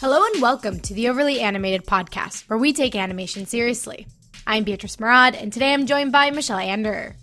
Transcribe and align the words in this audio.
Hello 0.00 0.24
and 0.32 0.40
welcome 0.40 0.80
to 0.80 0.94
the 0.94 1.08
Overly 1.10 1.40
Animated 1.40 1.84
Podcast, 1.84 2.48
where 2.48 2.58
we 2.58 2.72
take 2.72 2.94
animation 2.96 3.44
seriously. 3.44 4.06
I'm 4.46 4.64
Beatrice 4.64 4.98
Murad, 4.98 5.34
and 5.34 5.52
today 5.52 5.74
I'm 5.74 5.84
joined 5.84 6.10
by 6.10 6.30
Michelle 6.30 6.58
Ander 6.58 7.16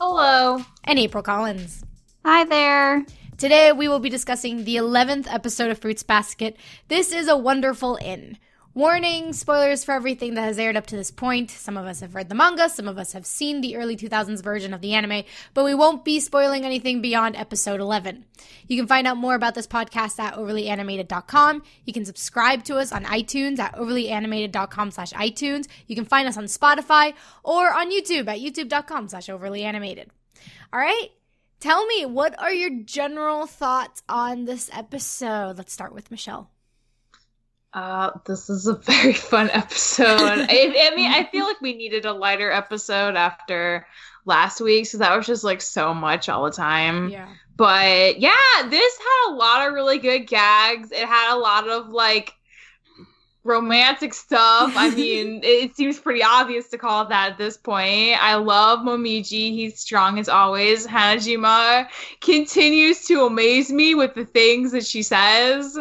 Hello. 0.00 0.64
and 0.84 0.98
April 0.98 1.22
Collins. 1.22 1.84
Hi 2.24 2.44
there. 2.44 3.04
Today 3.36 3.72
we 3.72 3.88
will 3.88 3.98
be 3.98 4.08
discussing 4.08 4.64
the 4.64 4.76
11th 4.76 5.26
episode 5.30 5.70
of 5.70 5.78
Fruits 5.78 6.02
Basket. 6.02 6.56
This 6.88 7.12
is 7.12 7.28
a 7.28 7.36
wonderful 7.36 7.98
inn. 8.00 8.38
Warning, 8.76 9.32
spoilers 9.34 9.84
for 9.84 9.92
everything 9.92 10.34
that 10.34 10.42
has 10.42 10.58
aired 10.58 10.76
up 10.76 10.88
to 10.88 10.96
this 10.96 11.12
point. 11.12 11.48
Some 11.48 11.76
of 11.76 11.86
us 11.86 12.00
have 12.00 12.16
read 12.16 12.28
the 12.28 12.34
manga, 12.34 12.68
some 12.68 12.88
of 12.88 12.98
us 12.98 13.12
have 13.12 13.24
seen 13.24 13.60
the 13.60 13.76
early 13.76 13.96
2000s 13.96 14.42
version 14.42 14.74
of 14.74 14.80
the 14.80 14.94
anime, 14.94 15.22
but 15.54 15.64
we 15.64 15.76
won't 15.76 16.04
be 16.04 16.18
spoiling 16.18 16.64
anything 16.64 17.00
beyond 17.00 17.36
episode 17.36 17.78
11. 17.78 18.24
You 18.66 18.76
can 18.76 18.88
find 18.88 19.06
out 19.06 19.16
more 19.16 19.36
about 19.36 19.54
this 19.54 19.68
podcast 19.68 20.18
at 20.18 20.34
overlyanimated.com. 20.34 21.62
You 21.84 21.92
can 21.92 22.04
subscribe 22.04 22.64
to 22.64 22.78
us 22.78 22.90
on 22.90 23.04
iTunes 23.04 23.60
at 23.60 23.76
overlyanimated.com 23.76 24.90
slash 24.90 25.12
iTunes. 25.12 25.68
You 25.86 25.94
can 25.94 26.04
find 26.04 26.26
us 26.26 26.36
on 26.36 26.46
Spotify 26.46 27.14
or 27.44 27.72
on 27.72 27.92
YouTube 27.92 28.26
at 28.26 28.40
youtube.com 28.40 29.06
slash 29.06 29.28
overlyanimated. 29.28 30.08
All 30.72 30.80
right? 30.80 31.10
Tell 31.60 31.86
me, 31.86 32.06
what 32.06 32.36
are 32.40 32.52
your 32.52 32.70
general 32.84 33.46
thoughts 33.46 34.02
on 34.08 34.46
this 34.46 34.68
episode? 34.72 35.58
Let's 35.58 35.72
start 35.72 35.94
with 35.94 36.10
Michelle. 36.10 36.50
Uh, 37.74 38.12
this 38.24 38.48
is 38.48 38.68
a 38.68 38.74
very 38.76 39.12
fun 39.12 39.50
episode. 39.50 40.06
I, 40.08 40.90
I 40.92 40.96
mean, 40.96 41.10
I 41.10 41.24
feel 41.24 41.44
like 41.44 41.60
we 41.60 41.74
needed 41.74 42.04
a 42.04 42.12
lighter 42.12 42.50
episode 42.50 43.16
after 43.16 43.86
last 44.24 44.60
week, 44.60 44.84
because 44.84 45.00
that 45.00 45.16
was 45.16 45.26
just 45.26 45.44
like 45.44 45.60
so 45.60 45.92
much 45.92 46.28
all 46.28 46.44
the 46.44 46.52
time. 46.52 47.10
Yeah. 47.10 47.28
But 47.56 48.20
yeah, 48.20 48.32
this 48.68 48.98
had 48.98 49.32
a 49.32 49.34
lot 49.34 49.66
of 49.66 49.74
really 49.74 49.98
good 49.98 50.26
gags. 50.26 50.92
It 50.92 51.06
had 51.06 51.34
a 51.34 51.38
lot 51.38 51.68
of 51.68 51.88
like 51.88 52.34
romantic 53.42 54.14
stuff. 54.14 54.72
I 54.76 54.90
mean, 54.94 55.40
it 55.42 55.76
seems 55.76 55.98
pretty 55.98 56.22
obvious 56.22 56.68
to 56.68 56.78
call 56.78 57.02
it 57.02 57.08
that 57.10 57.32
at 57.32 57.38
this 57.38 57.56
point. 57.56 58.22
I 58.22 58.36
love 58.36 58.80
Momiji. 58.80 59.50
He's 59.52 59.80
strong 59.80 60.18
as 60.18 60.28
always. 60.28 60.86
Hanajima 60.86 61.88
continues 62.20 63.04
to 63.06 63.26
amaze 63.26 63.70
me 63.70 63.94
with 63.94 64.14
the 64.14 64.24
things 64.24 64.72
that 64.72 64.86
she 64.86 65.02
says. 65.02 65.78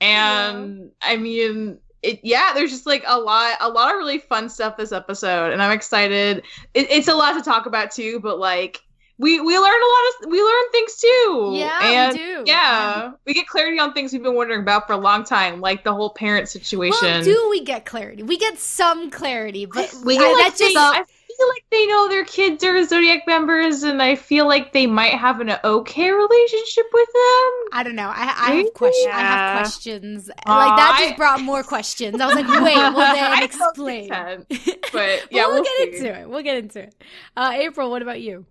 And 0.00 0.90
I 1.00 1.16
mean, 1.16 1.78
it, 2.02 2.20
yeah, 2.22 2.52
there's 2.54 2.70
just 2.70 2.86
like 2.86 3.04
a 3.06 3.18
lot, 3.18 3.56
a 3.60 3.68
lot 3.68 3.90
of 3.92 3.98
really 3.98 4.18
fun 4.18 4.48
stuff 4.48 4.76
this 4.76 4.92
episode, 4.92 5.52
and 5.52 5.62
I'm 5.62 5.72
excited. 5.72 6.38
It, 6.74 6.90
it's 6.90 7.08
a 7.08 7.14
lot 7.14 7.32
to 7.32 7.42
talk 7.42 7.66
about 7.66 7.90
too, 7.90 8.20
but 8.20 8.38
like 8.38 8.80
we 9.18 9.40
we 9.40 9.58
learn 9.58 9.80
a 9.80 9.86
lot 9.86 10.24
of 10.24 10.30
we 10.30 10.42
learn 10.42 10.70
things 10.72 10.96
too. 10.96 11.50
Yeah, 11.54 11.78
and 11.82 12.12
we 12.12 12.18
do. 12.18 12.42
Yeah, 12.46 13.12
we 13.26 13.32
get 13.34 13.46
clarity 13.46 13.78
on 13.78 13.92
things 13.94 14.12
we've 14.12 14.22
been 14.22 14.34
wondering 14.34 14.60
about 14.60 14.86
for 14.86 14.92
a 14.92 14.98
long 14.98 15.24
time, 15.24 15.60
like 15.60 15.84
the 15.84 15.94
whole 15.94 16.10
parent 16.10 16.48
situation. 16.48 16.98
Well, 17.02 17.24
do 17.24 17.48
we 17.50 17.64
get 17.64 17.86
clarity? 17.86 18.22
We 18.22 18.36
get 18.36 18.58
some 18.58 19.10
clarity, 19.10 19.64
but 19.66 19.92
we 20.04 20.16
I- 20.16 20.20
feel 20.20 20.32
like 20.32 20.52
that 20.52 20.58
they, 20.58 20.72
just 20.72 20.76
I 20.76 21.04
feel 21.36 21.48
like 21.48 21.64
they 21.70 21.86
know 21.86 22.08
their 22.08 22.24
kids 22.24 22.64
are 22.64 22.84
Zodiac 22.84 23.26
members, 23.26 23.82
and 23.82 24.02
I 24.02 24.14
feel 24.16 24.46
like 24.46 24.72
they 24.72 24.86
might 24.86 25.12
have 25.14 25.40
an 25.40 25.52
okay 25.64 26.10
relationship 26.10 26.86
with 26.92 27.08
them. 27.08 27.52
I 27.72 27.82
don't 27.84 27.94
know. 27.96 28.08
I, 28.08 28.22
I 28.22 28.24
have 28.24 28.54
Maybe? 28.56 28.70
questions. 28.70 29.06
I 29.14 29.20
have 29.20 29.58
questions. 29.60 30.30
Aw, 30.46 30.56
like 30.66 30.76
that 30.78 30.96
just 31.00 31.12
I- 31.14 31.16
brought 31.16 31.40
more 31.40 31.62
questions. 31.62 32.20
I 32.20 32.26
was 32.26 32.34
like, 32.34 32.48
wait, 32.62 32.76
well 32.76 33.14
then 33.14 33.42
explain. 33.42 34.08
pretend, 34.08 34.46
but 34.48 34.92
But 34.92 35.26
yeah, 35.30 35.46
we'll, 35.46 35.54
we'll 35.54 35.64
get 35.64 35.76
see. 35.94 35.98
into 35.98 36.20
it. 36.20 36.28
We'll 36.28 36.42
get 36.42 36.56
into 36.58 36.80
it. 36.84 36.94
Uh, 37.36 37.52
April, 37.54 37.90
what 37.90 38.02
about 38.02 38.20
you? 38.20 38.46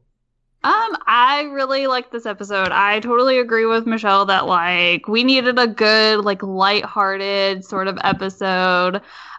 Um, 0.66 0.98
I 1.06 1.44
really 1.54 1.86
like 1.88 2.10
this 2.12 2.26
episode. 2.26 2.72
I 2.72 3.00
totally 3.00 3.38
agree 3.40 3.68
with 3.68 3.86
Michelle 3.86 4.26
that 4.26 4.48
like 4.48 5.08
we 5.08 5.24
needed 5.24 5.60
a 5.60 5.68
good, 5.68 6.26
like 6.26 6.42
lighthearted 6.42 7.64
sort 7.64 7.88
of 7.88 8.00
episode. 8.04 8.96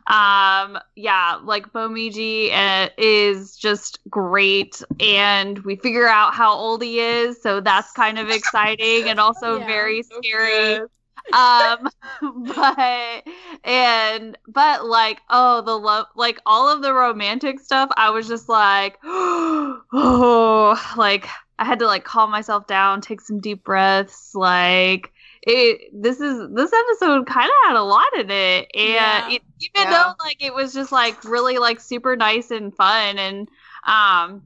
Um, 0.06 0.78
yeah, 0.94 1.40
like 1.42 1.72
Momiji 1.72 2.52
uh, 2.52 2.90
is 2.96 3.56
just 3.56 3.98
great, 4.08 4.82
and 5.00 5.58
we 5.60 5.76
figure 5.76 6.06
out 6.06 6.34
how 6.34 6.52
old 6.52 6.82
he 6.82 7.00
is, 7.00 7.42
so 7.42 7.60
that's 7.60 7.90
kind 7.92 8.18
of 8.20 8.30
exciting 8.30 9.08
and 9.08 9.18
also 9.18 9.58
Yeah. 9.58 9.66
very 9.66 10.02
So 10.02 10.22
scary. 10.22 10.78
good. 10.78 10.88
Um 11.32 11.88
but 12.46 13.24
and 13.64 14.38
but 14.48 14.86
like 14.86 15.20
oh 15.30 15.62
the 15.62 15.76
love 15.76 16.06
like 16.16 16.38
all 16.46 16.68
of 16.68 16.82
the 16.82 16.92
romantic 16.92 17.58
stuff 17.60 17.90
i 17.96 18.10
was 18.10 18.28
just 18.28 18.48
like 18.48 18.98
oh 19.04 20.94
like 20.96 21.28
i 21.58 21.64
had 21.64 21.78
to 21.78 21.86
like 21.86 22.04
calm 22.04 22.30
myself 22.30 22.66
down 22.66 23.00
take 23.00 23.20
some 23.20 23.40
deep 23.40 23.64
breaths 23.64 24.30
like 24.34 25.12
it 25.42 25.80
this 25.92 26.20
is 26.20 26.48
this 26.54 26.72
episode 26.72 27.26
kind 27.26 27.46
of 27.48 27.68
had 27.68 27.76
a 27.76 27.82
lot 27.82 28.12
in 28.18 28.30
it 28.30 28.68
and 28.74 28.82
Yeah. 28.84 29.28
it, 29.28 29.42
even 29.60 29.90
Yeah. 29.90 29.90
though 29.90 30.24
like 30.24 30.42
it 30.42 30.52
was 30.54 30.72
just 30.72 30.90
like 30.92 31.24
really 31.24 31.58
like 31.58 31.80
super 31.80 32.16
nice 32.16 32.50
and 32.50 32.74
fun 32.74 33.18
and 33.18 33.48
um 33.86 34.42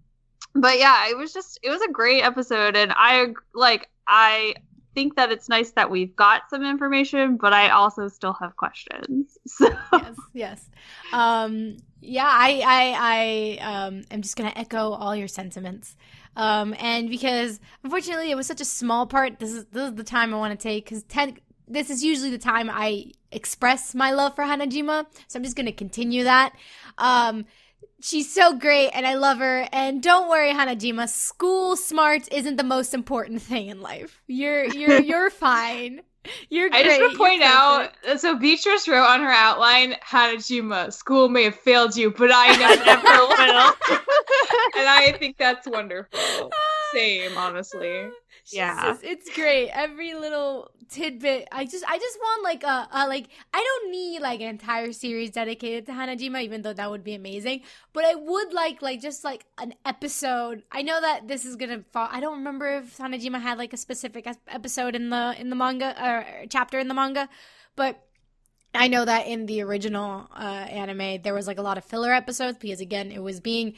but 0.54 0.78
yeah 0.78 1.08
it 1.08 1.16
was 1.16 1.32
just 1.32 1.58
it 1.62 1.70
was 1.70 1.80
a 1.82 1.90
great 1.90 2.22
episode 2.22 2.76
and 2.76 2.92
i 2.96 3.28
like 3.54 3.88
i 4.06 4.54
think 4.94 5.16
that 5.16 5.30
it's 5.30 5.48
nice 5.48 5.70
that 5.72 5.90
we've 5.90 6.14
got 6.16 6.50
some 6.50 6.64
information, 6.64 7.36
but 7.36 7.52
I 7.52 7.70
also 7.70 8.08
still 8.08 8.32
have 8.34 8.56
questions. 8.56 9.38
So 9.46 9.68
yes, 9.92 10.16
yes. 10.32 10.70
Um, 11.12 11.78
yeah, 12.00 12.28
I, 12.28 12.62
I, 12.64 13.58
I 13.60 13.86
um, 13.86 14.04
am 14.10 14.22
just 14.22 14.36
gonna 14.36 14.52
echo 14.54 14.92
all 14.92 15.16
your 15.16 15.28
sentiments. 15.28 15.96
Um, 16.36 16.74
and 16.78 17.08
because 17.08 17.58
unfortunately 17.82 18.30
it 18.30 18.36
was 18.36 18.46
such 18.46 18.60
a 18.60 18.64
small 18.64 19.06
part, 19.06 19.40
this 19.40 19.50
is 19.50 19.64
this 19.66 19.90
is 19.90 19.94
the 19.96 20.04
time 20.04 20.32
I 20.32 20.38
want 20.38 20.58
to 20.58 20.62
take 20.62 20.84
because 20.84 21.02
ten. 21.04 21.38
This 21.66 21.88
is 21.88 22.02
usually 22.02 22.30
the 22.30 22.38
time 22.38 22.68
I 22.68 23.12
express 23.30 23.94
my 23.94 24.10
love 24.10 24.34
for 24.34 24.42
Hanajima, 24.42 25.06
so 25.28 25.38
I'm 25.38 25.44
just 25.44 25.56
gonna 25.56 25.72
continue 25.72 26.24
that. 26.24 26.52
Um, 26.98 27.44
she's 28.00 28.32
so 28.32 28.56
great, 28.56 28.90
and 28.90 29.06
I 29.06 29.14
love 29.14 29.38
her. 29.38 29.68
And 29.72 30.02
don't 30.02 30.28
worry, 30.28 30.52
Hanajima, 30.52 31.08
school 31.08 31.76
smarts 31.76 32.28
isn't 32.28 32.56
the 32.56 32.64
most 32.64 32.94
important 32.94 33.42
thing 33.42 33.68
in 33.68 33.80
life. 33.80 34.22
You're 34.26 34.64
you're 34.64 35.00
you're 35.10 35.30
fine. 35.30 36.02
You're 36.50 36.68
great. 36.68 36.84
I 36.86 36.88
just 36.88 37.00
want 37.00 37.12
to 37.12 37.18
point 37.18 37.42
out, 37.42 37.90
so 38.18 38.36
Beatrice 38.36 38.86
wrote 38.86 39.06
on 39.06 39.20
her 39.20 39.30
outline, 39.30 39.94
Hanajima, 40.06 40.92
school 40.92 41.30
may 41.30 41.44
have 41.44 41.54
failed 41.54 41.96
you, 41.96 42.10
but 42.10 42.30
I 42.32 42.56
never 42.56 42.84
will. 43.94 43.98
and 44.78 44.88
I 44.88 45.16
think 45.18 45.38
that's 45.38 45.66
wonderful. 45.66 46.50
Same, 46.92 47.36
honestly. 47.38 48.10
Yeah. 48.52 48.96
it's 49.02 49.34
great. 49.34 49.70
Every 49.70 50.14
little 50.14 50.70
tidbit. 50.88 51.48
I 51.52 51.64
just, 51.64 51.84
I 51.88 51.98
just 51.98 52.18
want 52.18 52.42
like 52.42 52.62
a, 52.64 52.88
a, 52.92 53.06
like. 53.08 53.28
I 53.54 53.62
don't 53.62 53.92
need 53.92 54.20
like 54.20 54.40
an 54.40 54.48
entire 54.48 54.92
series 54.92 55.30
dedicated 55.30 55.86
to 55.86 55.92
Hanajima, 55.92 56.42
even 56.42 56.62
though 56.62 56.72
that 56.72 56.90
would 56.90 57.04
be 57.04 57.14
amazing. 57.14 57.62
But 57.92 58.04
I 58.04 58.14
would 58.14 58.52
like, 58.52 58.82
like, 58.82 59.00
just 59.00 59.24
like 59.24 59.44
an 59.58 59.74
episode. 59.84 60.62
I 60.70 60.82
know 60.82 61.00
that 61.00 61.28
this 61.28 61.44
is 61.44 61.56
gonna 61.56 61.84
fall. 61.92 62.08
I 62.10 62.20
don't 62.20 62.38
remember 62.38 62.78
if 62.78 62.98
Hanajima 62.98 63.40
had 63.40 63.58
like 63.58 63.72
a 63.72 63.76
specific 63.78 64.26
episode 64.48 64.94
in 64.94 65.10
the 65.10 65.34
in 65.38 65.50
the 65.50 65.56
manga 65.56 65.94
or 66.02 66.46
chapter 66.48 66.78
in 66.78 66.88
the 66.88 66.94
manga, 66.94 67.28
but. 67.76 68.02
I 68.72 68.86
know 68.86 69.04
that 69.04 69.26
in 69.26 69.46
the 69.46 69.62
original 69.62 70.28
uh, 70.32 70.44
anime, 70.70 71.22
there 71.22 71.34
was 71.34 71.48
like 71.48 71.58
a 71.58 71.62
lot 71.62 71.76
of 71.76 71.84
filler 71.84 72.12
episodes 72.12 72.56
because 72.56 72.80
again, 72.80 73.10
it 73.10 73.20
was 73.20 73.40
being 73.40 73.74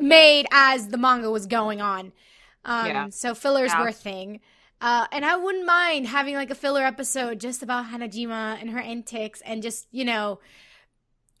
made 0.00 0.46
as 0.50 0.88
the 0.88 0.98
manga 0.98 1.30
was 1.30 1.46
going 1.46 1.80
on. 1.80 2.12
Um, 2.66 2.86
Yeah. 2.86 3.08
So 3.10 3.34
fillers 3.34 3.70
Yeah. 3.72 3.80
were 3.80 3.88
a 3.88 3.92
thing. 3.92 4.40
Uh, 4.80 5.06
and 5.10 5.24
I 5.24 5.36
wouldn't 5.36 5.64
mind 5.64 6.06
having 6.06 6.34
like 6.34 6.50
a 6.50 6.54
filler 6.54 6.84
episode 6.84 7.40
just 7.40 7.62
about 7.62 7.86
Hanajima 7.86 8.60
and 8.60 8.68
her 8.70 8.78
antics 8.80 9.40
and 9.40 9.62
just, 9.62 9.86
you 9.90 10.04
know, 10.04 10.38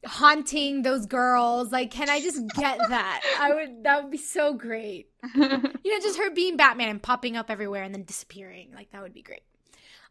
haunting 0.04 0.82
those 0.82 1.06
girls. 1.06 1.72
Like, 1.72 1.90
can 1.90 2.08
I 2.08 2.20
just 2.20 2.40
get 2.56 2.78
that? 2.88 3.20
I 3.40 3.54
would, 3.54 3.84
that 3.84 4.02
would 4.02 4.10
be 4.10 4.18
so 4.18 4.54
great. 4.54 5.08
You 5.34 5.92
know, 5.92 6.00
just 6.02 6.18
her 6.18 6.30
being 6.30 6.56
Batman 6.56 6.88
and 6.88 7.02
popping 7.02 7.36
up 7.36 7.48
everywhere 7.50 7.82
and 7.84 7.94
then 7.94 8.02
disappearing. 8.04 8.70
Like, 8.74 8.90
that 8.90 9.02
would 9.02 9.12
be 9.14 9.22
great. 9.22 9.42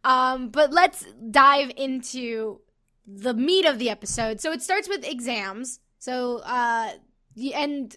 Um, 0.05 0.49
but 0.49 0.71
let's 0.71 1.05
dive 1.31 1.71
into 1.75 2.61
the 3.07 3.33
meat 3.33 3.65
of 3.65 3.77
the 3.79 3.89
episode. 3.89 4.39
So 4.39 4.51
it 4.53 4.61
starts 4.61 4.87
with 4.87 5.05
exams. 5.05 5.79
So, 5.99 6.37
uh, 6.45 6.91
the 7.35 7.53
and 7.55 7.95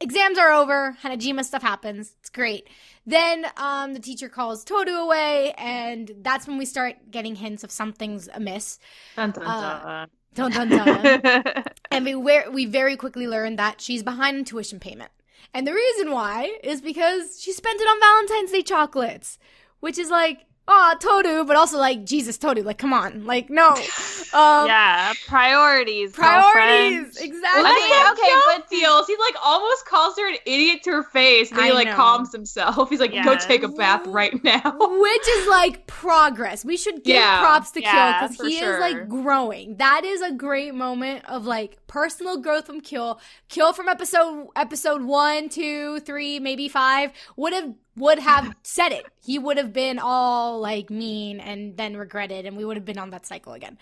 exams 0.00 0.38
are 0.38 0.52
over. 0.52 0.96
Hanajima 1.02 1.44
stuff 1.44 1.62
happens. 1.62 2.14
It's 2.20 2.30
great. 2.30 2.68
Then 3.06 3.46
um, 3.56 3.94
the 3.94 4.00
teacher 4.00 4.28
calls 4.28 4.64
Toru 4.64 4.92
away, 4.92 5.52
and 5.58 6.10
that's 6.22 6.46
when 6.46 6.58
we 6.58 6.64
start 6.64 7.10
getting 7.10 7.34
hints 7.36 7.64
of 7.64 7.70
something's 7.70 8.28
amiss. 8.32 8.78
Dun, 9.16 9.30
dun, 9.32 9.44
Uh, 9.46 10.06
dun. 10.34 10.50
Dun 10.52 10.68
dun 10.68 10.68
dun. 10.68 11.64
and 11.90 12.04
we 12.04 12.14
we 12.14 12.66
very 12.66 12.96
quickly 12.96 13.26
learn 13.26 13.56
that 13.56 13.80
she's 13.80 14.02
behind 14.02 14.36
in 14.38 14.44
tuition 14.44 14.78
payment. 14.78 15.10
And 15.52 15.66
the 15.66 15.74
reason 15.74 16.12
why 16.12 16.58
is 16.62 16.80
because 16.80 17.40
she 17.40 17.52
spent 17.52 17.80
it 17.80 17.84
on 17.84 17.98
Valentine's 18.00 18.52
Day 18.52 18.62
chocolates, 18.62 19.38
which 19.80 19.98
is 19.98 20.08
like, 20.10 20.46
oh 20.72 20.94
Toru, 21.00 21.44
but 21.44 21.56
also 21.56 21.78
like 21.78 22.04
Jesus 22.04 22.38
Toru, 22.38 22.62
like 22.62 22.78
come 22.78 22.92
on, 22.92 23.26
like 23.26 23.50
no, 23.50 23.70
um, 23.70 24.66
yeah, 24.66 25.12
priorities. 25.26 26.12
priorities, 26.12 27.16
exactly. 27.16 27.64
I 27.66 27.72
I 27.72 27.74
mean, 27.74 28.12
okay, 28.12 28.22
okay, 28.22 28.58
but 28.60 28.68
feels 28.70 29.06
he 29.06 29.16
like 29.16 29.34
almost 29.44 29.84
calls 29.86 30.16
her 30.18 30.28
an 30.30 30.36
idiot 30.46 30.82
to 30.84 30.90
her 30.92 31.02
face, 31.02 31.50
and 31.50 31.58
then 31.58 31.64
I 31.64 31.68
he 31.68 31.74
like 31.74 31.88
know. 31.88 31.96
calms 31.96 32.32
himself. 32.32 32.88
He's 32.90 33.00
like, 33.00 33.12
"Go 33.24 33.36
take 33.36 33.62
a 33.64 33.68
bath 33.68 34.06
right 34.06 34.32
now." 34.44 34.60
Which 34.78 35.28
is 35.28 35.48
like 35.48 35.86
progress. 35.86 36.64
We 36.64 36.76
should 36.76 37.02
give 37.04 37.16
Yeah. 37.16 37.40
props 37.40 37.72
to 37.72 37.80
Yeah, 37.82 38.18
Kyo 38.20 38.28
because 38.28 38.46
he 38.46 38.58
sure. 38.58 38.74
is 38.74 38.80
like 38.80 39.08
growing. 39.08 39.76
That 39.78 40.04
is 40.04 40.22
a 40.22 40.32
great 40.32 40.74
moment 40.74 41.24
of 41.28 41.46
like 41.46 41.78
personal 41.88 42.38
growth 42.38 42.66
from 42.66 42.80
Kill. 42.80 43.20
Kill 43.48 43.72
from 43.72 43.88
episode 43.88 44.48
episode 44.54 45.02
one, 45.02 45.48
two, 45.48 45.98
three, 46.00 46.38
maybe 46.38 46.68
five 46.68 47.10
would 47.36 47.52
have 47.52 47.74
would 48.00 48.18
have 48.18 48.54
said 48.62 48.92
it. 48.92 49.06
He 49.24 49.38
would 49.38 49.56
have 49.56 49.72
been 49.72 49.98
all 49.98 50.60
like 50.60 50.90
mean 50.90 51.40
and 51.40 51.76
then 51.76 51.96
regretted, 51.96 52.46
and 52.46 52.56
we 52.56 52.64
would 52.64 52.76
have 52.76 52.84
been 52.84 52.98
on 52.98 53.10
that 53.10 53.26
cycle 53.26 53.52
again. 53.52 53.78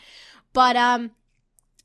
But 0.53 0.76
um, 0.76 1.12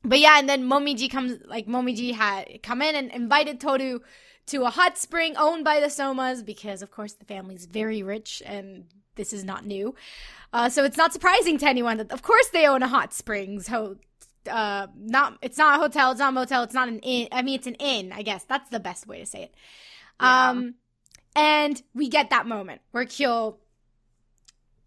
but 0.04 0.20
yeah, 0.20 0.38
and 0.38 0.48
then 0.48 0.68
Momiji 0.68 1.10
comes 1.10 1.38
like 1.46 1.66
Momiji 1.66 2.12
had 2.12 2.62
come 2.62 2.82
in 2.82 2.94
and 2.94 3.10
invited 3.10 3.60
Toru 3.60 4.00
to 4.46 4.64
a 4.64 4.70
hot 4.70 4.98
spring 4.98 5.34
owned 5.36 5.64
by 5.64 5.80
the 5.80 5.86
Sohmas 5.86 6.44
because 6.44 6.82
of 6.82 6.90
course 6.90 7.14
the 7.14 7.24
family's 7.24 7.64
very 7.66 8.02
rich 8.02 8.42
and 8.44 8.84
this 9.14 9.32
is 9.32 9.44
not 9.44 9.64
new. 9.64 9.94
Uh, 10.52 10.68
so 10.68 10.84
it's 10.84 10.96
not 10.96 11.12
surprising 11.12 11.58
to 11.58 11.66
anyone 11.66 11.96
that 11.96 12.12
of 12.12 12.22
course 12.22 12.48
they 12.48 12.66
own 12.66 12.82
a 12.82 12.88
hot 12.88 13.12
springs 13.12 13.68
ho- 13.68 13.96
uh 14.50 14.86
not 14.94 15.38
it's 15.40 15.56
not 15.56 15.78
a 15.78 15.82
hotel, 15.82 16.10
it's 16.10 16.20
not 16.20 16.28
a 16.28 16.32
motel, 16.32 16.62
it's 16.62 16.74
not 16.74 16.88
an 16.88 16.98
inn. 16.98 17.28
I 17.32 17.42
mean 17.42 17.54
it's 17.54 17.66
an 17.66 17.76
inn, 17.76 18.12
I 18.12 18.22
guess. 18.22 18.44
That's 18.44 18.68
the 18.68 18.80
best 18.80 19.06
way 19.06 19.20
to 19.20 19.26
say 19.26 19.44
it. 19.44 19.54
Yeah. 20.20 20.50
Um 20.50 20.74
and 21.34 21.82
we 21.94 22.08
get 22.08 22.30
that 22.30 22.46
moment 22.46 22.80
where 22.92 23.04
Kyo 23.04 23.58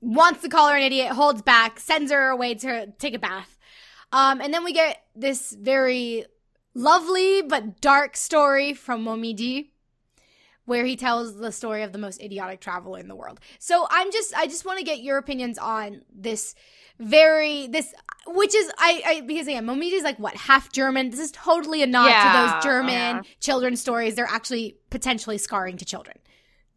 wants 0.01 0.41
to 0.41 0.49
call 0.49 0.69
her 0.69 0.75
an 0.75 0.83
idiot, 0.83 1.11
holds 1.11 1.41
back, 1.41 1.79
sends 1.79 2.11
her 2.11 2.29
away 2.29 2.55
to 2.55 2.87
take 2.99 3.13
a 3.13 3.19
bath. 3.19 3.57
Um, 4.11 4.39
and 4.39 4.53
then 4.53 4.63
we 4.63 4.73
get 4.73 5.03
this 5.15 5.51
very 5.51 6.25
lovely 6.73 7.41
but 7.41 7.81
dark 7.81 8.15
story 8.15 8.73
from 8.73 9.03
Momiji 9.03 9.69
where 10.65 10.85
he 10.85 10.97
tells 10.97 11.37
the 11.37 11.51
story 11.51 11.81
of 11.81 11.93
the 11.93 11.97
most 11.97 12.21
idiotic 12.21 12.59
traveler 12.59 12.99
in 12.99 13.07
the 13.07 13.15
world. 13.15 13.39
So 13.57 13.87
I'm 13.89 14.11
just 14.11 14.35
I 14.37 14.47
just 14.47 14.65
want 14.65 14.79
to 14.79 14.85
get 14.85 14.99
your 14.99 15.17
opinions 15.17 15.57
on 15.57 16.01
this 16.13 16.55
very 16.99 17.67
this 17.67 17.93
which 18.27 18.53
is 18.53 18.71
I, 18.77 19.01
I 19.05 19.21
because 19.21 19.47
again 19.47 19.65
Momiji 19.65 19.93
is 19.93 20.03
like 20.03 20.19
what 20.19 20.35
half 20.35 20.71
German. 20.71 21.09
This 21.09 21.19
is 21.19 21.31
totally 21.31 21.81
a 21.83 21.87
nod 21.87 22.07
to 22.07 22.51
those 22.53 22.63
German 22.63 22.93
yeah. 22.93 23.21
children's 23.39 23.81
stories. 23.81 24.15
They're 24.15 24.25
actually 24.25 24.77
potentially 24.89 25.37
scarring 25.37 25.77
to 25.77 25.85
children. 25.85 26.17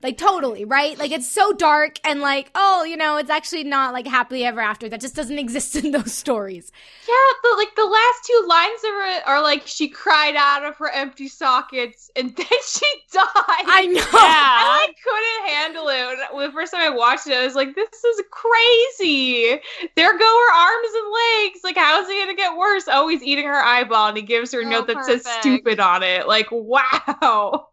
Like 0.02 0.17
totally, 0.17 0.64
right? 0.64 0.99
Like 0.99 1.11
it's 1.12 1.29
so 1.31 1.52
dark 1.52 1.99
and 2.05 2.20
like, 2.23 2.50
oh, 2.55 2.85
you 2.85 2.97
know, 2.97 3.19
it's 3.19 3.29
actually 3.29 3.64
not 3.64 3.93
like 3.93 4.06
happily 4.06 4.44
ever 4.44 4.61
after. 4.61 4.88
That 4.88 5.00
just 5.00 5.14
doesn't 5.14 5.38
exist 5.38 5.76
in 5.76 5.91
those 5.91 6.14
stories. 6.14 6.73
Yeah, 7.06 7.32
but 7.43 7.58
like 7.58 7.75
the 7.76 7.85
last 7.85 8.25
two 8.25 8.47
lines 8.49 8.81
of 8.85 8.91
it 9.17 9.23
are 9.26 9.43
like 9.43 9.67
she 9.67 9.88
cried 9.88 10.37
out 10.37 10.64
of 10.64 10.76
her 10.79 10.91
empty 10.91 11.29
sockets 11.29 12.11
and 12.17 12.35
then 12.37 12.47
she 12.67 12.87
died. 13.12 13.25
I 13.67 13.87
know. 13.87 14.00
Yeah. 14.00 14.06
I 14.12 14.87
like 14.87 14.97
couldn't 15.05 15.55
handle 15.55 15.88
it. 15.88 16.35
When 16.35 16.47
the 16.47 16.52
first 16.52 16.73
time 16.73 16.81
I 16.81 16.97
watched 16.97 17.26
it, 17.26 17.35
I 17.35 17.44
was 17.44 17.55
like, 17.55 17.75
"This 17.75 18.02
is 18.05 18.23
crazy." 18.31 19.61
There 19.97 20.19
go 20.19 20.25
her 20.25 20.55
arms 20.55 20.88
and 20.94 21.12
legs. 21.12 21.61
Like, 21.62 21.76
how 21.76 22.00
is 22.02 22.08
it 22.08 22.19
gonna 22.23 22.37
get 22.37 22.56
worse? 22.56 22.85
Oh, 22.88 23.08
he's 23.08 23.23
eating 23.23 23.47
her 23.47 23.62
eyeball, 23.62 24.08
and 24.08 24.17
he 24.17 24.23
gives 24.23 24.52
her 24.52 24.61
a 24.62 24.64
Oh, 24.64 24.70
note 24.70 24.87
that 24.87 25.05
says 25.05 25.26
"stupid" 25.41 25.79
on 25.79 26.02
it. 26.02 26.26
Like, 26.26 26.47
wow, 26.50 27.69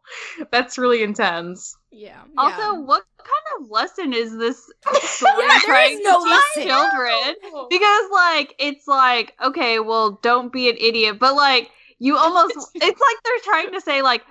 that's 0.51 0.77
really 0.77 1.03
intense. 1.03 1.76
Yeah. 1.92 2.22
Also, 2.38 2.57
yeah. 2.62 2.72
what 2.80 3.04
kind 3.18 3.62
of 3.63 3.69
lesson 3.72 4.13
is 4.13 4.38
this 4.38 4.57
story 5.04 5.45
Yeah, 5.48 5.60
trying 5.63 5.94
is 5.98 6.04
no 6.04 6.19
to 6.19 6.25
teach 6.25 6.66
lesson. 6.68 6.68
children? 6.68 7.68
Because 7.69 8.06
like 8.12 8.56
it's 8.60 8.88
like 8.88 9.34
okay, 9.44 9.80
well, 9.80 10.19
don't 10.22 10.51
be 10.51 10.69
an 10.69 10.78
idiot, 10.80 11.18
but 11.19 11.36
like 11.36 11.72
you 12.00 12.18
almost 12.18 12.54
it's 12.75 12.84
like 13.01 13.18
they're 13.24 13.44
trying 13.44 13.72
to 13.74 13.81
say 13.81 14.01
like 14.01 14.24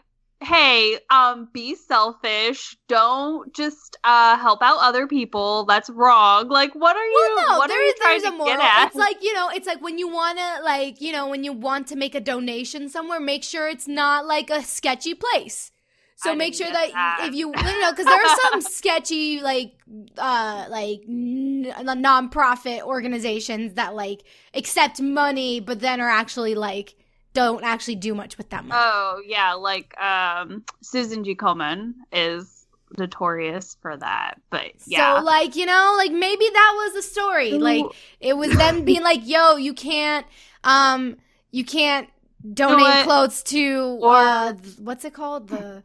hey 0.42 0.98
um 1.08 1.48
be 1.54 1.74
selfish 1.74 2.76
don't 2.88 3.54
just 3.54 3.96
uh 4.04 4.36
help 4.36 4.60
out 4.60 4.76
other 4.82 5.06
people 5.06 5.64
that's 5.64 5.88
wrong 5.88 6.46
like 6.50 6.74
what 6.74 6.94
are 6.94 7.04
you 7.06 7.32
Well, 7.36 7.52
no, 7.52 7.58
what 7.58 7.68
there- 7.68 7.80
are 7.80 7.82
you 7.82 7.94
trying 7.96 8.20
there's 8.20 8.24
a 8.24 8.30
to 8.32 8.36
moral. 8.36 8.54
get 8.58 8.60
at 8.62 8.86
It's 8.88 8.96
like 8.96 9.22
you 9.22 9.32
know, 9.32 9.48
it's 9.48 9.66
like 9.66 9.80
when 9.80 9.96
you 9.96 10.08
wanna 10.08 10.58
like 10.62 11.00
you 11.00 11.10
know 11.10 11.26
when 11.28 11.42
you 11.42 11.54
want 11.54 11.86
to 11.88 11.96
make 11.96 12.14
a 12.14 12.20
donation 12.20 12.90
somewhere, 12.90 13.18
make 13.18 13.44
sure 13.44 13.66
it's 13.66 13.88
not 13.88 14.26
like 14.26 14.50
a 14.50 14.62
sketchy 14.62 15.14
place. 15.14 15.72
So 16.18 16.30
I 16.32 16.34
make 16.34 16.54
sure 16.54 16.66
that, 16.66 16.92
that. 16.92 17.18
if 17.28 17.34
you 17.34 17.48
you 17.50 17.80
know 17.80 17.90
because 17.90 18.06
there 18.06 18.24
are 18.24 18.36
some 18.50 18.60
sketchy 18.78 19.40
like 19.40 19.74
uh 20.16 20.66
like 20.70 21.02
n- 21.06 21.72
non-profit 21.84 22.82
organizations 22.82 23.74
that 23.74 23.94
like 23.94 24.22
accept 24.54 25.00
money 25.00 25.60
but 25.60 25.80
then 25.80 26.00
are 26.00 26.08
actually 26.08 26.54
like 26.54 26.94
don't 27.34 27.62
actually 27.64 27.96
do 27.96 28.14
much 28.14 28.38
with 28.38 28.48
that 28.48 28.64
money. 28.64 28.80
oh 28.82 29.20
yeah 29.26 29.52
like 29.52 29.98
um 30.00 30.64
susan 30.82 31.22
g 31.22 31.34
komen 31.34 31.92
is 32.12 32.66
notorious 32.96 33.76
for 33.82 33.94
that 33.96 34.36
but 34.48 34.72
yeah 34.86 35.18
So 35.18 35.24
like, 35.24 35.54
you 35.56 35.66
know, 35.66 35.94
like 35.98 36.12
maybe 36.12 36.46
that 36.52 36.72
was 36.76 36.96
a 36.96 37.02
story. 37.02 37.52
Like 37.52 37.84
it 38.20 38.36
was 38.36 38.56
them 38.56 38.84
being 38.84 39.02
like, 39.02 39.26
"Yo, 39.26 39.56
you 39.56 39.74
can't 39.74 40.24
um 40.64 41.16
you 41.50 41.64
can't 41.64 42.08
donate 42.54 42.80
what? 42.84 43.04
clothes 43.04 43.42
to 43.44 43.98
Or- 44.00 44.14
uh 44.16 44.52
what's 44.78 45.04
it 45.04 45.12
called? 45.12 45.48
The 45.48 45.82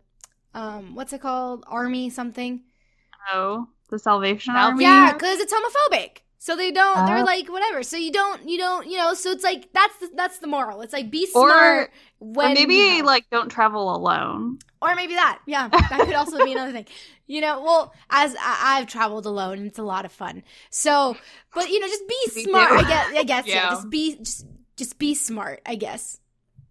um 0.54 0.96
what's 0.96 1.14
it 1.14 1.22
called? 1.22 1.64
Army 1.68 2.10
something?" 2.10 2.62
oh 3.32 3.68
the 3.90 4.00
salvation 4.00 4.56
army 4.56 4.84
Yeah, 4.84 5.14
cuz 5.14 5.40
it's 5.40 5.54
homophobic. 5.54 6.20
So 6.38 6.56
they 6.56 6.72
don't 6.72 7.06
they're 7.06 7.20
Oh. 7.20 7.24
like 7.24 7.50
whatever. 7.50 7.84
So 7.84 7.98
you 7.98 8.12
don't 8.12 8.50
you 8.50 8.58
don't, 8.58 8.88
you 8.90 8.98
know, 8.98 9.14
so 9.14 9.30
it's 9.32 9.44
like 9.44 9.72
that's 9.74 9.96
the, 9.98 10.10
that's 10.16 10.40
the 10.40 10.48
moral. 10.48 10.82
It's 10.82 10.94
like 10.94 11.12
be 11.12 11.26
smart 11.28 11.52
or 11.90 11.90
when 12.20 12.54
maybe 12.56 12.74
you 12.76 13.00
know. 13.00 13.06
like 13.06 13.26
don't 13.30 13.50
travel 13.50 13.96
alone 13.96 14.58
Or 14.82 14.96
maybe 14.96 15.14
that. 15.14 15.40
Yeah, 15.46 15.68
that 15.68 16.02
could 16.06 16.16
also 16.16 16.44
be 16.44 16.54
another 16.54 16.72
thing. 16.72 16.88
You 17.28 17.42
know, 17.42 17.62
well, 17.62 17.94
as 18.10 18.36
I- 18.40 18.80
I've 18.80 18.88
traveled 18.88 19.26
alone, 19.28 19.60
and 19.60 19.68
it's 19.68 19.78
a 19.80 19.84
lot 19.84 20.04
of 20.06 20.12
fun. 20.12 20.42
So, 20.72 21.16
but 21.54 21.70
you 21.70 21.80
know, 21.80 21.88
just 21.88 22.08
be 22.08 22.22
smart. 22.44 22.72
I 22.72 22.84
guess. 22.84 23.08
I 23.18 23.24
guess. 23.24 23.46
Yeah. 23.48 23.56
Yeah. 23.56 23.70
Just 23.70 23.90
be. 23.92 24.16
Just. 24.18 24.46
Just 24.78 24.98
be 24.98 25.14
smart. 25.14 25.62
I 25.66 25.76
guess. 25.76 26.20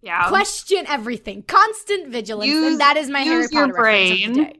Yeah 0.01 0.27
Question 0.29 0.85
everything. 0.87 1.43
Constant 1.43 2.07
vigilance, 2.09 2.49
Use- 2.51 2.71
and 2.73 2.81
that 2.81 2.97
is 2.97 3.09
my 3.09 3.21
Harry 3.21 3.43
use 3.43 3.51
your 3.51 3.67
Potter 3.67 3.73
reference 3.83 4.11
of 4.11 4.17
the 4.17 4.33
brain. 4.33 4.45
day. 4.53 4.59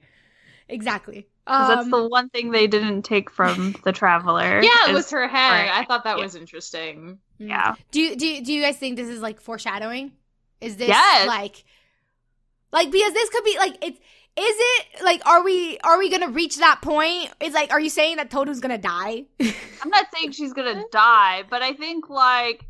Exactly. 0.70 1.28
'Cause 1.48 1.68
that's 1.68 1.86
Um, 1.86 1.90
the 1.92 2.08
one 2.08 2.30
thing 2.30 2.52
they 2.52 2.68
didn't 2.68 3.02
take 3.02 3.30
from 3.32 3.76
the 3.84 3.92
traveler 3.92 4.62
Yeah, 4.64 4.90
it 4.90 4.94
was 4.94 5.10
her 5.12 5.28
head. 5.28 5.68
right. 5.70 5.72
I 5.82 5.86
thought 5.86 6.04
that 6.04 6.18
Yeah. 6.18 6.24
was 6.24 6.36
interesting. 6.36 7.18
mm. 7.40 7.50
yeah 7.50 7.76
Do 7.92 8.00
you 8.00 8.16
do 8.16 8.28
you, 8.28 8.44
do 8.46 8.54
you 8.54 8.62
guys 8.62 8.78
think 8.78 8.96
this 8.96 9.10
is 9.10 9.22
like 9.22 9.42
foreshadowing? 9.42 10.12
Is 10.62 10.78
this 10.78 10.88
Yes. 10.90 11.28
like 11.28 11.64
like 12.72 12.92
because 12.92 13.14
this 13.14 13.30
could 13.32 13.44
be 13.44 13.58
like 13.58 13.76
it's 13.84 13.98
is 14.38 14.56
it 14.58 15.04
like 15.04 15.22
are 15.28 15.44
we 15.44 15.78
are 15.80 15.98
we 15.98 16.10
gonna 16.10 16.30
reach 16.30 16.58
that 16.58 16.82
point? 16.82 17.30
Is 17.42 17.54
like 17.54 17.72
are 17.72 17.80
you 17.82 17.90
saying 17.90 18.18
that 18.18 18.30
Toru's 18.30 18.60
gonna 18.62 18.78
die? 18.78 19.26
I'm 19.42 19.90
not 19.90 20.06
saying 20.16 20.32
she's 20.34 20.54
gonna 20.54 20.84
die, 20.92 21.44
but 21.50 21.62
I 21.64 21.74
think 21.74 22.10
like 22.10 22.64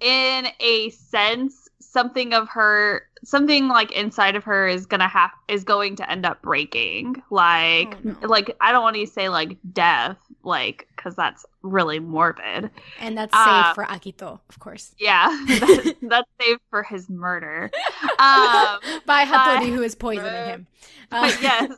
in 0.00 0.48
a 0.58 0.90
sense, 0.90 1.63
something 1.94 2.34
of 2.34 2.48
her, 2.48 3.02
something 3.24 3.68
like 3.68 3.92
inside 3.92 4.34
of 4.34 4.42
her 4.44 4.66
is 4.66 4.84
gonna 4.84 5.06
have 5.08 5.30
is 5.48 5.62
going 5.64 5.94
to 5.96 6.10
end 6.10 6.26
up 6.26 6.42
breaking. 6.42 7.22
Like, 7.30 7.94
Oh, 7.94 8.16
no. 8.20 8.28
like 8.28 8.54
I 8.60 8.72
don't 8.72 8.82
want 8.82 8.96
to 8.96 9.06
say 9.06 9.28
like 9.28 9.56
death, 9.72 10.18
like 10.42 10.88
because 10.96 11.14
that's 11.14 11.46
really 11.62 12.00
morbid. 12.00 12.70
And 13.00 13.16
that's 13.16 13.32
Uh, 13.32 13.44
saved 13.44 13.74
for 13.76 13.84
Akito, 13.84 14.40
of 14.50 14.58
course. 14.58 14.94
Yeah, 14.98 15.28
that, 15.46 15.94
that's 16.02 16.30
safe 16.40 16.58
for 16.68 16.82
his 16.82 17.08
murder. 17.08 17.70
Um, 18.18 18.78
By 19.06 19.24
Hatori, 19.24 19.72
who 19.72 19.82
is 19.82 19.94
poisoning 19.94 20.32
uh, 20.34 20.44
him. 20.46 20.66
Uh, 21.12 21.32
yes. 21.40 21.70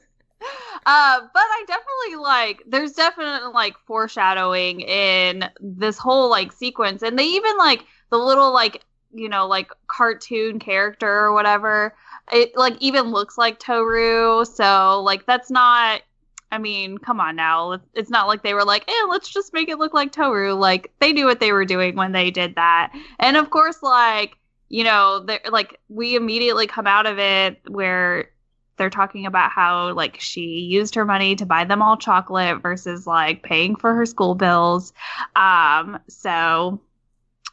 Uh, 0.87 1.21
but 1.35 1.43
I 1.43 1.65
definitely 1.67 2.23
like 2.23 2.63
there's 2.67 2.93
definitely 2.93 3.53
like 3.53 3.75
foreshadowing 3.87 4.81
in 4.83 5.45
this 5.61 5.99
whole 5.99 6.31
like 6.31 6.53
sequence 6.53 7.03
and 7.03 7.19
they 7.19 7.25
even 7.25 7.57
like 7.59 7.85
the 8.11 8.19
little 8.19 8.53
like 8.53 8.83
you 9.19 9.29
know 9.29 9.47
like 9.47 9.71
cartoon 9.89 10.59
character 10.59 11.09
or 11.09 11.33
whatever 11.33 11.95
it 12.33 12.57
like 12.57 12.77
even 12.81 13.11
looks 13.13 13.39
like 13.39 13.59
Toru 13.59 14.45
so 14.45 15.03
like 15.03 15.27
that's 15.27 15.51
not 15.51 16.03
I 16.51 16.59
mean 16.59 16.99
come 16.99 17.21
on 17.21 17.37
now 17.37 17.81
it's 17.95 18.11
not 18.11 18.27
like 18.27 18.43
they 18.43 18.55
were 18.55 18.65
like 18.65 18.85
eh 18.89 19.07
let's 19.09 19.29
just 19.29 19.53
make 19.53 19.69
it 19.69 19.79
look 19.79 19.95
like 19.95 20.13
Toru 20.13 20.55
like 20.55 20.93
they 21.01 21.13
knew 21.13 21.27
what 21.27 21.41
they 21.41 21.53
were 21.53 21.65
doing 21.65 21.97
when 21.97 22.13
they 22.13 22.31
did 22.31 22.55
that. 22.57 22.93
And 23.19 23.37
of 23.37 23.51
course 23.51 23.83
like 23.83 24.37
you 24.69 24.85
know 24.85 25.25
like 25.51 25.79
we 25.89 26.17
immediately 26.17 26.67
come 26.67 26.87
out 26.87 27.07
of 27.07 27.19
it 27.19 27.61
where 27.69 28.31
they're 28.77 28.91
talking 28.91 29.27
about 29.27 29.51
how 29.51 29.93
like 29.95 30.21
she 30.21 30.43
used 30.43 30.95
her 30.95 31.05
money 31.05 31.35
to 31.37 31.47
buy 31.47 31.65
them 31.65 31.81
all 31.81 31.97
chocolate 31.97 32.61
versus 32.63 33.07
like 33.07 33.43
paying 33.43 33.75
for 33.77 33.95
her 33.95 34.05
school 34.05 34.35
bills. 34.35 34.93
Um 35.35 35.99
so 36.09 36.81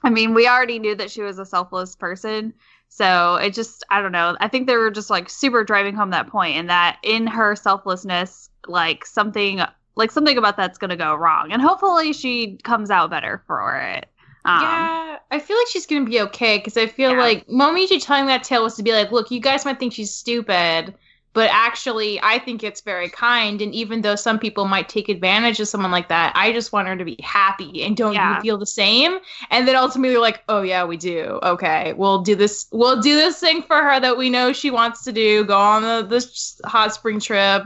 i 0.04 0.10
mean 0.10 0.34
we 0.34 0.48
already 0.48 0.80
knew 0.80 0.96
that 0.96 1.12
she 1.12 1.22
was 1.22 1.40
a 1.40 1.46
selfless 1.46 1.96
person 1.96 2.54
so 2.90 3.36
it 3.36 3.54
just 3.54 3.84
i 3.90 4.02
don't 4.02 4.12
know 4.12 4.36
i 4.40 4.48
think 4.48 4.68
they 4.68 4.76
were 4.76 4.92
just 4.92 5.10
like 5.10 5.30
super 5.30 5.64
driving 5.64 5.96
home 5.96 6.12
that 6.12 6.28
point 6.28 6.56
and 6.58 6.70
that 6.70 6.98
in 7.04 7.28
her 7.28 7.56
selflessness 7.56 8.50
like 8.68 9.06
something 9.06 9.62
like 9.96 10.12
something 10.12 10.38
about 10.38 10.58
that's 10.58 10.78
gonna 10.78 10.96
go 10.98 11.16
wrong, 11.16 11.52
and 11.52 11.62
hopefully 11.62 12.14
she 12.14 12.58
comes 12.64 12.90
out 12.90 13.10
better 13.10 13.44
for 13.46 13.78
it. 13.80 14.06
Um, 14.46 14.62
yeah, 14.62 15.18
I 15.32 15.40
feel 15.40 15.58
like 15.58 15.68
she's 15.68 15.86
gonna 15.86 16.06
be 16.06 16.22
okay 16.22 16.58
because 16.58 16.78
I 16.78 16.88
feel 16.88 17.12
Yeah. 17.12 17.20
like 17.20 17.48
Momiji 17.48 18.04
telling 18.04 18.26
that 18.28 18.44
tale 18.44 18.64
was 18.64 18.76
to 18.76 18.84
be 18.84 18.92
like, 18.92 19.12
look, 19.12 19.32
you 19.32 19.40
guys 19.40 19.66
might 19.66 19.80
think 19.80 19.94
she's 19.94 20.14
stupid, 20.14 20.96
but 21.34 21.50
actually, 21.52 22.20
I 22.22 22.38
think 22.38 22.64
it's 22.64 22.82
very 22.82 23.10
kind. 23.10 23.62
And 23.62 23.74
even 23.74 24.02
though 24.02 24.16
some 24.16 24.38
people 24.38 24.66
might 24.66 24.88
take 24.88 25.10
advantage 25.10 25.60
of 25.60 25.68
someone 25.68 25.92
like 25.92 26.08
that, 26.10 26.32
I 26.36 26.54
just 26.54 26.72
want 26.72 26.88
her 26.88 26.96
to 26.96 27.04
be 27.04 27.18
happy. 27.24 27.84
And 27.84 27.98
don't 27.98 28.14
Yeah. 28.14 28.36
you 28.36 28.42
feel 28.42 28.58
the 28.60 28.68
same? 28.68 29.18
And 29.50 29.68
then 29.68 29.76
ultimately, 29.76 30.12
they're 30.12 30.22
like, 30.22 30.44
oh 30.48 30.62
yeah, 30.62 30.86
we 30.86 30.96
do. 30.96 31.40
Okay, 31.42 31.94
we'll 31.94 32.22
do 32.22 32.36
this. 32.36 32.68
We'll 32.72 33.02
do 33.02 33.16
this 33.16 33.40
thing 33.40 33.64
for 33.64 33.78
her 33.78 34.00
that 34.00 34.16
we 34.16 34.30
know 34.30 34.54
she 34.54 34.70
wants 34.70 35.04
to 35.06 35.12
do. 35.12 35.44
Go 35.44 35.58
on 35.58 35.82
the, 35.82 36.06
this 36.08 36.62
hot 36.66 36.94
spring 36.94 37.20
trip 37.20 37.64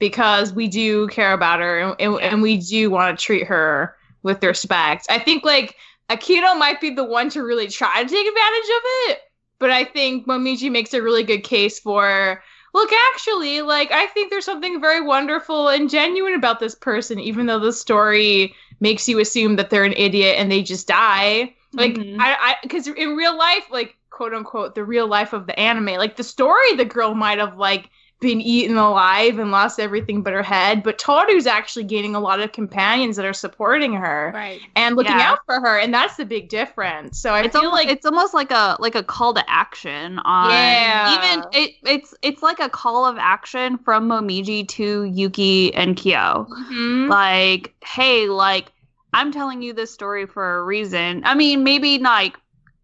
because 0.00 0.52
we 0.52 0.66
do 0.66 1.06
care 1.08 1.32
about 1.32 1.60
her 1.60 1.78
and, 1.78 1.96
and, 2.00 2.20
and 2.20 2.42
we 2.42 2.56
do 2.56 2.90
want 2.90 3.16
to 3.16 3.24
treat 3.24 3.46
her 3.46 3.96
with 4.24 4.42
respect. 4.42 5.06
I 5.08 5.20
think 5.20 5.44
like 5.44 5.76
Akito 6.10 6.58
might 6.58 6.80
be 6.80 6.90
the 6.90 7.04
one 7.04 7.30
to 7.30 7.42
really 7.42 7.68
try 7.68 8.02
to 8.02 8.08
take 8.08 8.26
advantage 8.26 8.64
of 8.64 8.82
it, 9.08 9.18
but 9.60 9.70
I 9.70 9.84
think 9.84 10.26
Momiji 10.26 10.70
makes 10.70 10.92
a 10.94 11.00
really 11.00 11.22
good 11.22 11.44
case 11.44 11.78
for 11.78 12.42
look, 12.74 12.90
actually, 13.14 13.62
like 13.62 13.90
I 13.92 14.06
think 14.08 14.30
there's 14.30 14.44
something 14.44 14.80
very 14.80 15.00
wonderful 15.00 15.68
and 15.68 15.88
genuine 15.90 16.34
about 16.34 16.60
this 16.60 16.74
person, 16.74 17.20
even 17.20 17.46
though 17.46 17.60
the 17.60 17.72
story 17.72 18.54
makes 18.80 19.08
you 19.08 19.18
assume 19.20 19.56
that 19.56 19.70
they're 19.70 19.84
an 19.84 19.94
idiot 19.94 20.36
and 20.38 20.50
they 20.50 20.62
just 20.62 20.88
die. 20.88 21.54
Like 21.78 22.02
Mhm. 22.02 22.18
I, 22.18 22.34
I, 22.34 22.56
because 22.62 22.86
in 22.86 23.16
real 23.16 23.36
life, 23.36 23.64
like 23.70 23.96
quote 24.10 24.34
unquote, 24.34 24.74
the 24.74 24.84
real 24.84 25.06
life 25.06 25.32
of 25.32 25.46
the 25.46 25.58
anime, 25.58 25.86
like 25.96 26.16
the 26.16 26.24
story, 26.24 26.74
the 26.76 26.84
girl 26.84 27.14
might 27.14 27.38
have 27.38 27.56
like 27.56 27.90
been 28.20 28.40
eaten 28.40 28.78
alive 28.78 29.38
and 29.38 29.50
lost 29.50 29.78
everything 29.78 30.22
but 30.22 30.32
her 30.32 30.42
head, 30.42 30.82
but 30.82 30.98
Toru's 30.98 31.46
actually 31.46 31.84
gaining 31.84 32.14
a 32.14 32.20
lot 32.20 32.40
of 32.40 32.52
companions 32.52 33.16
that 33.16 33.26
are 33.26 33.34
supporting 33.34 33.92
her 33.92 34.32
Right. 34.34 34.60
and 34.76 34.96
looking 34.96 35.12
Yeah. 35.18 35.32
out 35.32 35.40
for 35.44 35.60
her, 35.60 35.78
and 35.78 35.92
that's 35.92 36.16
the 36.16 36.24
big 36.24 36.48
difference. 36.48 37.18
So 37.18 37.34
I 37.34 37.40
it's 37.42 37.52
feel 37.54 37.66
almost, 37.66 37.84
like 37.84 37.88
it's 37.94 38.06
almost 38.06 38.32
like 38.32 38.50
a 38.50 38.76
like 38.80 38.94
a 38.94 39.02
call 39.02 39.34
to 39.34 39.44
action 39.50 40.18
on 40.20 40.50
Yeah. 40.50 41.14
even 41.34 41.44
it 41.52 41.74
it's 41.82 42.14
it's 42.22 42.42
like 42.42 42.60
a 42.60 42.68
call 42.70 43.04
of 43.04 43.18
action 43.18 43.76
from 43.78 44.08
Momiji 44.08 44.66
to 44.68 45.04
Yuki 45.04 45.74
and 45.74 45.94
Kyo. 45.96 46.46
Mhm. 46.50 47.08
Like, 47.10 47.74
hey, 47.84 48.26
like 48.28 48.72
I'm 49.12 49.32
telling 49.32 49.60
you 49.60 49.72
this 49.74 49.92
story 49.92 50.24
for 50.26 50.56
a 50.56 50.64
reason. 50.64 51.22
I 51.24 51.34
mean, 51.34 51.62
maybe 51.62 51.98
like 51.98 52.36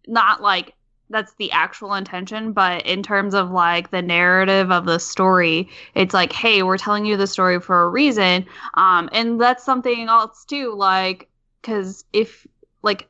not 0.07 0.41
like 0.41 0.73
that's 1.11 1.33
the 1.35 1.51
actual 1.51 1.93
intention, 1.93 2.53
but 2.53 2.85
in 2.85 3.03
terms 3.03 3.33
of 3.33 3.51
like 3.51 3.91
the 3.91 4.01
narrative 4.01 4.71
of 4.71 4.85
the 4.85 4.99
story, 4.99 5.69
it's 5.93 6.13
like, 6.13 6.33
hey, 6.33 6.63
we're 6.63 6.77
telling 6.77 7.05
you 7.05 7.17
the 7.17 7.27
story 7.27 7.59
for 7.59 7.83
a 7.83 7.89
reason. 7.89 8.45
Um, 8.75 9.09
and 9.11 9.39
that's 9.39 9.63
something 9.63 10.07
else 10.07 10.45
too, 10.45 10.73
like, 10.73 11.29
because 11.61 12.05
if 12.13 12.47
like, 12.81 13.07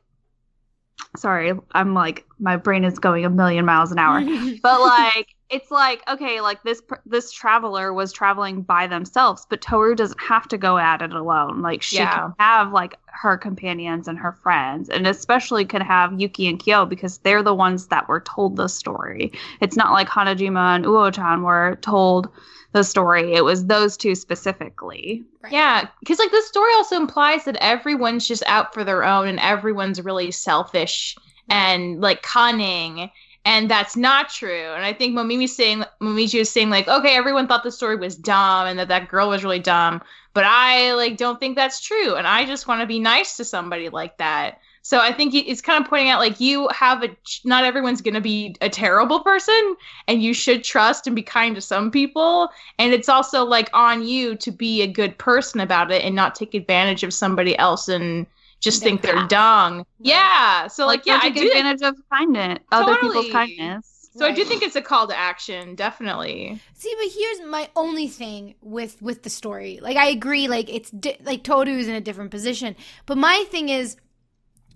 sorry, 1.16 1.52
I'm 1.72 1.94
like 1.94 2.26
my 2.38 2.56
brain 2.56 2.84
is 2.84 2.98
going 2.98 3.24
a 3.24 3.30
million 3.30 3.64
miles 3.64 3.92
an 3.92 3.98
hour 3.98 4.20
but 4.62 4.80
like 4.80 5.31
it's 5.52 5.70
like 5.70 6.02
okay 6.08 6.40
like 6.40 6.62
this 6.62 6.82
this 7.06 7.30
traveler 7.30 7.92
was 7.92 8.12
traveling 8.12 8.62
by 8.62 8.86
themselves 8.86 9.46
but 9.50 9.60
toru 9.60 9.94
doesn't 9.94 10.20
have 10.20 10.48
to 10.48 10.58
go 10.58 10.78
at 10.78 11.02
it 11.02 11.12
alone 11.12 11.62
like 11.62 11.82
she 11.82 11.96
Yeah. 11.96 12.10
can 12.10 12.34
have 12.38 12.72
like 12.72 12.98
her 13.06 13.36
companions 13.36 14.08
and 14.08 14.18
her 14.18 14.32
friends 14.32 14.88
and 14.88 15.06
especially 15.06 15.64
could 15.64 15.82
have 15.82 16.18
yuki 16.20 16.48
and 16.48 16.58
kyo 16.58 16.86
because 16.86 17.18
they're 17.18 17.42
the 17.42 17.54
ones 17.54 17.88
that 17.88 18.08
were 18.08 18.20
told 18.20 18.56
the 18.56 18.68
story 18.68 19.30
it's 19.60 19.76
not 19.76 19.92
like 19.92 20.08
hanajima 20.08 20.76
and 20.76 20.84
uo-chan 20.86 21.42
were 21.42 21.78
told 21.82 22.28
the 22.72 22.82
story 22.82 23.34
it 23.34 23.44
was 23.44 23.66
those 23.66 23.96
two 23.96 24.14
specifically 24.14 25.24
Right. 25.42 25.52
Yeah, 25.52 25.88
because 26.00 26.18
like 26.20 26.30
the 26.30 26.42
story 26.42 26.72
also 26.74 26.96
implies 26.96 27.44
that 27.46 27.56
everyone's 27.56 28.28
just 28.28 28.44
out 28.46 28.72
for 28.72 28.84
their 28.84 29.04
own 29.04 29.26
and 29.26 29.40
everyone's 29.40 30.00
really 30.00 30.30
selfish 30.30 31.16
and 31.48 32.00
like 32.00 32.22
cunning, 32.22 33.10
and 33.44 33.70
that's 33.70 33.96
not 33.96 34.28
true. 34.28 34.72
And 34.72 34.84
I 34.84 34.92
think 34.92 35.16
saying, 35.48 35.84
Momiji 36.00 36.38
was 36.38 36.50
saying 36.50 36.70
like, 36.70 36.88
okay, 36.88 37.16
everyone 37.16 37.48
thought 37.48 37.64
the 37.64 37.72
story 37.72 37.96
was 37.96 38.16
dumb 38.16 38.66
and 38.66 38.78
that 38.78 38.88
that 38.88 39.08
girl 39.08 39.28
was 39.28 39.42
really 39.44 39.58
dumb, 39.58 40.00
but 40.34 40.44
I 40.46 40.94
like 40.94 41.16
don't 41.16 41.40
think 41.40 41.56
that's 41.56 41.80
true, 41.80 42.14
and 42.14 42.26
I 42.26 42.44
just 42.44 42.68
want 42.68 42.80
to 42.80 42.86
be 42.86 42.98
nice 43.00 43.36
to 43.36 43.44
somebody 43.44 43.88
like 43.88 44.16
that. 44.18 44.58
So 44.84 44.98
I 44.98 45.12
think 45.12 45.32
it- 45.34 45.48
it's 45.48 45.60
kind 45.60 45.82
of 45.82 45.88
pointing 45.88 46.10
out 46.10 46.18
like 46.20 46.40
you 46.40 46.68
have 46.68 47.02
a 47.04 47.16
not 47.44 47.64
everyone's 47.64 48.00
going 48.00 48.14
to 48.14 48.20
be 48.20 48.56
a 48.60 48.68
terrible 48.68 49.20
person 49.20 49.76
and 50.08 50.22
you 50.22 50.34
should 50.34 50.64
trust 50.64 51.06
and 51.06 51.14
be 51.16 51.22
kind 51.22 51.54
to 51.54 51.60
some 51.60 51.90
people 51.90 52.48
and 52.78 52.92
it's 52.92 53.08
also 53.08 53.44
like 53.44 53.70
on 53.72 54.04
you 54.04 54.34
to 54.36 54.50
be 54.50 54.82
a 54.82 54.86
good 54.86 55.16
person 55.18 55.60
about 55.60 55.92
it 55.92 56.02
and 56.02 56.14
not 56.16 56.34
take 56.34 56.54
advantage 56.54 57.04
of 57.04 57.14
somebody 57.14 57.56
else 57.58 57.88
and 57.88 58.26
just 58.62 58.80
Their 58.80 58.88
think 58.90 59.02
they're 59.02 59.14
path. 59.14 59.28
dung. 59.28 59.86
Yeah. 60.00 60.68
So 60.68 60.86
like, 60.86 61.04
yeah, 61.04 61.16
I 61.16 61.28
take 61.28 61.34
do 61.34 61.40
think, 61.40 61.54
advantage 61.54 61.82
of 61.82 61.96
kindness 62.10 62.60
other 62.72 62.96
people's 62.96 63.30
kindness 63.30 64.02
so 64.14 64.26
I 64.26 64.32
do 64.32 64.44
think 64.44 64.62
it's 64.62 64.76
a 64.76 64.82
call 64.82 65.06
to 65.08 65.16
action, 65.16 65.74
definitely. 65.74 66.60
See, 66.74 66.94
but 66.98 67.08
here's 67.12 67.50
my 67.50 67.70
only 67.74 68.08
thing 68.08 68.54
with 68.60 69.00
with 69.00 69.22
the 69.22 69.30
story. 69.30 69.78
Like, 69.80 69.96
I 69.96 70.08
agree. 70.08 70.48
Like, 70.48 70.68
it's 70.72 70.90
di- 70.90 71.16
like 71.24 71.42
Toru's 71.42 71.88
in 71.88 71.94
a 71.94 72.00
different 72.00 72.30
position, 72.30 72.76
but 73.06 73.16
my 73.16 73.44
thing 73.48 73.70
is, 73.70 73.96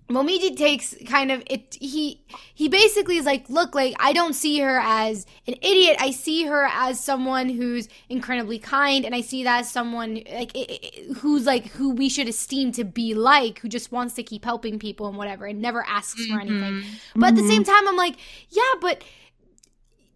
Momiji 0.09 0.55
takes 0.55 0.95
kind 1.05 1.31
of 1.31 1.43
it. 1.47 1.77
He 1.81 2.21
he 2.53 2.69
basically 2.69 3.17
is 3.17 3.25
like, 3.25 3.49
look, 3.49 3.75
like 3.75 3.93
I 3.99 4.13
don't 4.13 4.33
see 4.33 4.59
her 4.59 4.79
as 4.81 5.25
an 5.47 5.55
idiot. 5.61 5.97
I 5.99 6.11
see 6.11 6.45
her 6.45 6.65
as 6.71 6.99
someone 6.99 7.49
who's 7.49 7.89
incredibly 8.07 8.57
kind, 8.57 9.03
and 9.05 9.13
I 9.13 9.21
see 9.21 9.43
that 9.43 9.61
as 9.61 9.71
someone 9.71 10.21
like 10.31 10.51
i- 10.55 10.79
i- 10.81 11.13
who's 11.15 11.45
like 11.45 11.67
who 11.67 11.89
we 11.91 12.07
should 12.07 12.29
esteem 12.29 12.71
to 12.73 12.85
be 12.85 13.13
like, 13.13 13.59
who 13.59 13.67
just 13.67 13.91
wants 13.91 14.13
to 14.15 14.23
keep 14.23 14.45
helping 14.45 14.79
people 14.79 15.07
and 15.07 15.17
whatever, 15.17 15.45
and 15.45 15.61
never 15.61 15.85
asks 15.85 16.25
for 16.25 16.37
mm-hmm. 16.37 16.63
anything. 16.63 16.99
But 17.15 17.29
at 17.29 17.35
the 17.35 17.47
same 17.47 17.63
mm-hmm. 17.63 17.71
time, 17.71 17.87
I'm 17.87 17.97
like, 17.97 18.15
yeah, 18.49 18.61
but 18.79 19.03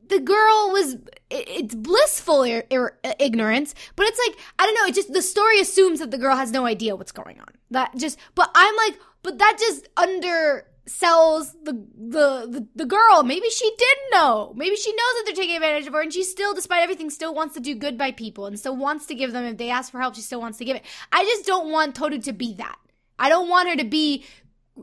the 0.08 0.20
girl 0.20 0.72
was 0.72 0.98
it's 1.30 1.74
blissful 1.74 2.44
ir- 2.44 2.66
ir- 2.70 2.98
ignorance 3.18 3.74
but 3.96 4.06
it's 4.06 4.20
like 4.28 4.38
i 4.60 4.66
don't 4.66 4.76
know 4.76 4.86
it 4.86 4.94
just 4.94 5.14
the 5.14 5.22
story 5.22 5.58
assumes 5.60 6.00
that 6.00 6.12
the 6.12 6.18
girl 6.18 6.36
has 6.36 6.52
no 6.52 6.66
idea 6.66 6.98
what's 6.98 7.14
going 7.14 7.40
on 7.40 7.48
that 7.70 7.96
just 7.96 8.20
but 8.36 8.52
i'm 8.54 8.76
like 8.76 9.00
but 9.24 9.38
that 9.38 9.58
just 9.60 9.88
undersells 9.96 11.54
the, 11.64 11.74
the 11.96 12.48
the 12.50 12.68
the 12.76 12.86
girl. 12.86 13.24
Maybe 13.24 13.50
she 13.50 13.72
did 13.78 13.98
know. 14.12 14.54
Maybe 14.56 14.76
she 14.76 14.92
knows 14.92 15.14
that 15.16 15.24
they're 15.26 15.36
taking 15.36 15.56
advantage 15.56 15.88
of 15.88 15.94
her 15.94 16.02
and 16.02 16.14
she 16.14 16.24
still 16.24 16.54
despite 16.54 16.84
everything 16.84 17.10
still 17.10 17.34
wants 17.34 17.54
to 17.56 17.60
do 17.60 17.76
good 17.76 17.98
by 17.98 18.12
people 18.12 18.46
and 18.46 18.58
still 18.60 18.76
wants 18.76 19.06
to 19.08 19.16
give 19.16 19.32
them 19.32 19.46
if 19.46 19.58
they 19.58 19.70
ask 19.70 19.92
for 19.92 20.00
help 20.00 20.16
she 20.16 20.22
still 20.22 20.42
wants 20.42 20.58
to 20.58 20.66
give 20.66 20.76
it. 20.76 20.84
I 21.12 21.24
just 21.24 21.46
don't 21.46 21.72
want 21.72 21.96
toru 21.96 22.20
to 22.20 22.34
be 22.34 22.56
that. 22.56 22.78
I 23.20 23.30
don't 23.30 23.50
want 23.50 23.70
her 23.70 23.76
to 23.76 23.84
be 23.84 24.26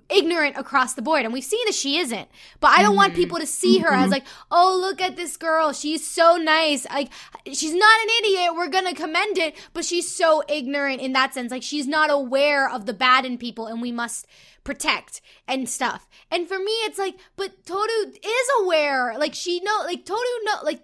ignorant 0.08 0.56
across 0.56 0.94
the 0.94 1.02
board 1.02 1.24
and 1.24 1.32
we've 1.32 1.44
seen 1.44 1.64
that 1.66 1.74
she 1.74 1.98
isn't. 1.98 2.28
But 2.60 2.70
i 2.70 2.82
don't 2.82 2.96
want 2.96 3.12
mm-hmm. 3.12 3.22
people 3.22 3.38
to 3.38 3.46
see 3.46 3.78
her 3.78 3.92
as 3.92 4.04
mm-hmm. 4.04 4.12
like 4.12 4.24
oh 4.50 4.78
look 4.80 5.00
at 5.00 5.16
this 5.16 5.36
girl. 5.36 5.72
She's 5.72 6.06
so 6.06 6.36
nice. 6.36 6.86
Like 6.88 7.10
she's 7.46 7.74
not 7.74 8.00
an 8.02 8.08
idiot. 8.20 8.54
We're 8.54 8.68
gonna 8.68 8.94
commend 8.94 9.38
it. 9.38 9.56
But 9.72 9.84
she's 9.84 10.12
so 10.12 10.42
ignorant 10.48 11.00
in 11.00 11.12
that 11.12 11.34
sense. 11.34 11.50
Like 11.50 11.62
she's 11.62 11.86
not 11.86 12.10
aware 12.10 12.68
of 12.68 12.86
the 12.86 12.94
bad 12.94 13.24
in 13.24 13.38
people 13.38 13.66
and 13.66 13.80
we 13.80 13.92
must 13.92 14.26
protect 14.64 15.20
and 15.46 15.68
stuff. 15.68 16.08
And 16.30 16.46
for 16.46 16.58
me 16.58 16.72
it's 16.84 16.98
like 16.98 17.16
but 17.36 17.64
toru 17.64 18.12
is 18.12 18.48
aware. 18.60 19.16
Like 19.18 19.34
she 19.34 19.60
know 19.60 19.82
like 19.86 20.04
toru 20.04 20.18
know 20.44 20.58
like 20.64 20.82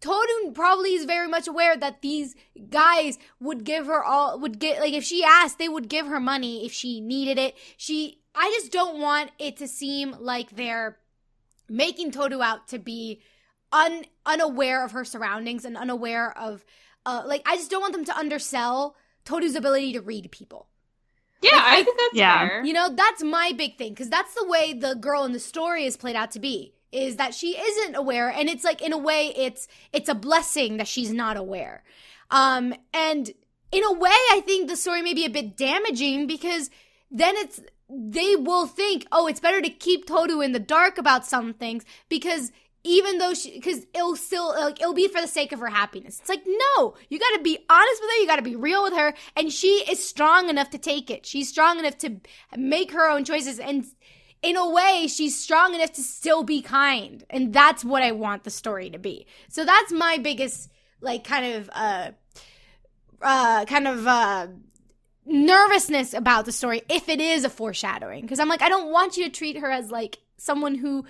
Toru 0.00 0.52
probably 0.52 0.94
is 0.94 1.04
very 1.04 1.26
much 1.26 1.48
aware 1.48 1.76
that 1.76 2.02
these 2.02 2.34
guys 2.68 3.18
would 3.40 3.64
give 3.64 3.86
her 3.86 4.04
all 4.04 4.38
would 4.38 4.58
get 4.58 4.78
like 4.78 4.92
if 4.92 5.04
she 5.04 5.24
asked 5.24 5.58
they 5.58 5.68
would 5.68 5.88
give 5.88 6.06
her 6.06 6.20
money 6.20 6.66
if 6.66 6.72
she 6.72 7.00
needed 7.00 7.38
it. 7.38 7.56
She 7.76 8.20
I 8.36 8.50
just 8.60 8.70
don't 8.70 9.00
want 9.00 9.30
it 9.38 9.56
to 9.58 9.66
seem 9.68 10.14
like 10.20 10.50
they're 10.50 10.98
making 11.68 12.12
Toru 12.12 12.42
out 12.42 12.68
to 12.68 12.78
be 12.78 13.20
un 13.72 14.04
unaware 14.24 14.84
of 14.84 14.92
her 14.92 15.04
surroundings 15.04 15.64
and 15.64 15.76
unaware 15.76 16.36
of 16.38 16.64
uh 17.04 17.22
like 17.26 17.42
I 17.46 17.56
just 17.56 17.70
don't 17.70 17.80
want 17.80 17.94
them 17.94 18.04
to 18.04 18.16
undersell 18.16 18.94
Toru's 19.24 19.56
ability 19.56 19.92
to 19.94 20.00
read 20.00 20.30
people. 20.30 20.68
Yeah, 21.42 21.56
Like, 21.56 21.64
I 21.64 21.76
I- 21.78 21.82
think 21.82 21.98
that's 21.98 22.14
Yeah. 22.14 22.48
fair. 22.48 22.64
You 22.64 22.72
know, 22.72 22.88
that's 22.90 23.22
my 23.22 23.52
big 23.56 23.76
thing 23.78 23.92
because 23.92 24.08
that's 24.08 24.34
the 24.34 24.46
way 24.46 24.72
the 24.72 24.94
girl 24.94 25.24
in 25.24 25.32
the 25.32 25.40
story 25.40 25.84
is 25.84 25.96
played 25.96 26.16
out 26.16 26.30
to 26.32 26.38
be. 26.40 26.74
Is 26.92 27.16
that 27.16 27.34
she 27.34 27.58
isn't 27.58 27.96
aware, 27.96 28.28
and 28.30 28.48
it's 28.48 28.62
like 28.64 28.80
in 28.80 28.92
a 28.92 28.98
way, 28.98 29.32
it's 29.36 29.66
it's 29.92 30.08
a 30.08 30.14
blessing 30.14 30.76
that 30.76 30.86
she's 30.88 31.12
not 31.12 31.36
aware. 31.36 31.82
Um, 32.30 32.72
and 32.94 33.30
in 33.72 33.82
a 33.84 33.92
way, 33.92 34.08
I 34.30 34.40
think 34.46 34.68
the 34.68 34.76
story 34.76 35.02
may 35.02 35.12
be 35.12 35.24
a 35.26 35.30
bit 35.30 35.56
damaging 35.56 36.26
because 36.28 36.70
then 37.10 37.34
it's 37.36 37.60
they 37.88 38.36
will 38.36 38.66
think, 38.66 39.06
oh, 39.12 39.26
it's 39.26 39.40
better 39.40 39.60
to 39.60 39.70
keep 39.70 40.06
Toru 40.06 40.40
in 40.40 40.52
the 40.52 40.58
dark 40.58 40.98
about 40.98 41.26
some 41.26 41.54
things 41.54 41.84
because 42.08 42.50
even 42.82 43.18
though 43.18 43.34
she, 43.34 43.52
because 43.52 43.86
it'll 43.94 44.14
still 44.14 44.48
like 44.50 44.80
it'll 44.80 44.94
be 44.94 45.08
for 45.08 45.20
the 45.20 45.26
sake 45.26 45.50
of 45.52 45.58
her 45.58 45.68
happiness. 45.68 46.20
It's 46.20 46.28
like 46.28 46.44
no, 46.46 46.94
you 47.08 47.18
got 47.18 47.36
to 47.36 47.42
be 47.42 47.58
honest 47.68 48.00
with 48.00 48.10
her, 48.10 48.16
you 48.20 48.26
got 48.28 48.36
to 48.36 48.42
be 48.42 48.54
real 48.54 48.84
with 48.84 48.94
her, 48.94 49.12
and 49.34 49.52
she 49.52 49.84
is 49.90 50.06
strong 50.08 50.48
enough 50.48 50.70
to 50.70 50.78
take 50.78 51.10
it. 51.10 51.26
She's 51.26 51.48
strong 51.48 51.80
enough 51.80 51.98
to 51.98 52.20
make 52.56 52.92
her 52.92 53.10
own 53.10 53.24
choices, 53.24 53.58
and 53.58 53.84
in 54.42 54.56
a 54.56 54.70
way, 54.70 55.08
she's 55.08 55.36
strong 55.36 55.74
enough 55.74 55.92
to 55.94 56.02
still 56.02 56.44
be 56.44 56.62
kind, 56.62 57.24
and 57.28 57.52
that's 57.52 57.84
what 57.84 58.04
I 58.04 58.12
want 58.12 58.44
the 58.44 58.50
story 58.50 58.88
to 58.90 58.98
be. 58.98 59.26
So 59.48 59.64
that's 59.64 59.90
my 59.90 60.18
biggest 60.18 60.70
like 61.00 61.24
kind 61.24 61.54
of 61.54 61.70
uh 61.72 62.12
uh, 63.22 63.64
kind 63.64 63.88
of 63.88 64.06
uh, 64.06 64.46
nervousness 65.26 66.14
about 66.14 66.44
the 66.46 66.52
story 66.52 66.82
if 66.88 67.08
it 67.08 67.20
is 67.20 67.44
a 67.44 67.50
foreshadowing 67.50 68.22
because 68.22 68.38
I'm 68.38 68.48
like 68.48 68.62
I 68.62 68.68
don't 68.68 68.90
want 68.92 69.16
you 69.16 69.24
to 69.24 69.30
treat 69.30 69.58
her 69.58 69.70
as 69.70 69.90
like 69.90 70.18
someone 70.38 70.74
who 70.76 71.04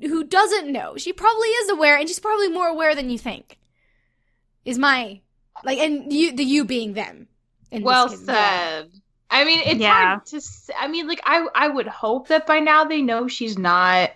who 0.00 0.24
doesn't 0.24 0.70
know. 0.70 0.96
She 0.96 1.12
probably 1.12 1.48
is 1.48 1.70
aware 1.70 1.96
and 1.96 2.08
she's 2.08 2.18
probably 2.18 2.48
more 2.48 2.66
aware 2.66 2.94
than 2.94 3.08
you 3.08 3.18
think. 3.18 3.58
Is 4.64 4.78
my 4.78 5.20
like 5.64 5.78
and 5.78 6.12
you 6.12 6.32
the 6.34 6.44
you 6.44 6.64
being 6.64 6.94
them. 6.94 7.28
in 7.70 7.82
well 7.82 8.08
case. 8.08 8.24
said. 8.24 8.90
I 9.30 9.44
mean, 9.44 9.60
it's 9.64 9.80
Yeah. 9.80 9.92
hard 9.92 10.26
to. 10.26 10.36
s- 10.36 10.70
I 10.78 10.86
mean, 10.88 11.08
like 11.08 11.20
I, 11.24 11.46
I 11.54 11.68
would 11.68 11.88
hope 11.88 12.28
that 12.28 12.46
by 12.46 12.60
now 12.60 12.84
they 12.84 13.02
know 13.02 13.26
she's 13.26 13.58
not 13.58 14.10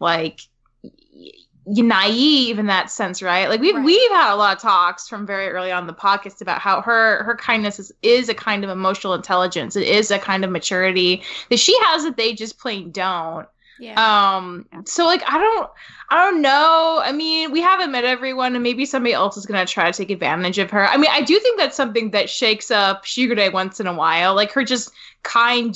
like 0.00 0.40
y- 0.82 0.90
y- 1.14 1.30
naive 1.66 2.58
in 2.58 2.66
that 2.66 2.90
sense, 2.90 3.22
right? 3.22 3.48
Like 3.48 3.60
we've 3.60 3.74
Right. 3.74 3.84
we've 3.84 4.10
had 4.10 4.32
a 4.34 4.36
lot 4.36 4.56
of 4.56 4.62
talks 4.62 5.08
from 5.08 5.26
very 5.26 5.48
early 5.48 5.72
on 5.72 5.84
in 5.84 5.86
the 5.86 5.94
podcast 5.94 6.40
about 6.40 6.60
how 6.60 6.80
her 6.82 7.22
her 7.24 7.36
kindness 7.36 7.78
is, 7.78 7.92
is 8.02 8.28
a 8.28 8.34
kind 8.34 8.64
of 8.64 8.70
emotional 8.70 9.14
intelligence. 9.14 9.76
It 9.76 9.86
is 9.86 10.10
a 10.10 10.18
kind 10.18 10.44
of 10.44 10.50
maturity 10.50 11.22
that 11.50 11.58
she 11.58 11.76
has 11.84 12.04
that 12.04 12.16
they 12.16 12.34
just 12.34 12.58
plain 12.58 12.90
don't. 12.90 13.46
Yeah. 13.78 14.36
Um. 14.36 14.66
So 14.84 15.04
like, 15.04 15.22
I 15.26 15.38
don't, 15.38 15.70
I 16.08 16.16
don't 16.30 16.42
know. 16.42 17.00
I 17.02 17.10
mean, 17.10 17.50
we 17.50 17.60
haven't 17.60 17.90
met 17.90 18.04
everyone, 18.04 18.54
and 18.54 18.62
maybe 18.62 18.86
somebody 18.86 19.12
else 19.14 19.36
is 19.36 19.46
gonna 19.46 19.66
try 19.66 19.90
to 19.90 19.96
take 19.96 20.10
advantage 20.10 20.58
of 20.58 20.70
her. 20.70 20.86
I 20.86 20.96
mean, 20.96 21.10
I 21.10 21.22
do 21.22 21.38
think 21.40 21.58
that's 21.58 21.76
something 21.76 22.10
that 22.12 22.30
shakes 22.30 22.70
up 22.70 23.04
Shigure 23.04 23.52
once 23.52 23.80
in 23.80 23.88
a 23.88 23.94
while. 23.94 24.34
Like 24.34 24.52
her 24.52 24.62
just 24.64 24.92
kind 25.24 25.74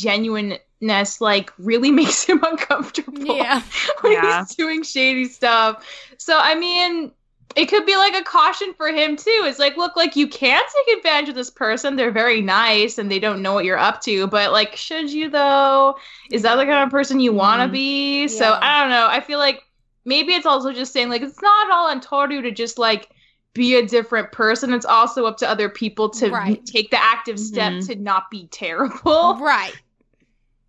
genuineness, 0.81 1.21
like 1.21 1.53
really 1.59 1.91
makes 2.03 2.25
him 2.25 2.43
uncomfortable 2.43 3.13
yeah. 3.37 3.63
when 4.01 4.13
Yeah. 4.13 4.39
he's 4.45 4.55
doing 4.55 4.83
shady 4.83 5.27
stuff. 5.27 5.85
So 6.19 6.39
I 6.39 6.55
mean. 6.55 7.13
It 7.57 7.67
could 7.71 7.87
be 7.87 7.97
like 7.97 8.15
a 8.15 8.23
caution 8.23 8.75
for 8.75 8.89
him 8.89 9.17
too. 9.17 9.41
It's 9.47 9.59
like, 9.59 9.79
look, 9.79 9.97
like 9.97 10.15
you 10.17 10.29
can 10.29 10.61
take 10.87 10.99
advantage 10.99 11.31
of 11.31 11.35
this 11.35 11.49
person. 11.51 11.97
They're 11.97 12.13
very 12.13 12.43
nice 12.43 12.99
and 12.99 13.11
they 13.11 13.19
don't 13.19 13.41
know 13.41 13.55
what 13.55 13.65
you're 13.65 13.79
up 13.79 14.03
to. 14.03 14.27
But 14.27 14.53
like, 14.53 14.77
should 14.77 15.11
you 15.11 15.31
though? 15.31 15.97
Is 16.31 16.43
that 16.43 16.57
the 16.57 16.67
kind 16.67 16.85
of 16.85 16.91
person 16.91 17.19
you 17.21 17.33
want 17.33 17.63
to 17.63 17.69
Mhm. 17.69 17.73
be? 17.73 18.29
So 18.29 18.53
I 18.63 18.81
don't 18.83 18.91
know. 18.91 19.09
I 19.09 19.21
feel 19.21 19.39
like 19.39 19.63
maybe 20.05 20.35
it's 20.35 20.45
also 20.45 20.75
just 20.75 20.93
saying 20.93 21.09
like 21.09 21.23
it's 21.23 21.41
not 21.41 21.71
all 21.73 21.89
on 21.89 22.03
Toru 22.03 22.43
to 22.43 22.51
just 22.51 22.79
like 22.79 23.09
be 23.55 23.77
a 23.77 23.85
different 23.87 24.31
person. 24.31 24.75
It's 24.75 24.87
also 24.87 25.25
up 25.25 25.39
to 25.39 25.49
other 25.49 25.71
people 25.71 26.11
to 26.11 26.31
Right. 26.31 26.65
take 26.67 26.91
the 26.91 27.03
active 27.03 27.41
step 27.41 27.73
Mhm. 27.73 27.87
to 27.87 27.95
not 27.97 28.31
be 28.31 28.47
terrible. 28.53 29.37
Right. 29.41 29.75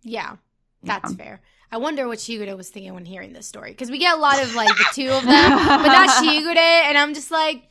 Yeah. 0.02 0.36
That's 0.82 1.14
fair. 1.14 1.40
I 1.72 1.76
wonder 1.76 2.08
what 2.08 2.18
Shigure 2.18 2.56
was 2.56 2.68
thinking 2.70 2.94
when 2.94 3.04
hearing 3.04 3.32
this 3.32 3.46
story 3.46 3.70
because 3.70 3.90
we 3.90 3.98
get 3.98 4.16
a 4.16 4.20
lot 4.20 4.42
of 4.42 4.54
like 4.54 4.68
the 4.76 4.86
two 4.94 5.08
of 5.10 5.22
them, 5.24 5.50
but 5.52 5.86
not 5.86 6.08
Shigure, 6.24 6.56
and 6.56 6.98
I'm 6.98 7.14
just 7.14 7.30
like, 7.30 7.62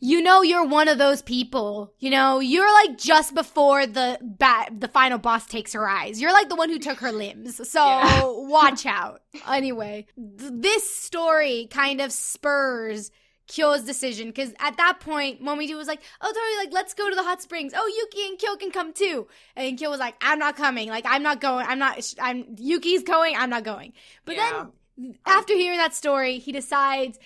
you 0.00 0.20
know, 0.20 0.42
you're 0.42 0.66
one 0.66 0.88
of 0.88 0.98
those 0.98 1.22
people. 1.22 1.94
You 1.98 2.10
know, 2.10 2.40
you're 2.40 2.70
like 2.84 2.98
just 2.98 3.34
before 3.34 3.86
the 3.86 4.18
bat, 4.20 4.70
the 4.78 4.88
final 4.88 5.18
boss 5.18 5.46
takes 5.46 5.72
her 5.72 5.88
eyes. 5.88 6.20
You're 6.20 6.32
like 6.32 6.48
the 6.48 6.56
one 6.56 6.68
who 6.68 6.78
took 6.78 6.98
her 6.98 7.10
limbs. 7.12 7.56
So 7.68 7.84
Yeah. 7.84 8.22
watch 8.26 8.84
out. 8.86 9.22
Anyway, 9.48 10.06
th- 10.16 10.52
this 10.54 10.94
story 10.96 11.68
kind 11.70 12.00
of 12.00 12.12
spurs. 12.12 13.10
Kyo's 13.48 13.82
decision 13.82 14.28
because 14.28 14.52
at 14.60 14.76
that 14.76 15.00
point, 15.00 15.42
Momiji 15.42 15.74
was 15.74 15.88
like, 15.88 16.00
"Oh, 16.20 16.32
Tori, 16.32 16.64
like 16.64 16.72
let's 16.72 16.94
go 16.94 17.08
to 17.08 17.16
the 17.16 17.22
hot 17.22 17.42
springs. 17.42 17.72
Oh, 17.74 17.86
Yuki 17.86 18.28
and 18.28 18.38
Kyo 18.38 18.56
can 18.56 18.70
come 18.70 18.92
too." 18.92 19.26
And 19.56 19.78
Kyo 19.78 19.90
was 19.90 19.98
like, 19.98 20.14
"I'm 20.20 20.38
not 20.38 20.56
coming. 20.56 20.88
Like 20.88 21.04
I'm 21.06 21.22
not 21.22 21.40
going. 21.40 21.66
I'm 21.66 21.78
not. 21.78 22.14
I'm 22.20 22.56
Yuki's 22.58 23.02
going. 23.02 23.34
I'm 23.36 23.50
not 23.50 23.64
going." 23.64 23.94
But 24.24 24.36
then 24.36 25.14
after 25.26 25.54
hearing 25.54 25.78
that 25.78 25.94
story, 25.94 26.38
he 26.38 26.52
decides 26.52 27.18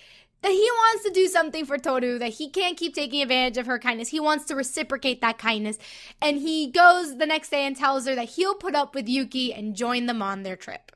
that 0.43 0.51
he 0.51 0.69
wants 0.71 1.05
to 1.05 1.11
do 1.11 1.27
something 1.27 1.65
for 1.65 1.77
Toru, 1.77 2.19
that 2.19 2.33
he 2.33 2.49
can't 2.49 2.77
keep 2.77 2.93
taking 2.93 3.21
advantage 3.21 3.57
of 3.57 3.65
her 3.65 3.79
kindness. 3.79 4.09
He 4.09 4.19
wants 4.19 4.45
to 4.45 4.55
reciprocate 4.55 5.21
that 5.21 5.37
kindness. 5.37 5.77
And 6.21 6.37
he 6.37 6.69
goes 6.69 7.17
the 7.17 7.25
next 7.25 7.49
day 7.49 7.65
and 7.65 7.75
tells 7.75 8.05
her 8.05 8.15
that 8.15 8.29
he'll 8.31 8.55
put 8.55 8.75
up 8.75 8.93
with 8.93 9.07
Yuki 9.07 9.53
and 9.53 9.75
join 9.75 10.05
them 10.05 10.21
on 10.21 10.43
their 10.43 10.57
trip. 10.57 10.91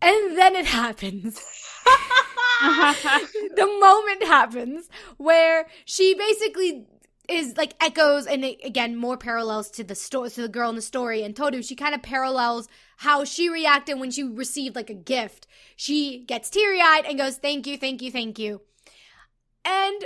And 0.00 0.38
then 0.38 0.54
it 0.54 0.66
happens. 0.80 1.40
the 3.56 3.78
moment 3.80 4.24
happens 4.24 4.88
where 5.16 5.66
she 5.84 6.14
basically 6.14 6.86
is 7.28 7.56
like 7.56 7.74
echoes 7.80 8.26
and 8.26 8.44
again 8.44 8.96
more 8.96 9.16
parallels 9.16 9.70
to 9.70 9.82
the 9.82 9.94
story 9.94 10.28
to 10.28 10.42
the 10.42 10.48
girl 10.48 10.68
in 10.68 10.76
the 10.76 10.82
story 10.82 11.22
and 11.22 11.34
Toru 11.34 11.62
she 11.62 11.74
kind 11.74 11.94
of 11.94 12.02
parallels 12.02 12.68
how 12.98 13.24
she 13.24 13.48
reacted 13.48 13.98
when 13.98 14.10
she 14.10 14.22
received 14.22 14.76
like 14.76 14.90
a 14.90 14.94
gift. 14.94 15.46
She 15.76 16.24
gets 16.26 16.50
teary-eyed 16.50 17.06
and 17.06 17.18
goes 17.18 17.36
thank 17.36 17.66
you 17.66 17.76
thank 17.76 18.02
you 18.02 18.10
thank 18.10 18.38
you 18.38 18.60
and 19.64 20.04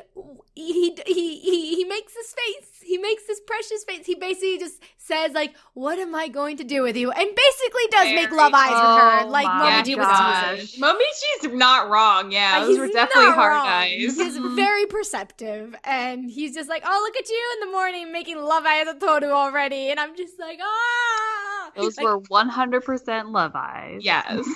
he 0.54 0.94
he 1.06 1.38
he 1.38 1.76
he 1.76 1.84
makes 1.84 2.14
this 2.14 2.34
face 2.34 2.82
he 2.82 2.98
makes 2.98 3.26
this 3.26 3.40
precious 3.40 3.84
face 3.84 4.06
he 4.06 4.14
basically 4.14 4.58
just 4.58 4.82
says 4.96 5.32
like 5.32 5.54
what 5.74 5.98
am 5.98 6.14
i 6.14 6.28
going 6.28 6.56
to 6.56 6.64
do 6.64 6.82
with 6.82 6.96
you 6.96 7.10
and 7.10 7.28
basically 7.34 7.82
does 7.90 8.14
make 8.14 8.30
love 8.32 8.52
eyes 8.54 8.70
with 8.70 8.80
her 8.80 9.08
Oh 9.20 9.28
like 9.28 9.46
my 9.46 9.82
momiji 9.82 9.96
was 9.96 10.06
teasing 10.06 10.82
Momiji's 10.82 11.52
not 11.54 11.88
wrong. 11.90 12.30
Yeah, 12.32 12.58
uh, 12.58 12.66
those 12.66 12.78
were 12.78 12.86
definitely 12.88 13.32
hard 13.32 13.52
wrong. 13.52 13.66
eyes. 13.66 14.16
He's 14.16 14.38
very 14.56 14.86
perceptive, 14.86 15.74
and 15.84 16.30
he's 16.30 16.54
just 16.54 16.68
like, 16.68 16.82
"Oh, 16.86 17.00
look 17.02 17.16
at 17.16 17.28
you 17.28 17.52
in 17.54 17.68
the 17.68 17.72
morning 17.72 18.12
making 18.12 18.38
love 18.38 18.64
eyes 18.64 18.86
at 18.86 19.00
Toru 19.00 19.30
already," 19.30 19.90
and 19.90 19.98
I'm 20.00 20.16
just 20.16 20.38
like, 20.38 20.58
"Ah!" 20.62 21.70
Those 21.76 21.96
like, 21.96 22.04
were 22.04 22.20
100% 22.20 23.30
love 23.30 23.52
eyes. 23.54 24.00
Yes. 24.02 24.46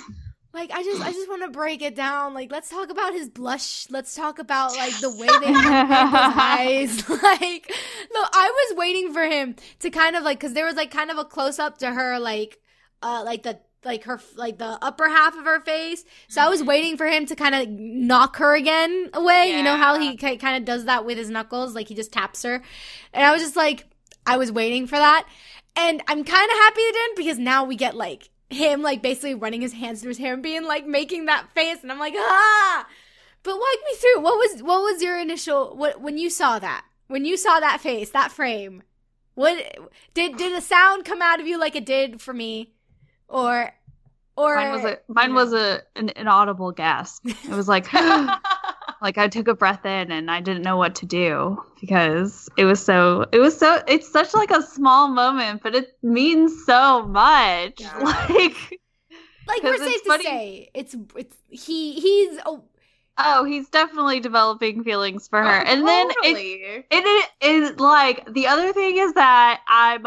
Like 0.53 0.71
I 0.71 0.83
just, 0.83 1.01
I 1.01 1.11
just 1.11 1.27
want 1.27 1.41
to 1.43 1.49
break 1.49 1.81
it 1.81 1.95
down. 1.95 2.33
Like, 2.33 2.51
let's 2.51 2.69
talk 2.69 2.91
about 2.91 3.13
his 3.13 3.27
blush. 3.27 3.87
Let's 3.89 4.13
talk 4.13 4.37
about 4.37 4.75
like 4.75 4.97
the 4.99 5.09
way 5.09 5.27
they 5.41 5.47
his 5.47 7.03
eyes. 7.09 7.09
Like, 7.23 7.71
no, 8.13 8.21
I 8.31 8.67
was 8.69 8.77
waiting 8.77 9.13
for 9.13 9.23
him 9.23 9.55
to 9.79 9.89
kind 9.89 10.15
of 10.15 10.23
like, 10.23 10.39
because 10.39 10.53
there 10.53 10.65
was 10.65 10.75
like 10.75 10.91
kind 10.91 11.09
of 11.09 11.17
a 11.17 11.25
close 11.25 11.57
up 11.57 11.79
to 11.79 11.91
her, 11.91 12.19
like, 12.19 12.59
uh, 13.01 13.23
like 13.25 13.43
the 13.43 13.59
like 13.85 14.03
her 14.03 14.19
like 14.35 14.57
the 14.57 14.77
upper 14.81 15.09
half 15.09 15.35
of 15.35 15.45
her 15.45 15.59
face. 15.61 16.05
So 16.27 16.41
I 16.41 16.49
was 16.49 16.63
waiting 16.63 16.97
for 16.97 17.07
him 17.07 17.25
to 17.25 17.35
kind 17.35 17.55
of 17.55 17.67
knock 17.69 18.37
her 18.37 18.55
again 18.55 19.09
away. 19.13 19.55
You 19.55 19.63
know 19.63 19.77
how 19.77 19.99
he 19.99 20.15
kind 20.15 20.57
of 20.57 20.65
does 20.65 20.85
that 20.85 21.05
with 21.05 21.17
his 21.17 21.29
knuckles, 21.29 21.75
like 21.75 21.87
he 21.87 21.95
just 21.95 22.11
taps 22.13 22.43
her. 22.43 22.61
And 23.13 23.25
I 23.25 23.31
was 23.31 23.41
just 23.41 23.55
like, 23.55 23.85
I 24.25 24.37
was 24.37 24.51
waiting 24.51 24.87
for 24.87 24.97
that, 24.97 25.27
and 25.75 26.01
I'm 26.07 26.23
kind 26.23 26.51
of 26.51 26.57
happy 26.57 26.81
it 26.81 26.93
didn't 26.93 27.17
because 27.17 27.39
now 27.39 27.65
we 27.65 27.75
get 27.75 27.95
like 27.95 28.29
him 28.53 28.81
like 28.81 29.01
basically 29.01 29.35
running 29.35 29.61
his 29.61 29.73
hands 29.73 30.01
through 30.01 30.09
his 30.09 30.17
hair 30.17 30.33
and 30.33 30.43
being 30.43 30.63
like 30.63 30.85
making 30.85 31.25
that 31.25 31.47
face, 31.53 31.79
and 31.81 31.91
I'm 31.91 31.99
like 31.99 32.13
ah. 32.15 32.87
But 33.43 33.57
walk 33.57 33.77
me 33.85 33.95
through 33.95 34.21
what 34.21 34.35
was 34.35 34.63
what 34.63 34.81
was 34.81 35.01
your 35.01 35.19
initial 35.19 35.75
what 35.75 36.01
when 36.01 36.17
you 36.17 36.29
saw 36.29 36.59
that 36.59 36.85
when 37.07 37.25
you 37.25 37.37
saw 37.37 37.59
that 37.59 37.81
face 37.81 38.09
that 38.11 38.31
frame. 38.31 38.83
What 39.35 39.57
did 40.13 40.37
did 40.37 40.55
a 40.55 40.61
sound 40.61 41.05
come 41.05 41.21
out 41.21 41.39
of 41.39 41.47
you 41.47 41.59
like 41.59 41.75
it 41.75 41.85
did 41.85 42.21
for 42.21 42.33
me, 42.33 42.73
or 43.27 43.71
or 44.35 44.55
Mine 44.55 44.71
was 44.71 44.83
a 44.85 44.99
mine 45.07 45.33
was 45.33 45.53
a 45.53 45.81
an 45.95 46.09
inaudible 46.15 46.71
gasp. 46.71 47.25
It 47.25 47.49
was 47.49 47.67
like 47.67 47.87
like 49.03 49.17
I 49.17 49.27
took 49.27 49.49
a 49.49 49.53
breath 49.53 49.85
in 49.85 50.11
and 50.11 50.31
I 50.31 50.39
didn't 50.39 50.63
know 50.63 50.77
what 50.77 50.95
to 50.95 51.05
do 51.05 51.61
because 51.79 52.49
it 52.57 52.63
was 52.63 52.83
so 52.83 53.25
it 53.33 53.39
was 53.39 53.55
so 53.55 53.83
it's 53.85 54.09
such 54.09 54.33
like 54.33 54.49
a 54.49 54.61
small 54.61 55.09
moment, 55.09 55.61
but 55.61 55.75
it 55.75 55.97
means 56.01 56.65
so 56.65 57.05
much. 57.05 57.81
Yeah. 57.81 57.99
Like 59.45 59.61
like 59.61 59.63
we're 59.63 59.77
safe 59.77 60.01
it's 60.05 60.17
to 60.17 60.23
say 60.23 60.69
it's 60.73 60.95
it's 61.17 61.35
he 61.49 61.99
he's 61.99 62.39
oh, 62.45 62.63
oh, 63.17 63.43
he's 63.43 63.67
definitely 63.67 64.21
developing 64.21 64.85
feelings 64.85 65.27
for 65.27 65.43
her. 65.43 65.59
Oh, 65.59 65.69
and 65.69 65.85
then 65.85 66.09
it, 66.09 66.15
totally. 66.23 66.51
it 66.53 66.85
it 66.89 67.29
is 67.41 67.77
like 67.77 68.31
the 68.33 68.47
other 68.47 68.71
thing 68.71 68.97
is 68.97 69.13
that 69.13 69.59
I'm 69.67 70.05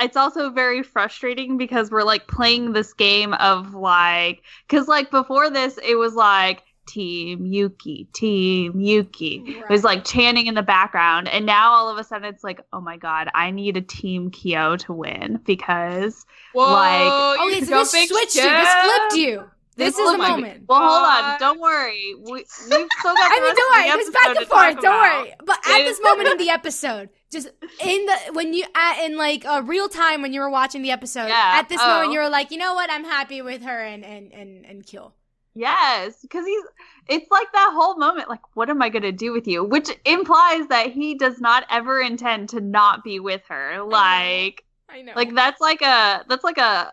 it's 0.00 0.16
also 0.16 0.50
very 0.50 0.84
frustrating 0.84 1.58
because 1.58 1.90
we're 1.90 2.04
like 2.04 2.28
playing 2.28 2.72
this 2.72 2.92
game 2.94 3.34
of 3.34 3.74
like 3.74 4.42
cuz 4.68 4.86
like 4.86 5.10
before 5.10 5.50
this 5.50 5.76
it 5.82 5.96
was 5.96 6.14
like 6.14 6.62
team 6.88 7.46
Yuki 7.46 8.08
team 8.14 8.80
Yuki 8.80 9.42
it 9.46 9.68
was 9.68 9.84
like 9.84 10.04
chanting 10.04 10.46
in 10.46 10.54
the 10.54 10.62
background 10.62 11.28
and 11.28 11.44
now 11.46 11.70
all 11.72 11.88
of 11.88 11.98
a 11.98 12.04
sudden 12.04 12.24
it's 12.32 12.42
like 12.42 12.60
oh 12.72 12.80
my 12.80 12.96
god 12.96 13.28
I 13.34 13.50
need 13.50 13.76
a 13.76 13.82
team 13.82 14.30
Kyo 14.30 14.76
to 14.78 14.92
win 14.92 15.40
because 15.44 16.24
Whoa, 16.54 16.72
like- 16.72 17.38
you're 17.40 17.50
okay, 17.56 17.64
so 17.64 17.78
this 17.80 17.90
switched 18.08 18.34
you. 18.36 18.42
This 18.42 18.74
flipped 18.74 19.14
you. 19.16 19.44
This, 19.76 19.94
This 19.94 19.98
is 19.98 20.10
the 20.12 20.16
flipped 20.18 20.36
me. 20.36 20.42
moment. 20.42 20.64
well 20.68 20.80
hold 20.80 21.24
on 21.24 21.38
don't 21.38 21.60
worry 21.60 22.14
we, 22.16 22.32
we've 22.32 22.46
still 22.48 22.78
got 22.80 22.90
the 23.02 23.10
I 23.12 23.40
mean, 23.42 23.54
don't 23.54 23.70
worry. 23.76 23.90
the 23.92 23.98
It's 23.98 24.10
back 24.10 24.36
and 24.36 24.46
forth. 24.48 24.74
Don't 24.82 24.94
about. 24.94 25.20
worry. 25.22 25.34
But 25.46 25.58
at 25.68 25.80
It 25.80 25.84
this 25.84 25.98
is- 25.98 26.02
moment 26.02 26.28
in 26.30 26.38
the 26.38 26.50
episode, 26.58 27.10
just 27.30 27.46
in 27.84 28.06
the 28.06 28.16
when 28.32 28.54
you 28.54 28.64
at 28.74 29.04
in 29.04 29.16
like 29.16 29.44
uh, 29.44 29.62
real 29.64 29.88
time 29.88 30.20
when 30.22 30.32
you 30.32 30.40
were 30.40 30.50
watching 30.50 30.82
the 30.82 30.90
episode, 30.90 31.28
Yeah. 31.28 31.50
at 31.60 31.68
this 31.68 31.78
moment 31.78 32.08
Oh. 32.08 32.12
you 32.12 32.18
were 32.18 32.28
like, 32.28 32.50
you 32.50 32.58
know 32.58 32.74
what? 32.74 32.90
I'm 32.90 33.04
happy 33.04 33.40
with 33.40 33.62
her 33.62 33.80
and 33.84 34.04
and 34.04 34.32
and 34.32 34.66
and 34.66 34.84
kill. 34.84 35.14
Yes, 35.58 36.20
because 36.22 36.46
he's 36.46 36.62
it's 37.08 37.28
like 37.32 37.50
that 37.52 37.72
whole 37.74 37.96
moment, 37.96 38.28
like, 38.28 38.54
what 38.54 38.70
am 38.70 38.80
I 38.80 38.90
gonna 38.90 39.10
do 39.10 39.32
with 39.32 39.48
you? 39.48 39.64
Which 39.64 39.90
implies 40.04 40.68
that 40.68 40.92
he 40.92 41.16
does 41.16 41.40
not 41.40 41.64
ever 41.68 42.00
intend 42.00 42.50
to 42.50 42.60
not 42.60 43.02
be 43.02 43.18
with 43.18 43.42
her. 43.48 43.82
Like 43.82 44.64
I 44.88 45.02
know. 45.02 45.14
like 45.16 45.34
that's 45.34 45.60
like 45.60 45.82
a 45.82 46.24
that's 46.28 46.44
like 46.44 46.58
a 46.58 46.92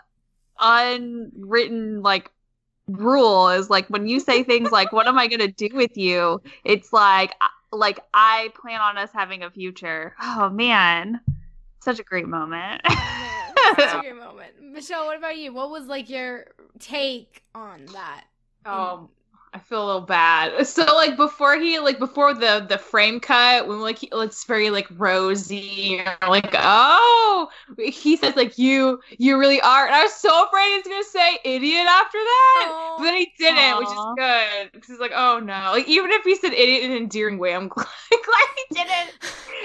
unwritten 0.60 2.02
like 2.02 2.32
rule 2.88 3.50
is 3.50 3.70
like 3.70 3.88
when 3.90 4.08
you 4.08 4.20
say 4.20 4.42
things 4.42 4.72
like 4.72 4.92
what 4.92 5.06
am 5.06 5.20
I 5.20 5.28
gonna 5.28 5.48
do 5.48 5.70
with 5.72 5.96
you? 5.96 6.42
It's 6.64 6.92
like 6.92 7.36
like 7.72 8.00
I 8.16 8.52
plan 8.60 8.82
on 8.82 8.98
us 8.98 9.12
having 9.14 9.44
a 9.44 9.52
future. 9.52 10.16
Oh 10.20 10.50
man, 10.50 11.22
such 11.82 12.00
a 12.00 12.04
great 12.04 12.28
moment. 12.28 12.82
Such 12.84 13.94
a 13.94 14.00
great 14.02 14.16
moment. 14.16 14.54
Michelle, 14.60 15.06
what 15.06 15.20
about 15.20 15.38
you? 15.38 15.54
What 15.54 15.70
was 15.70 15.86
like 15.86 16.10
your 16.10 16.48
take 16.80 17.44
on 17.54 17.86
that? 17.94 18.24
Oh, 18.66 19.10
I 19.56 19.60
feel 19.60 19.86
a 19.86 19.86
little 19.86 20.02
bad. 20.02 20.68
So 20.76 20.84
like 20.84 21.16
before 21.16 21.58
he 21.58 21.80
like 21.80 22.00
before 22.00 22.34
the 22.34 22.66
the 22.68 22.78
frame 22.78 23.22
cut 23.22 23.68
when 23.68 23.80
like 23.80 24.00
he, 24.00 24.10
it's 24.12 24.44
very 24.44 24.70
like 24.70 24.88
rosy 24.98 26.02
or 26.02 26.30
like 26.30 26.50
oh 26.54 27.48
he 27.78 28.18
says 28.18 28.36
like 28.36 28.58
you 28.58 29.00
you 29.18 29.38
really 29.38 29.62
are 29.62 29.86
and 29.86 29.96
I 29.96 30.04
was 30.04 30.14
so 30.14 30.46
afraid 30.46 30.76
he's 30.76 30.88
gonna 30.88 31.04
say 31.06 31.40
idiot 31.46 31.86
after 31.88 32.18
that 32.18 32.96
but 32.98 33.04
then 33.06 33.16
he 33.16 33.32
didn't 33.38 33.78
which 33.78 33.88
is 33.88 34.06
good 34.18 34.72
because 34.74 34.90
he's 34.90 35.00
like 35.00 35.14
oh 35.16 35.40
no 35.40 35.72
like 35.72 35.88
even 35.88 36.12
if 36.12 36.24
he 36.24 36.36
said 36.36 36.52
idiot 36.52 36.84
in 36.84 36.92
an 36.92 36.98
endearing 36.98 37.38
way 37.38 37.56
I'm 37.56 37.68
glad, 37.70 37.88
glad 38.10 38.48
he 38.70 38.76
didn't. 38.76 39.12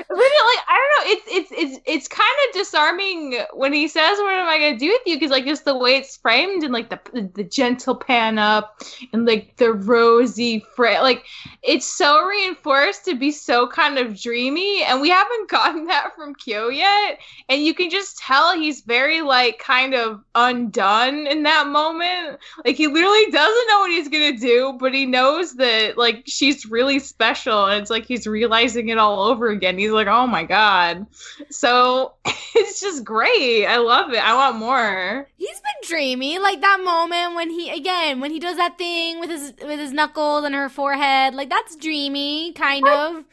But 0.08 0.16
like 0.16 0.64
I 0.66 0.76
don't 0.76 1.06
know 1.06 1.12
it's 1.12 1.50
it's 1.50 1.52
it's 1.52 1.82
it's 1.86 2.08
kind 2.08 2.36
of 2.48 2.54
disarming 2.54 3.38
when 3.52 3.72
he 3.72 3.86
says 3.86 4.18
what 4.18 4.34
am 4.34 4.48
I 4.48 4.58
gonna 4.58 4.78
do 4.78 4.88
with 4.88 5.02
you? 5.06 5.16
Because 5.16 5.30
like 5.30 5.44
just 5.44 5.64
the 5.64 5.76
way 5.76 5.96
it's 5.96 6.16
framed 6.16 6.64
and 6.64 6.72
like 6.72 6.90
the 6.90 7.30
the 7.34 7.44
gentle 7.44 7.94
pan 7.94 8.38
up 8.38 8.82
and 9.12 9.26
like 9.26 9.56
the 9.56 9.72
rosy 9.86 10.64
fra- 10.74 11.00
like 11.02 11.24
it's 11.62 11.86
so 11.86 12.24
reinforced 12.24 13.04
to 13.04 13.14
be 13.14 13.30
so 13.30 13.66
kind 13.66 13.98
of 13.98 14.20
dreamy 14.20 14.82
and 14.84 15.00
we 15.00 15.10
haven't 15.10 15.48
gotten 15.50 15.86
that 15.86 16.14
from 16.16 16.34
Kyo 16.34 16.68
yet 16.68 17.18
and 17.48 17.62
you 17.62 17.74
can 17.74 17.90
just 17.90 18.18
tell 18.18 18.54
he's 18.54 18.80
very 18.82 19.20
like 19.20 19.58
kind 19.58 19.94
of 19.94 20.22
undone 20.34 21.26
in 21.26 21.42
that 21.42 21.66
moment. 21.66 22.38
Like 22.64 22.76
he 22.76 22.86
literally 22.86 23.30
doesn't 23.30 23.68
know 23.68 23.80
what 23.80 23.90
he's 23.90 24.08
gonna 24.08 24.36
do 24.36 24.76
but 24.78 24.94
he 24.94 25.06
knows 25.06 25.54
that 25.54 25.98
like 25.98 26.22
she's 26.26 26.66
really 26.66 26.98
special 26.98 27.66
and 27.66 27.80
it's 27.80 27.90
like 27.90 28.06
he's 28.06 28.26
realizing 28.26 28.88
it 28.88 28.98
all 28.98 29.22
over 29.22 29.48
again. 29.48 29.78
He's 29.78 29.92
like 29.92 30.08
oh 30.08 30.26
my 30.26 30.44
god. 30.44 31.06
So 31.50 32.14
it's 32.54 32.80
just 32.80 33.04
great. 33.04 33.66
I 33.66 33.78
love 33.78 34.12
it. 34.12 34.24
I 34.24 34.34
want 34.34 34.56
more. 34.56 35.28
He's 35.36 35.60
been 35.60 35.88
dreamy, 35.88 36.38
like 36.38 36.60
that 36.60 36.80
moment 36.84 37.34
when 37.34 37.50
he 37.50 37.70
again 37.70 38.20
when 38.20 38.30
he 38.30 38.38
does 38.38 38.56
that 38.56 38.78
thing 38.78 39.20
with 39.20 39.30
his 39.30 39.52
with 39.70 39.78
his 39.80 39.92
knuckles 39.92 40.44
and 40.44 40.54
her 40.54 40.68
forehead. 40.68 41.34
Like 41.34 41.48
that's 41.48 41.76
dreamy, 41.76 42.52
kind 42.52 42.86
of. 42.86 43.24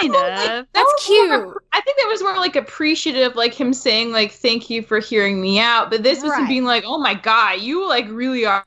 Kind 0.00 0.12
Like, 0.12 0.22
of. 0.22 0.36
that 0.36 0.66
That's 0.72 0.84
was 0.84 1.08
more- 1.08 1.38
cute. 1.44 1.56
I 1.72 1.80
think 1.82 1.96
that 1.98 2.08
was 2.08 2.22
more 2.22 2.36
like 2.36 2.56
appreciative, 2.56 3.36
like 3.36 3.54
him 3.54 3.72
saying 3.72 4.10
like 4.12 4.32
"thank 4.32 4.68
you 4.70 4.82
for 4.82 4.98
hearing 4.98 5.40
me 5.40 5.60
out." 5.60 5.90
But 5.90 6.02
this 6.02 6.22
was 6.22 6.32
him 6.32 6.40
Right. 6.40 6.48
being 6.48 6.64
like, 6.64 6.82
"Oh 6.86 6.98
my 6.98 7.14
god, 7.14 7.60
you 7.60 7.88
like 7.88 8.06
really 8.10 8.44
are, 8.46 8.64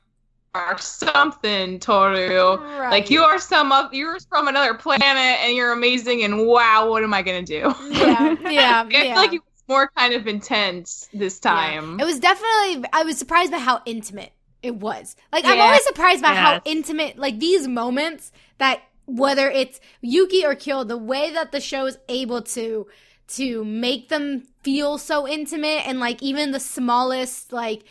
are 0.54 0.78
something, 0.78 1.78
Toru. 1.78 2.56
Right. 2.56 2.90
Like 2.90 3.10
you 3.10 3.22
are 3.22 3.38
some 3.38 3.70
of 3.72 3.92
you're 3.92 4.18
from 4.30 4.48
another 4.48 4.72
planet, 4.74 5.04
and 5.42 5.54
you're 5.54 5.72
amazing. 5.72 6.22
And 6.24 6.46
wow, 6.46 6.88
what 6.88 7.02
am 7.04 7.12
I 7.12 7.20
gonna 7.22 7.42
do?" 7.42 7.74
Yeah, 7.90 8.36
yeah, 8.50 8.82
I 8.86 8.88
feel 8.90 9.04
yeah. 9.04 9.16
like 9.16 9.32
it 9.34 9.40
was 9.42 9.62
more 9.68 9.90
kind 9.96 10.14
of 10.14 10.26
intense 10.26 11.08
this 11.12 11.38
time. 11.38 12.00
It 12.00 12.04
was 12.04 12.18
definitely. 12.18 12.88
I 12.94 13.02
was 13.04 13.18
surprised 13.18 13.52
by 13.52 13.58
how 13.58 13.82
intimate 13.84 14.32
it 14.64 14.76
was. 14.76 15.14
Like 15.32 15.44
I'm 15.44 15.60
always 15.60 15.84
surprised 15.84 16.22
by 16.22 16.34
how 16.34 16.60
intimate, 16.64 17.18
like 17.18 17.38
these 17.38 17.68
moments 17.68 18.32
that 18.58 18.80
whether 19.06 19.50
it's 19.50 19.80
Yuki 20.00 20.44
or 20.44 20.54
Kyo, 20.54 20.84
the 20.84 20.96
way 20.96 21.30
that 21.32 21.52
the 21.52 21.60
show 21.60 21.86
is 21.86 21.98
able 22.08 22.42
to 22.42 22.86
to 23.26 23.64
make 23.64 24.08
them 24.08 24.42
feel 24.62 24.98
so 24.98 25.26
intimate 25.26 25.86
and 25.86 25.98
like 25.98 26.22
even 26.22 26.50
the 26.50 26.60
smallest 26.60 27.52
like 27.52 27.84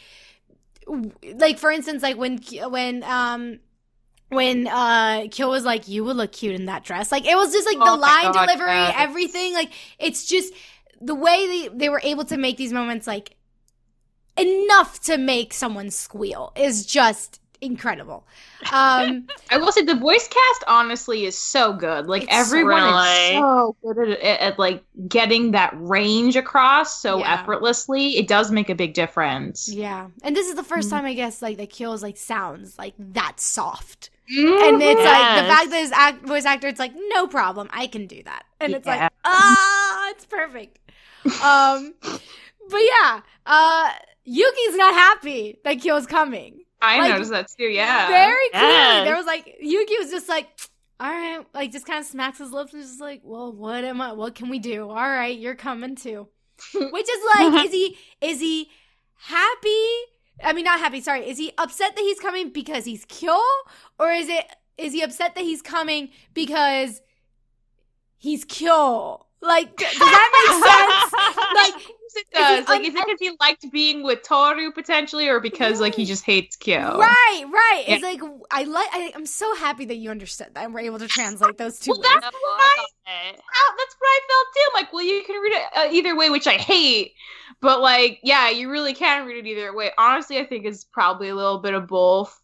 like 1.35 1.57
for 1.57 1.71
instance 1.71 2.03
like 2.03 2.17
when 2.17 2.37
when 2.69 3.03
um 3.03 3.59
when 4.29 4.67
uh 4.67 5.25
Kyo 5.31 5.49
was 5.49 5.65
like 5.65 5.87
you 5.87 6.03
would 6.03 6.17
look 6.17 6.33
cute 6.33 6.53
in 6.53 6.65
that 6.65 6.83
dress 6.83 7.11
like 7.11 7.25
it 7.25 7.35
was 7.35 7.51
just 7.51 7.65
like 7.65 7.77
Oh 7.79 7.95
the 7.95 7.97
line 7.97 8.31
God, 8.31 8.45
delivery 8.45 8.69
yes. 8.73 8.93
everything 8.97 9.53
like 9.53 9.71
it's 9.97 10.27
just 10.27 10.53
the 11.01 11.15
way 11.15 11.47
they, 11.47 11.75
they 11.75 11.89
were 11.89 12.01
able 12.03 12.25
to 12.25 12.37
make 12.37 12.57
these 12.57 12.71
moments 12.71 13.07
like 13.07 13.35
enough 14.37 14.99
to 15.01 15.17
make 15.17 15.53
someone 15.53 15.89
squeal 15.91 16.51
is 16.55 16.85
just 16.85 17.39
incredible 17.61 18.25
um 18.73 19.25
I 19.51 19.57
will 19.57 19.71
say 19.71 19.83
the 19.83 19.95
voice 19.95 20.27
cast 20.27 20.63
honestly 20.67 21.23
is 21.23 21.37
so 21.37 21.71
good. 21.71 22.07
Like 22.07 22.23
It's 22.23 22.33
everyone 22.33 22.83
is 22.83 23.37
so 23.39 23.75
good 23.81 24.09
at, 24.09 24.19
at, 24.19 24.39
at, 24.41 24.59
like 24.59 24.83
getting 25.07 25.51
that 25.51 25.71
range 25.77 26.35
across 26.35 26.99
so 26.99 27.19
Yeah. 27.19 27.39
effortlessly. 27.39 28.17
It 28.17 28.27
does 28.27 28.51
make 28.51 28.69
a 28.69 28.75
big 28.75 28.93
difference. 28.93 29.69
yeah 29.71 30.07
and 30.23 30.35
this 30.35 30.47
is 30.49 30.55
the 30.55 30.63
1st 30.63 30.87
Mhm. 30.87 30.89
time 30.89 31.05
i 31.05 31.13
guess 31.13 31.41
like 31.41 31.55
that 31.57 31.69
Kyo's 31.69 32.03
like 32.03 32.17
sounds 32.17 32.77
like 32.77 32.95
that 32.99 33.39
soft 33.39 34.09
Mhm. 34.29 34.67
and 34.69 34.81
it's 34.81 35.01
like 35.01 35.43
the 35.43 35.47
fact 35.53 35.69
that 35.69 35.79
his 35.79 35.91
act- 35.93 36.25
voice 36.25 36.45
actor 36.45 36.67
it's 36.67 36.79
like 36.79 36.93
no 37.15 37.27
problem 37.27 37.69
i 37.71 37.87
can 37.87 38.07
do 38.07 38.21
that 38.23 38.43
and 38.59 38.73
it's 38.73 38.85
Yeah. 38.85 39.03
like 39.03 39.11
ah 39.23 40.09
it's 40.09 40.25
perfect 40.25 40.79
um 41.43 41.93
but 42.69 42.81
yeah 42.81 43.21
uh 43.45 43.89
yuki's 44.23 44.75
not 44.75 44.93
happy 44.93 45.59
that 45.63 45.81
kyo's 45.81 46.05
coming. 46.05 46.63
I 46.81 46.99
like, 46.99 47.11
noticed 47.11 47.31
that 47.31 47.47
too. 47.57 47.65
Yeah. 47.65 48.07
very 48.07 48.49
clearly. 48.49 48.73
Yes. 48.73 49.05
there 49.05 49.15
was 49.15 49.25
like 49.25 49.57
yuki 49.61 49.97
was 49.97 50.11
just 50.11 50.27
like 50.27 50.47
all 50.99 51.09
right 51.09 51.45
like 51.53 51.71
just 51.71 51.85
kind 51.85 51.99
of 51.99 52.05
smacks 52.05 52.37
his 52.37 52.51
lips 52.51 52.73
and 52.73 52.81
just 52.81 53.01
like 53.01 53.21
well 53.23 53.51
what 53.51 53.83
am 53.83 54.01
i 54.01 54.11
what 54.11 54.35
can 54.35 54.49
we 54.49 54.59
do? 54.59 54.89
All 54.89 54.95
right 54.95 55.37
you're 55.37 55.55
coming 55.55 55.95
too. 55.95 56.27
Which 56.73 57.09
is 57.09 57.23
like 57.35 57.65
is 57.65 57.71
he 57.71 57.97
is 58.21 58.39
he 58.39 58.69
happy? 59.15 59.87
I 60.43 60.53
mean 60.53 60.65
not 60.65 60.79
happy 60.79 61.01
sorry. 61.01 61.27
Is 61.27 61.37
he 61.37 61.51
upset 61.57 61.95
that 61.95 62.01
he's 62.01 62.19
coming 62.19 62.49
because 62.49 62.85
he's 62.85 63.05
kyo? 63.05 63.39
Or 63.99 64.11
is 64.11 64.27
it 64.29 64.45
is 64.77 64.93
he 64.93 65.01
upset 65.01 65.35
that 65.35 65.43
he's 65.43 65.61
coming 65.61 66.09
because 66.33 67.01
he's 68.17 68.43
kyo 68.45 69.25
like 69.43 69.75
does 69.77 69.99
that 69.99 70.29
make 70.33 71.75
sense 71.75 71.85
like 71.85 71.95
Yes, 72.15 72.23
it 72.25 72.39
Is 72.39 72.47
he 72.49 72.55
does. 72.61 72.67
Like, 72.69 72.79
un- 72.81 72.85
is 72.85 72.93
it 72.95 73.05
because 73.05 73.19
he 73.19 73.31
liked 73.39 73.71
being 73.71 74.03
with 74.03 74.21
Toru 74.21 74.71
potentially, 74.71 75.27
or 75.29 75.39
because 75.39 75.81
like 75.81 75.95
he 75.95 76.05
just 76.05 76.23
hates 76.23 76.55
Kyo? 76.55 76.97
right 76.99 77.43
right 77.51 77.83
it's 77.87 78.03
like 78.03 78.21
i 78.51 78.63
like 78.65 78.87
I, 78.91 79.11
i'm 79.15 79.25
so 79.25 79.55
happy 79.55 79.85
that 79.85 79.95
you 79.95 80.11
understood 80.11 80.49
that 80.53 80.63
and 80.65 80.73
we're 80.75 80.81
able 80.81 80.99
to 80.99 81.07
translate 81.07 81.57
those 81.57 81.79
two 81.79 81.91
Well, 81.91 81.99
words. 82.01 82.09
that's 82.13 82.25
How- 82.25 83.75
that's 83.77 83.95
what 83.99 84.07
I 84.07 84.19
felt 84.29 84.47
too. 84.53 84.61
I'm 84.75 84.83
like, 84.83 84.93
well, 84.93 85.03
you 85.03 85.23
can 85.25 85.41
read 85.41 85.53
it 85.53 85.63
uh, 85.75 85.87
either 85.91 86.15
way, 86.15 86.29
which 86.29 86.47
I 86.47 86.53
hate. 86.53 87.13
But 87.61 87.81
like, 87.81 88.19
yeah, 88.23 88.49
you 88.49 88.69
really 88.69 88.93
can 88.93 89.25
read 89.25 89.45
it 89.45 89.49
either 89.49 89.73
way. 89.75 89.91
Honestly, 89.97 90.37
I 90.37 90.45
think 90.45 90.65
it's 90.65 90.83
probably 90.83 91.29
a 91.29 91.35
little 91.35 91.59
bit 91.59 91.73
of 91.73 91.87
both. 91.87 92.39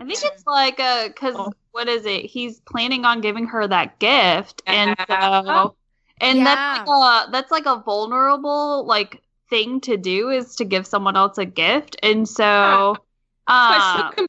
I 0.00 0.04
think 0.04 0.18
it's 0.22 0.46
like 0.46 0.78
a 0.78 1.08
because 1.08 1.34
Oh. 1.36 1.52
what 1.72 1.88
is 1.88 2.06
it? 2.06 2.24
He's 2.26 2.60
planning 2.60 3.04
on 3.04 3.20
giving 3.20 3.46
her 3.46 3.66
that 3.66 3.98
gift, 3.98 4.62
and 4.66 4.94
Yeah. 5.08 5.42
so 5.42 5.76
and 6.20 6.38
Yeah. 6.38 6.46
that's 6.46 6.62
like 6.86 7.28
a 7.28 7.30
that's 7.32 7.50
like 7.50 7.66
a 7.66 7.82
vulnerable 7.84 8.86
like 8.86 9.22
thing 9.50 9.80
to 9.82 9.96
do 9.96 10.30
is 10.30 10.56
to 10.56 10.64
give 10.64 10.86
someone 10.86 11.16
else 11.16 11.38
a 11.38 11.46
gift, 11.46 11.96
and 12.02 12.28
so 12.28 13.02
But 13.68 13.82
uh, 13.82 13.82
she 13.82 14.14
can 14.16 14.26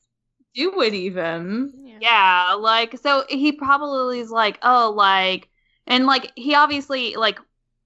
do 0.56 0.82
it 0.82 0.94
even. 0.94 1.74
yeah, 2.02 2.56
like 2.60 2.98
so 3.00 3.26
he 3.30 3.52
probably 3.52 4.20
is 4.20 4.32
like 4.32 4.60
oh 4.64 4.94
like 4.96 5.50
and 5.88 6.06
like 6.06 6.32
he 6.36 6.56
obviously 6.56 7.16
like 7.16 7.40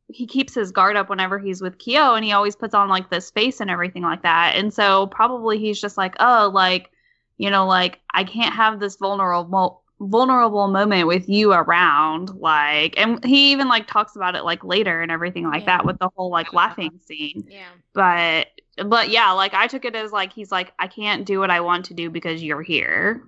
he 0.10 0.28
keeps 0.28 0.54
his 0.56 0.72
guard 0.72 0.96
up 0.98 1.10
whenever 1.10 1.40
he's 1.40 1.62
with 1.62 1.80
Kyo 1.80 2.16
and 2.16 2.26
he 2.26 2.34
always 2.34 2.56
puts 2.56 2.76
on 2.76 2.90
like 2.90 3.10
this 3.10 3.32
face 3.32 3.62
and 3.62 3.72
everything 3.72 4.04
like 4.04 4.24
that. 4.24 4.54
And 4.56 4.74
so 4.74 5.08
probably 5.08 5.60
he's 5.60 5.82
just 5.82 5.98
like, 5.98 6.16
"Oh, 6.20 6.52
like, 6.54 6.92
you 7.38 7.50
know, 7.52 7.68
like 7.68 8.02
I 8.14 8.24
can't 8.26 8.56
have 8.56 8.80
this 8.80 8.98
vulnerable 8.98 9.83
vulnerable 10.00 10.68
moment 10.68 11.08
with 11.08 11.28
you 11.30 11.54
around." 11.54 12.30
Like 12.36 12.96
and 12.98 13.24
he 13.24 13.52
even 13.52 13.68
like 13.68 13.88
talks 13.88 14.16
about 14.16 14.36
it 14.36 14.44
like 14.44 14.64
later 14.64 15.02
and 15.02 15.12
everything 15.12 15.46
like 15.50 15.62
Yeah. 15.62 15.78
that 15.78 15.86
with 15.86 16.00
the 16.00 16.10
whole 16.16 16.30
like 16.32 16.54
laughing 16.54 17.00
scene. 17.06 17.46
yeah 17.50 17.70
But 17.94 18.48
but 18.86 19.10
yeah, 19.10 19.32
like 19.32 19.54
I 19.54 19.68
took 19.68 19.86
it 19.86 19.96
as 19.96 20.12
like 20.12 20.34
he's 20.34 20.52
like 20.52 20.74
I 20.80 20.88
can't 20.88 21.26
do 21.26 21.40
what 21.40 21.52
I 21.52 21.62
want 21.62 21.86
to 21.86 21.94
do 21.94 22.10
because 22.10 22.42
you're 22.44 22.64
here. 22.64 23.24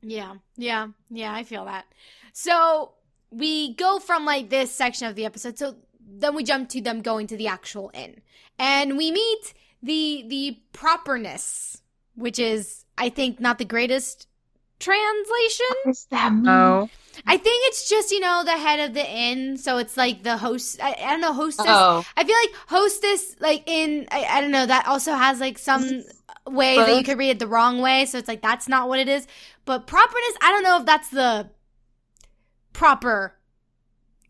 Yeah, 0.00 0.36
yeah, 0.56 0.88
yeah, 1.10 1.32
I 1.32 1.42
feel 1.42 1.64
that. 1.64 1.84
So 2.32 2.92
we 3.32 3.74
go 3.74 3.98
from 3.98 4.24
like 4.24 4.48
this 4.48 4.72
section 4.72 5.08
of 5.08 5.16
the 5.16 5.24
episode, 5.24 5.58
so 5.58 5.74
then 6.00 6.34
we 6.36 6.44
jump 6.44 6.68
to 6.70 6.80
them 6.80 7.02
going 7.02 7.26
to 7.26 7.36
the 7.36 7.48
actual 7.48 7.90
inn. 7.92 8.20
And 8.60 8.96
we 8.96 9.10
meet 9.10 9.54
the 9.82 10.24
the 10.28 10.58
properness, 10.72 11.82
which 12.14 12.38
is 12.38 12.84
I 12.96 13.08
think 13.08 13.40
not 13.40 13.58
the 13.58 13.64
greatest 13.64 14.27
translation. 14.78 15.66
What's 15.84 16.04
that 16.06 16.32
mean? 16.32 16.48
Oh. 16.48 16.88
I 17.26 17.36
think 17.36 17.66
it's 17.68 17.88
just, 17.88 18.12
you 18.12 18.20
know, 18.20 18.42
the 18.44 18.52
head 18.52 18.78
of 18.88 18.94
the 18.94 19.04
inn, 19.04 19.56
so 19.56 19.78
it's 19.78 19.96
like 19.96 20.22
the 20.22 20.36
host 20.36 20.78
I, 20.82 20.94
I 21.00 21.10
don't 21.10 21.20
know, 21.20 21.32
hostess. 21.32 21.66
Oh, 21.68 22.04
I 22.16 22.24
feel 22.24 22.36
like 22.36 22.54
hostess 22.68 23.34
like 23.40 23.64
in 23.68 24.06
I, 24.10 24.24
I 24.24 24.40
don't 24.40 24.52
know, 24.52 24.66
that 24.66 24.86
also 24.86 25.12
has 25.12 25.40
like 25.40 25.58
some 25.58 26.04
way 26.46 26.76
that 26.76 26.96
you 26.96 27.02
could 27.02 27.18
read 27.18 27.30
it 27.30 27.38
the 27.40 27.48
wrong 27.48 27.80
way. 27.80 28.04
So 28.06 28.18
it's 28.18 28.28
like 28.28 28.40
that's 28.40 28.68
not 28.68 28.88
what 28.88 29.00
it 29.00 29.08
is. 29.08 29.26
But 29.64 29.86
properness, 29.86 30.36
I 30.42 30.52
don't 30.52 30.62
know 30.62 30.78
if 30.78 30.86
that's 30.86 31.08
the 31.08 31.50
proper 32.72 33.34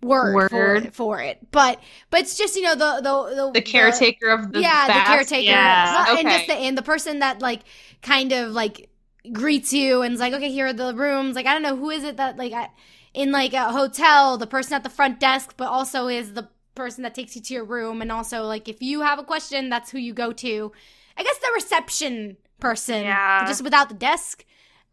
word, 0.02 0.48
For, 0.50 0.56
Word. 0.56 0.86
it, 0.86 0.94
for 0.94 1.20
it. 1.20 1.38
But 1.50 1.80
but 2.10 2.20
it's 2.20 2.38
just 2.38 2.56
you 2.56 2.62
know 2.62 2.74
the 2.74 3.00
the 3.02 3.34
the, 3.46 3.50
the 3.52 3.62
caretaker 3.62 4.28
of 4.30 4.52
the 4.52 4.62
yeah, 4.62 4.86
bath. 4.86 5.06
the 5.06 5.12
caretaker, 5.12 5.50
Yeah. 5.50 6.04
Not- 6.08 6.18
and 6.20 6.28
just 6.28 6.46
the 6.46 6.54
and 6.54 6.78
the 6.78 6.82
person 6.82 7.18
that 7.18 7.40
like 7.42 7.60
kind 8.02 8.32
of 8.32 8.52
like 8.52 8.88
greets 9.32 9.72
you 9.72 10.02
and 10.02 10.14
is 10.14 10.20
like, 10.20 10.32
okay, 10.34 10.50
here 10.50 10.66
are 10.66 10.72
the 10.72 10.94
rooms. 10.94 11.36
Like 11.36 11.46
I 11.46 11.52
don't 11.52 11.62
know 11.62 11.76
who 11.76 11.90
is 11.90 12.04
it 12.04 12.16
that 12.16 12.36
like 12.36 12.52
I, 12.52 12.70
in 13.14 13.32
like 13.32 13.52
a 13.54 13.70
hotel, 13.72 14.36
the 14.38 14.46
person 14.46 14.74
at 14.74 14.82
the 14.82 14.90
front 14.90 15.18
desk, 15.20 15.54
but 15.56 15.68
also 15.68 16.08
is 16.08 16.34
the 16.34 16.48
person 16.74 17.02
that 17.02 17.14
takes 17.14 17.34
you 17.34 17.42
to 17.42 17.54
your 17.54 17.64
room. 17.64 18.00
And 18.02 18.12
also, 18.12 18.42
like, 18.44 18.68
if 18.68 18.80
you 18.82 19.00
have 19.00 19.18
a 19.18 19.24
question, 19.24 19.68
that's 19.68 19.90
who 19.90 19.98
you 19.98 20.12
go 20.14 20.32
to. 20.32 20.72
I 21.16 21.22
guess 21.24 21.38
the 21.38 21.50
reception 21.54 22.36
person, 22.60 23.02
Yeah. 23.02 23.44
just 23.46 23.62
without 23.64 23.88
the 23.88 23.94
desk. 23.96 24.44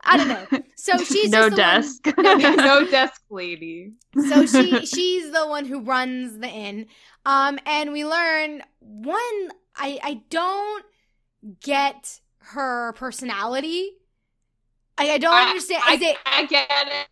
I 0.07 0.17
don't 0.17 0.27
know. 0.27 0.59
So 0.75 0.97
she's 1.03 1.29
no 1.31 1.49
just 1.49 2.01
the 2.03 2.13
one- 2.13 2.23
desk. 2.25 2.53
No 2.55 2.55
no 2.83 2.89
desk 2.89 3.21
lady. 3.29 3.93
so 4.29 4.45
she 4.45 4.85
she's 4.85 5.31
the 5.31 5.45
one 5.47 5.65
who 5.65 5.81
runs 5.81 6.39
the 6.39 6.47
inn 6.47 6.85
um 7.25 7.57
and 7.65 7.91
we 7.91 8.05
learn 8.05 8.61
one 8.79 9.49
i 9.75 9.99
i 10.03 10.21
don't 10.29 10.85
get 11.61 12.21
her 12.39 12.93
personality 12.93 13.91
i, 14.97 15.11
I 15.11 15.17
don't 15.17 15.33
I- 15.33 15.47
understand 15.49 15.83
I, 15.85 15.93
it 15.95 16.17
I 16.25 16.45
get 16.45 16.69
it. 16.69 17.07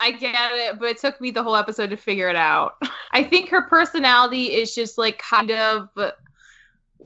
I 0.00 0.10
get 0.10 0.50
it, 0.54 0.80
but 0.80 0.86
it 0.88 0.98
took 1.00 1.20
me 1.20 1.30
the 1.30 1.44
whole 1.44 1.54
episode 1.54 1.90
to 1.90 1.96
figure 1.96 2.28
it 2.28 2.34
out. 2.34 2.74
I 3.12 3.22
think 3.22 3.50
her 3.50 3.62
personality 3.62 4.46
is 4.46 4.74
just 4.74 4.98
like 4.98 5.18
kind 5.18 5.52
of 5.52 5.90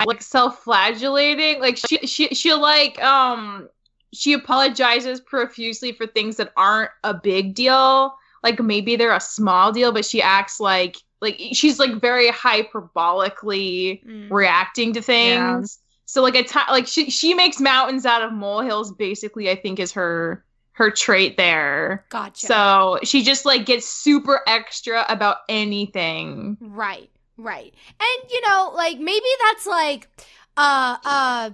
like 0.06 0.22
self-flagellating. 0.22 1.60
Like 1.60 1.76
she 1.76 1.98
she 2.06 2.28
she 2.28 2.54
like 2.54 2.98
um 3.02 3.68
she 4.14 4.32
apologizes 4.32 5.20
profusely 5.20 5.92
for 5.92 6.06
things 6.06 6.36
that 6.36 6.52
aren't 6.56 6.90
a 7.04 7.12
big 7.12 7.54
deal. 7.54 8.14
Like 8.42 8.60
maybe 8.60 8.96
they're 8.96 9.12
a 9.14 9.20
small 9.20 9.72
deal, 9.72 9.92
but 9.92 10.06
she 10.06 10.22
acts 10.22 10.58
like 10.58 10.96
like 11.20 11.38
she's 11.52 11.78
like 11.78 12.00
very 12.00 12.30
hyperbolically 12.30 14.04
Mm, 14.04 14.30
reacting 14.30 14.92
to 14.94 15.02
things. 15.02 15.80
So 16.06 16.22
like 16.22 16.36
a 16.36 16.44
ti- 16.44 16.70
like 16.70 16.86
she 16.86 17.10
she 17.10 17.34
makes 17.34 17.60
mountains 17.60 18.06
out 18.06 18.22
of 18.22 18.32
molehills 18.32 18.92
basically 18.92 19.50
I 19.50 19.56
think 19.56 19.78
is 19.78 19.92
her 19.92 20.44
her 20.72 20.90
trait 20.90 21.36
there. 21.36 22.04
gotcha 22.08 22.46
So 22.46 22.98
she 23.02 23.22
just 23.22 23.44
like 23.44 23.66
gets 23.66 23.86
super 23.86 24.40
extra 24.46 25.04
about 25.08 25.38
anything. 25.48 26.56
right 26.60 27.10
right 27.38 27.74
and 28.00 28.30
you 28.30 28.40
know 28.48 28.72
like 28.74 28.98
maybe 28.98 29.26
that's 29.44 29.66
like 29.66 30.08
uh 30.56 30.96
uh 31.04 31.50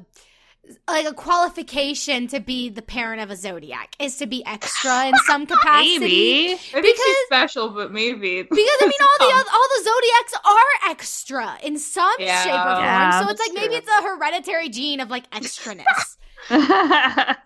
like 0.86 1.06
a 1.06 1.12
qualification 1.12 2.28
to 2.28 2.38
be 2.40 2.68
the 2.68 2.82
parent 2.82 3.20
of 3.20 3.30
a 3.30 3.36
zodiac 3.36 3.96
is 3.98 4.16
to 4.18 4.26
be 4.26 4.44
extra 4.46 5.06
in 5.08 5.14
some 5.26 5.44
capacity 5.44 5.98
Maybe. 5.98 6.52
I 6.52 6.56
think 6.56 6.82
Because- 6.84 6.98
she's 6.98 7.26
special, 7.26 7.70
but 7.70 7.92
maybe 7.92 8.42
Because 8.42 8.56
I 8.80 8.84
mean, 8.86 8.92
all 9.00 9.28
the 9.28 9.34
all 9.52 9.68
the 9.76 9.82
zodiacs 9.84 10.34
are 10.44 10.90
extra 10.90 11.58
in 11.64 11.78
some 11.78 12.14
Yeah. 12.20 12.42
shape 12.44 12.52
or 12.54 12.74
form. 12.76 12.84
Yeah, 12.84 13.10
so 13.20 13.28
it's 13.28 13.38
that's 13.40 13.48
like 13.50 13.60
maybe 13.60 13.74
it's 13.74 13.88
a 13.88 14.02
hereditary 14.02 14.68
gene 14.68 15.00
of 15.00 15.10
like 15.10 15.28
extraness. 15.30 16.16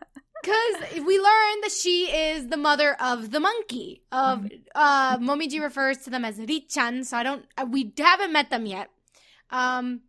Because 0.42 1.04
we 1.04 1.18
learn 1.18 1.60
that 1.62 1.72
she 1.72 2.04
is 2.04 2.46
the 2.48 2.56
mother 2.56 2.94
of 3.00 3.32
the 3.32 3.40
monkey. 3.40 4.02
Of 4.12 4.40
Mm-hmm. 4.42 4.56
uh, 4.76 5.18
Momiji 5.18 5.60
refers 5.60 5.98
to 6.04 6.10
them 6.10 6.24
as 6.24 6.38
Ritchan, 6.38 7.04
so 7.04 7.16
I 7.16 7.22
don't. 7.24 7.44
Uh, 7.58 7.66
we 7.68 7.92
haven't 7.98 8.32
met 8.32 8.50
them 8.50 8.64
yet. 8.64 8.88
Um, 9.50 10.02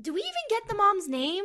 do 0.00 0.14
we 0.14 0.20
even 0.20 0.44
get 0.48 0.66
the 0.68 0.74
mom's 0.74 1.08
name? 1.08 1.44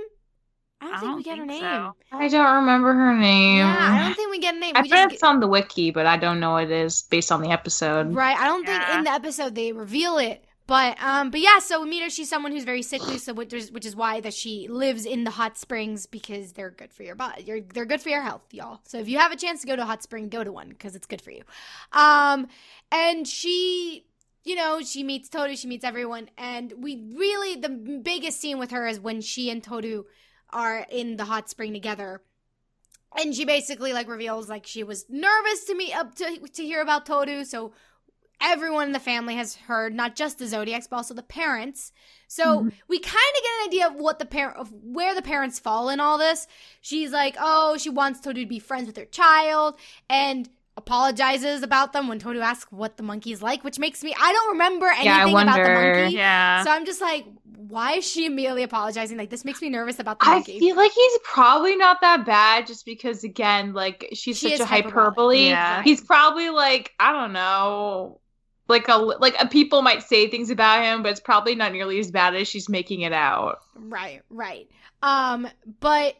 I 0.81 0.85
don't 0.85 0.93
I 0.93 0.99
think 0.99 1.09
don't 1.09 1.17
we 1.17 1.23
get 1.23 1.37
her 1.37 1.45
name. 1.45 1.61
so. 1.61 1.93
I 2.11 2.27
don't 2.29 2.55
remember 2.55 2.93
her 2.93 3.17
name. 3.17 3.57
Yeah, 3.57 3.77
I 3.79 4.03
don't 4.03 4.15
think 4.15 4.31
we 4.31 4.39
get 4.39 4.55
a 4.55 4.59
name. 4.59 4.75
I 4.75 4.81
we 4.81 4.89
bet 4.89 5.05
just 5.05 5.15
it's 5.15 5.23
on 5.23 5.39
the 5.39 5.47
wiki, 5.47 5.91
but 5.91 6.05
I 6.05 6.17
don't 6.17 6.39
know 6.39 6.51
what 6.51 6.65
it 6.65 6.71
is 6.71 7.01
based 7.03 7.31
on 7.31 7.41
the 7.41 7.49
episode. 7.49 8.13
Right. 8.13 8.37
I 8.37 8.45
don't 8.45 8.65
think 8.65 8.81
in 8.95 9.03
the 9.03 9.11
episode 9.11 9.55
they 9.55 9.71
reveal 9.71 10.17
it. 10.17 10.43
But 10.67 11.01
um 11.01 11.31
but 11.31 11.39
yeah, 11.39 11.57
so 11.57 11.81
we 11.81 11.89
meet 11.89 12.03
her, 12.03 12.11
she's 12.11 12.29
someone 12.29 12.51
who's 12.51 12.63
very 12.63 12.83
sickly, 12.83 13.17
so 13.17 13.33
which 13.33 13.51
is, 13.53 13.71
which 13.71 13.87
is 13.87 13.95
why 13.95 14.19
that 14.21 14.35
she 14.35 14.67
lives 14.67 15.03
in 15.03 15.23
the 15.23 15.31
hot 15.31 15.57
springs 15.57 16.05
because 16.05 16.53
they're 16.53 16.69
good 16.69 16.93
for 16.93 17.01
your 17.01 17.15
body. 17.15 17.43
You're, 17.43 17.61
they're 17.61 17.85
good 17.85 18.01
for 18.01 18.09
your 18.09 18.21
health, 18.21 18.43
y'all. 18.51 18.79
So 18.83 18.99
if 18.99 19.09
you 19.09 19.17
have 19.17 19.31
a 19.31 19.35
chance 19.35 19.61
to 19.61 19.67
go 19.67 19.75
to 19.75 19.81
a 19.81 19.85
hot 19.85 20.03
spring, 20.03 20.29
go 20.29 20.43
to 20.43 20.51
one 20.51 20.69
because 20.69 20.95
it's 20.95 21.07
good 21.07 21.21
for 21.23 21.31
you. 21.31 21.41
Um 21.91 22.47
and 22.91 23.27
she 23.27 24.05
you 24.45 24.55
know, 24.55 24.81
she 24.81 25.03
meets 25.03 25.27
Toru, 25.27 25.55
she 25.55 25.67
meets 25.67 25.83
everyone, 25.83 26.29
and 26.37 26.71
we 26.77 27.03
really 27.15 27.55
the 27.55 27.69
biggest 27.69 28.39
scene 28.39 28.59
with 28.59 28.69
her 28.69 28.87
is 28.87 28.99
when 28.99 29.21
she 29.21 29.49
and 29.49 29.63
Toru 29.63 30.03
are 30.51 30.85
in 30.89 31.17
the 31.17 31.25
hot 31.25 31.49
spring 31.49 31.73
together 31.73 32.21
and 33.17 33.33
she 33.35 33.43
basically 33.45 33.91
like 33.93 34.07
reveals 34.07 34.49
like 34.49 34.65
she 34.65 34.83
was 34.83 35.05
nervous 35.09 35.63
to 35.65 35.75
meet 35.75 35.95
up 35.95 36.15
to 36.15 36.39
to 36.53 36.63
hear 36.63 36.81
about 36.81 37.05
Toru, 37.05 37.43
so 37.43 37.73
everyone 38.41 38.87
in 38.87 38.93
the 38.93 38.99
family 38.99 39.35
has 39.35 39.55
heard 39.55 39.93
not 39.93 40.15
just 40.15 40.37
the 40.39 40.47
zodiacs 40.47 40.87
but 40.87 40.97
also 40.97 41.13
the 41.13 41.23
parents. 41.23 41.91
So 42.27 42.61
Mhm. 42.61 42.71
we 42.87 42.99
kind 42.99 43.15
of 43.35 43.41
get 43.43 43.51
an 43.61 43.67
idea 43.67 43.87
of 43.87 43.95
what 43.95 44.19
the 44.19 44.25
parent 44.25 44.57
of 44.57 44.71
where 44.71 45.13
the 45.15 45.21
parents 45.21 45.59
fall 45.59 45.89
in 45.89 45.99
all 45.99 46.17
this. 46.17 46.47
She's 46.81 47.11
like, 47.11 47.35
oh, 47.39 47.77
she 47.77 47.89
wants 47.89 48.21
Toru 48.21 48.35
to 48.35 48.45
be 48.45 48.59
friends 48.59 48.87
with 48.87 48.95
her 48.97 49.05
child 49.05 49.77
and 50.09 50.47
apologizes 50.77 51.61
about 51.63 51.91
them 51.91 52.07
when 52.07 52.19
Toru 52.19 52.39
asks 52.39 52.71
what 52.71 52.95
the 52.95 53.03
monkey's 53.03 53.41
like, 53.41 53.63
which 53.65 53.77
makes 53.79 54.03
me 54.03 54.15
I 54.17 54.31
don't 54.31 54.51
remember 54.51 54.85
anything 54.87 55.05
Yeah, 55.07 55.25
I 55.25 55.41
about 55.43 55.63
the 55.63 55.73
monkey. 55.73 56.15
Yeah. 56.15 56.63
So 56.63 56.71
I'm 56.71 56.85
just 56.85 57.01
like, 57.01 57.25
why 57.67 57.95
is 57.95 58.09
she 58.09 58.25
immediately 58.25 58.63
apologizing? 58.63 59.17
Like 59.17 59.29
this 59.29 59.43
makes 59.43 59.61
me 59.61 59.69
nervous 59.69 59.99
about 59.99 60.19
the 60.19 60.27
I 60.27 60.35
monkey. 60.35 60.59
feel 60.59 60.77
like 60.77 60.93
he's 60.93 61.19
probably 61.25 61.75
not 61.75 61.99
that 61.99 62.25
bad 62.25 62.65
just 62.67 62.85
because 62.85 63.25
again, 63.25 63.73
like 63.73 64.07
she's 64.13 64.37
She 64.37 64.51
such 64.51 64.61
a 64.61 64.65
hyperbole. 64.65 65.47
Yeah. 65.47 65.83
He's 65.83 65.99
probably 65.99 66.49
like, 66.49 66.93
I 66.99 67.11
don't 67.11 67.33
know. 67.33 68.21
Like 68.69 68.87
a 68.87 68.95
like 68.95 69.35
a, 69.41 69.47
people 69.47 69.81
might 69.81 70.03
say 70.03 70.29
things 70.29 70.49
about 70.49 70.83
him, 70.83 71.03
but 71.03 71.11
it's 71.11 71.19
probably 71.19 71.55
not 71.55 71.73
nearly 71.73 71.99
as 71.99 72.11
bad 72.11 72.33
as 72.33 72.47
she's 72.47 72.69
making 72.69 73.01
it 73.01 73.11
out. 73.11 73.59
Right, 73.75 74.21
right. 74.29 74.69
Um, 75.01 75.47
but 75.81 76.15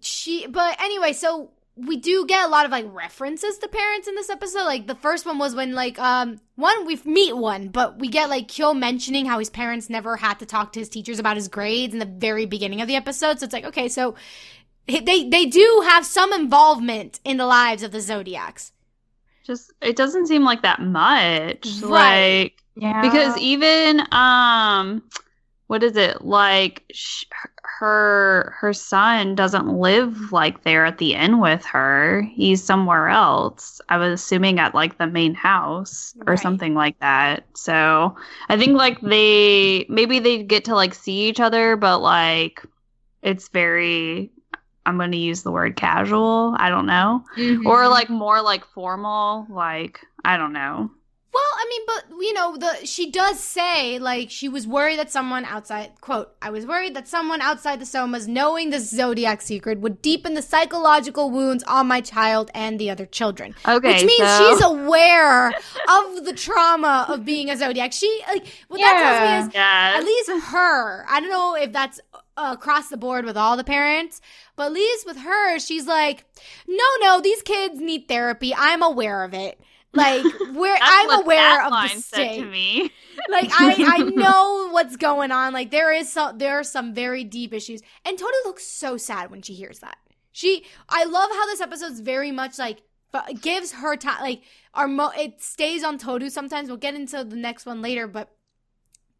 she, 0.00 0.48
but 0.48 0.80
anyway, 0.80 1.12
so 1.12 1.51
we 1.74 1.96
do 1.96 2.26
get 2.26 2.44
a 2.44 2.48
lot 2.48 2.66
of 2.66 2.70
like 2.70 2.84
references 2.88 3.56
to 3.58 3.68
parents 3.68 4.06
in 4.06 4.14
this 4.14 4.28
episode. 4.28 4.64
Like 4.64 4.86
the 4.86 4.94
first 4.94 5.24
one 5.24 5.38
was 5.38 5.54
when 5.54 5.72
like 5.72 5.98
um 5.98 6.40
one 6.56 6.84
we 6.86 7.00
meet 7.04 7.36
one, 7.36 7.68
but 7.68 7.98
we 7.98 8.08
get 8.08 8.28
like 8.28 8.48
Kyo 8.48 8.74
mentioning 8.74 9.24
how 9.26 9.38
his 9.38 9.50
parents 9.50 9.88
never 9.88 10.16
had 10.16 10.38
to 10.40 10.46
talk 10.46 10.72
to 10.72 10.80
his 10.80 10.88
teachers 10.88 11.18
about 11.18 11.36
his 11.36 11.48
grades 11.48 11.92
in 11.94 11.98
the 11.98 12.04
very 12.06 12.44
beginning 12.44 12.80
of 12.82 12.88
the 12.88 12.96
episode. 12.96 13.38
So 13.38 13.44
it's 13.44 13.52
like 13.54 13.64
okay, 13.64 13.88
so 13.88 14.14
they 14.86 15.28
they 15.28 15.46
do 15.46 15.82
have 15.86 16.04
some 16.04 16.32
involvement 16.32 17.20
in 17.24 17.36
the 17.38 17.46
lives 17.46 17.82
of 17.82 17.92
the 17.92 18.00
zodiacs. 18.00 18.72
Just 19.44 19.72
it 19.80 19.96
doesn't 19.96 20.26
seem 20.26 20.44
like 20.44 20.62
that 20.62 20.80
much. 20.80 21.66
Right. 21.82 22.42
Like 22.42 22.62
Yeah. 22.76 23.00
because 23.00 23.36
even 23.38 24.02
um 24.12 25.02
what 25.68 25.82
is 25.82 25.96
it 25.96 26.22
like 26.22 26.84
sh- 26.92 27.24
her 27.82 28.54
her 28.60 28.72
son 28.72 29.34
doesn't 29.34 29.66
live 29.66 30.30
like 30.30 30.62
there 30.62 30.86
at 30.86 30.98
the 30.98 31.14
inn 31.14 31.40
with 31.40 31.64
her. 31.64 32.22
He's 32.32 32.62
somewhere 32.62 33.08
else. 33.08 33.80
I 33.88 33.96
was 33.96 34.12
assuming 34.20 34.60
at 34.60 34.72
like 34.72 34.98
the 34.98 35.08
main 35.08 35.34
house 35.34 36.14
or 36.28 36.34
Right. 36.34 36.38
something 36.38 36.74
like 36.74 36.96
that. 37.00 37.44
So 37.56 38.14
i 38.48 38.56
think 38.56 38.76
like 38.78 39.00
they 39.00 39.84
maybe 39.88 40.20
they 40.20 40.44
get 40.44 40.64
to 40.66 40.74
like 40.76 40.94
see 40.94 41.28
each 41.28 41.40
other 41.40 41.76
but 41.76 41.98
like 41.98 42.62
it's 43.22 43.48
very 43.48 44.30
i'm 44.86 44.96
going 44.96 45.10
to 45.12 45.18
use 45.18 45.42
the 45.42 45.50
word 45.50 45.74
casual 45.76 46.54
i 46.58 46.68
don't 46.70 46.86
know. 46.86 47.24
Mhm. 47.36 47.66
or 47.66 47.88
like 47.88 48.08
more 48.10 48.40
like 48.42 48.64
formal 48.64 49.46
like 49.50 49.98
i 50.24 50.36
don't 50.36 50.52
know 50.52 50.90
Well, 51.34 51.42
I 51.56 51.66
mean, 51.68 51.80
but 51.86 52.04
you 52.20 52.32
know, 52.34 52.56
the 52.58 52.86
she 52.86 53.10
does 53.10 53.40
say 53.40 53.98
like 53.98 54.30
she 54.30 54.48
was 54.48 54.66
worried 54.66 54.98
that 54.98 55.10
someone 55.10 55.44
outside 55.46 55.92
quote, 56.00 56.34
I 56.42 56.50
was 56.50 56.66
worried 56.66 56.94
that 56.94 57.08
someone 57.08 57.40
outside 57.40 57.80
the 57.80 57.86
Sohmas 57.86 58.28
knowing 58.28 58.68
the 58.70 58.78
zodiac 58.80 59.40
secret 59.40 59.80
would 59.80 60.02
deepen 60.02 60.34
the 60.34 60.42
psychological 60.42 61.30
wounds 61.30 61.64
on 61.64 61.86
my 61.86 62.00
child 62.02 62.50
and 62.54 62.78
the 62.78 62.90
other 62.90 63.06
children. 63.06 63.54
okay 63.66 63.94
Which 63.94 64.04
means 64.04 64.28
so- 64.28 64.50
she's 64.50 64.62
aware 64.64 65.48
of 65.48 66.24
the 66.24 66.34
trauma 66.36 67.06
of 67.08 67.24
being 67.24 67.48
a 67.48 67.56
zodiac. 67.56 67.92
She 67.94 68.10
like 68.28 68.46
what 68.68 68.80
that 68.80 68.92
tells 69.00 69.20
me 69.42 69.48
is 69.48 69.54
yeah 69.54 69.94
at 69.96 70.04
least 70.04 70.30
her. 70.52 71.06
I 71.08 71.20
don't 71.20 71.30
know 71.30 71.54
if 71.56 71.72
that's 71.72 71.98
uh, 72.36 72.50
across 72.58 72.88
the 72.88 72.96
board 72.96 73.24
with 73.24 73.36
all 73.36 73.56
the 73.56 73.64
parents, 73.64 74.20
but 74.56 74.66
at 74.66 74.72
least 74.72 75.06
with 75.06 75.18
her, 75.18 75.58
she's 75.58 75.86
like, 75.86 76.24
no, 76.66 76.84
no, 77.00 77.20
these 77.20 77.42
kids 77.42 77.78
need 77.80 78.08
therapy. 78.08 78.54
I'm 78.56 78.82
aware 78.82 79.22
of 79.24 79.34
it. 79.34 79.60
Like 79.94 80.24
we're 80.54 80.78
I'm 80.80 81.20
aware 81.20 81.64
of 81.66 81.70
the 81.72 81.88
state. 82.00 82.40
to 82.40 82.46
me. 82.46 82.90
Like 83.28 83.50
I 83.52 83.74
I 83.98 83.98
know 83.98 84.70
what's 84.70 84.96
going 84.96 85.30
on. 85.30 85.52
Like 85.52 85.70
there 85.70 85.92
is 85.92 86.10
some 86.12 86.38
there 86.38 86.58
are 86.58 86.64
some 86.64 86.94
very 86.94 87.24
deep 87.24 87.52
issues. 87.52 87.82
And 88.04 88.18
Toru 88.18 88.32
looks 88.44 88.64
so 88.66 88.96
sad 88.96 89.30
when 89.30 89.42
she 89.42 89.54
hears 89.54 89.80
that. 89.80 89.96
She 90.32 90.64
I 90.88 91.04
love 91.04 91.30
how 91.30 91.46
this 91.46 91.60
episode's 91.60 92.00
very 92.00 92.32
much 92.32 92.58
like 92.58 92.82
gives 93.42 93.72
her 93.72 93.96
time 93.96 94.22
like 94.22 94.42
our 94.72 94.88
mo- 94.88 95.12
it 95.16 95.42
stays 95.42 95.84
on 95.84 95.98
Toru 95.98 96.30
sometimes. 96.30 96.68
We'll 96.68 96.78
get 96.78 96.94
into 96.94 97.22
the 97.24 97.36
next 97.36 97.66
one 97.66 97.82
later, 97.82 98.06
but 98.06 98.30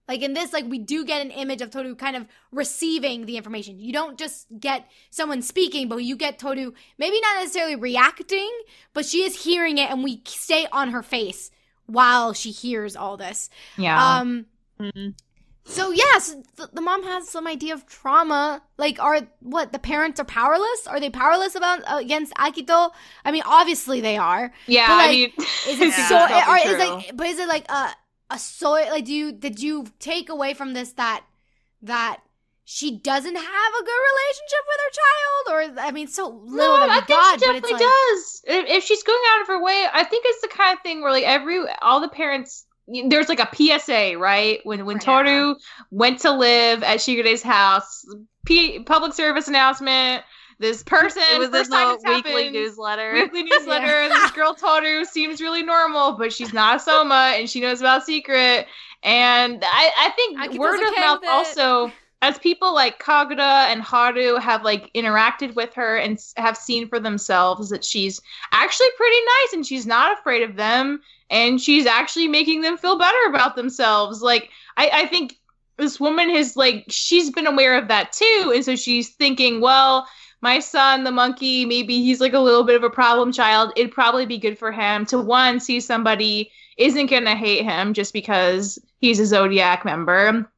like 0.09 0.23
in 0.23 0.35
this, 0.35 0.53
like 0.53 0.65
we 0.69 0.79
do 0.79 1.05
get 1.05 1.23
an 1.25 1.31
image 1.31 1.63
of 1.63 1.71
Toru 1.71 1.95
kind 1.95 2.17
of 2.17 2.27
receiving 2.51 3.27
the 3.27 3.37
information. 3.37 3.79
You 3.79 3.93
don't 3.93 4.19
just 4.19 4.47
get 4.59 4.89
someone 5.11 5.43
speaking, 5.43 5.89
but 5.89 5.97
you 5.99 6.17
get 6.17 6.39
Toru 6.39 6.73
maybe 6.99 7.21
not 7.21 7.41
necessarily 7.41 7.77
reacting, 7.77 8.51
but 8.95 9.07
she 9.07 9.23
is 9.23 9.45
hearing 9.45 9.79
it, 9.79 9.91
and 9.91 10.03
we 10.05 10.21
stay 10.27 10.67
on 10.73 10.91
her 10.91 11.03
face 11.03 11.51
while 11.87 12.33
she 12.33 12.51
hears 12.51 12.97
all 12.97 13.17
this. 13.17 13.49
yeah. 13.77 14.19
Um, 14.21 14.47
Mhm. 14.81 15.15
So 15.65 15.93
yes, 15.93 16.35
the, 16.57 16.69
the 16.73 16.81
mom 16.81 17.05
has 17.05 17.29
some 17.29 17.47
idea 17.47 17.73
of 17.75 17.87
trauma. 17.87 18.61
Like, 18.79 19.01
are 19.01 19.21
what 19.39 19.73
the 19.73 19.79
parents 19.79 20.19
are 20.19 20.25
powerless? 20.25 20.89
Are 20.89 20.99
they 20.99 21.09
powerless 21.09 21.55
about 21.55 21.83
uh, 21.87 21.99
against 21.99 22.35
Akito? 22.35 22.91
I 23.25 23.31
mean, 23.31 23.45
obviously 23.47 24.01
they 24.01 24.17
are. 24.17 24.53
Yeah, 24.67 24.89
But, 24.89 24.93
I 24.95 25.07
like, 25.07 25.11
mean, 25.11 25.33
Is 25.69 25.81
it 25.81 25.89
Yeah. 25.91 26.09
so? 26.09 26.15
That's 26.17 26.49
Or 26.49 26.73
is 26.73 26.79
like, 26.79 27.17
but 27.17 27.27
is 27.29 27.39
it 27.39 27.47
like 27.47 27.71
a 27.71 27.91
a 28.33 28.39
soy? 28.39 28.89
Like, 28.91 29.05
do 29.05 29.13
you 29.13 29.33
did 29.33 29.63
you 29.63 29.87
take 29.99 30.29
away 30.29 30.55
from 30.55 30.73
this 30.73 30.93
that 30.93 31.25
that 31.83 32.21
she 32.65 32.97
doesn't 32.97 33.35
have 33.37 33.73
a 33.81 33.85
good 33.85 34.03
relationship 34.13 34.65
with 34.69 34.81
her 34.81 34.91
child, 34.93 35.77
or 35.77 35.81
I 35.81 35.91
mean, 35.91 36.07
so 36.07 36.29
little 36.29 36.77
no, 36.77 36.89
I 36.89 36.97
think 36.97 37.09
got, 37.09 37.41
she 37.41 37.47
definitely 37.47 37.73
like, 37.73 37.81
does. 37.81 38.43
If, 38.45 38.69
if 38.69 38.85
she's 38.85 39.03
going 39.03 39.23
out 39.31 39.43
of 39.43 39.47
her 39.49 39.63
way, 39.63 39.87
I 39.93 40.05
think 40.05 40.25
it's 40.27 40.43
the 40.43 40.49
kind 40.49 40.77
of 40.77 40.83
thing 40.83 41.03
where 41.03 41.13
like 41.13 41.25
every 41.25 41.61
all 41.81 42.01
the 42.01 42.09
parents. 42.09 42.67
There's 43.09 43.29
like 43.29 43.39
a 43.39 43.49
PSA, 43.55 44.19
right? 44.19 44.59
When 44.65 44.85
when 44.85 44.97
Right. 44.97 45.25
Toru 45.27 45.55
went 45.91 46.21
to 46.21 46.33
live 46.33 46.83
at 46.83 47.01
Shigure's 47.01 47.43
house, 47.43 48.05
P- 48.45 48.81
public 48.81 49.15
service 49.15 49.47
announcement. 49.49 50.25
This 50.59 50.83
person, 50.83 51.23
It 51.33 51.39
was 51.39 51.49
in 51.49 51.53
first 51.53 51.71
time 51.71 51.89
the 51.89 51.95
this 51.97 52.05
weekly 52.17 52.33
happened, 52.33 52.53
newsletter. 52.55 53.13
weekly 53.15 53.43
newsletter. 53.51 54.09
This 54.09 54.31
girl 54.33 54.55
Toru 54.55 55.05
seems 55.05 55.41
really 55.41 55.63
normal, 55.63 56.13
but 56.13 56.33
she's 56.33 56.53
not 56.53 56.77
a 56.77 56.85
Sohma 56.91 57.39
and 57.39 57.49
she 57.51 57.61
knows 57.61 57.81
about 57.81 58.05
secret. 58.05 58.67
And 59.03 59.63
I, 59.65 59.91
I 59.99 60.11
think 60.11 60.39
Akito's 60.39 60.59
word 60.59 60.81
of 60.83 60.89
okay 60.93 61.01
mouth 61.01 61.21
also, 61.27 61.93
as 62.23 62.39
people 62.39 62.73
like 62.73 63.03
Kagura 63.03 63.67
and 63.73 63.83
Haru 63.83 64.37
have 64.37 64.63
like 64.63 64.93
interacted 64.95 65.57
with 65.57 65.75
her 65.75 65.97
and 65.97 66.19
have 66.37 66.57
seen 66.57 66.89
for 66.89 67.01
themselves 67.01 67.69
that 67.71 67.85
she's 67.85 68.21
actually 68.53 68.91
pretty 68.97 69.17
nice 69.17 69.53
and 69.55 69.67
she's 69.67 69.87
not 69.87 70.17
afraid 70.17 70.43
of 70.43 70.55
them 70.55 71.01
and 71.31 71.61
she's 71.61 71.85
actually 71.87 72.29
making 72.29 72.61
them 72.61 72.77
feel 72.77 72.97
better 72.97 73.27
about 73.29 73.57
themselves. 73.57 74.23
Like 74.23 74.51
I, 74.77 74.91
I 74.93 75.07
think 75.07 75.37
this 75.79 75.99
woman 75.99 76.31
has 76.31 76.55
like 76.57 76.85
she's 76.89 77.31
been 77.31 77.49
aware 77.49 77.77
of 77.77 77.89
that 77.89 78.13
too, 78.13 78.53
and 78.55 78.65
so 78.65 78.77
she's 78.77 79.09
thinking, 79.17 79.61
well, 79.61 80.07
my 80.43 80.59
son, 80.59 81.05
the 81.05 81.13
monkey, 81.13 81.65
maybe 81.65 82.03
he's 82.03 82.21
like 82.21 82.35
a 82.35 82.39
little 82.39 82.65
bit 82.65 82.77
of 82.77 82.83
a 82.83 82.91
problem 82.91 83.33
child. 83.33 83.73
It'd 83.77 83.93
probably 83.93 84.27
be 84.27 84.39
good 84.39 84.59
for 84.59 84.73
him 84.73 85.07
to 85.07 85.19
one 85.19 85.61
see 85.61 85.81
somebody 85.81 86.51
isn't 86.77 87.07
gonna 87.07 87.37
hate 87.37 87.65
him 87.65 87.95
just 87.95 88.13
because 88.13 88.79
he's 89.01 89.21
a 89.21 89.27
zodiac 89.27 89.85
member, 89.85 90.51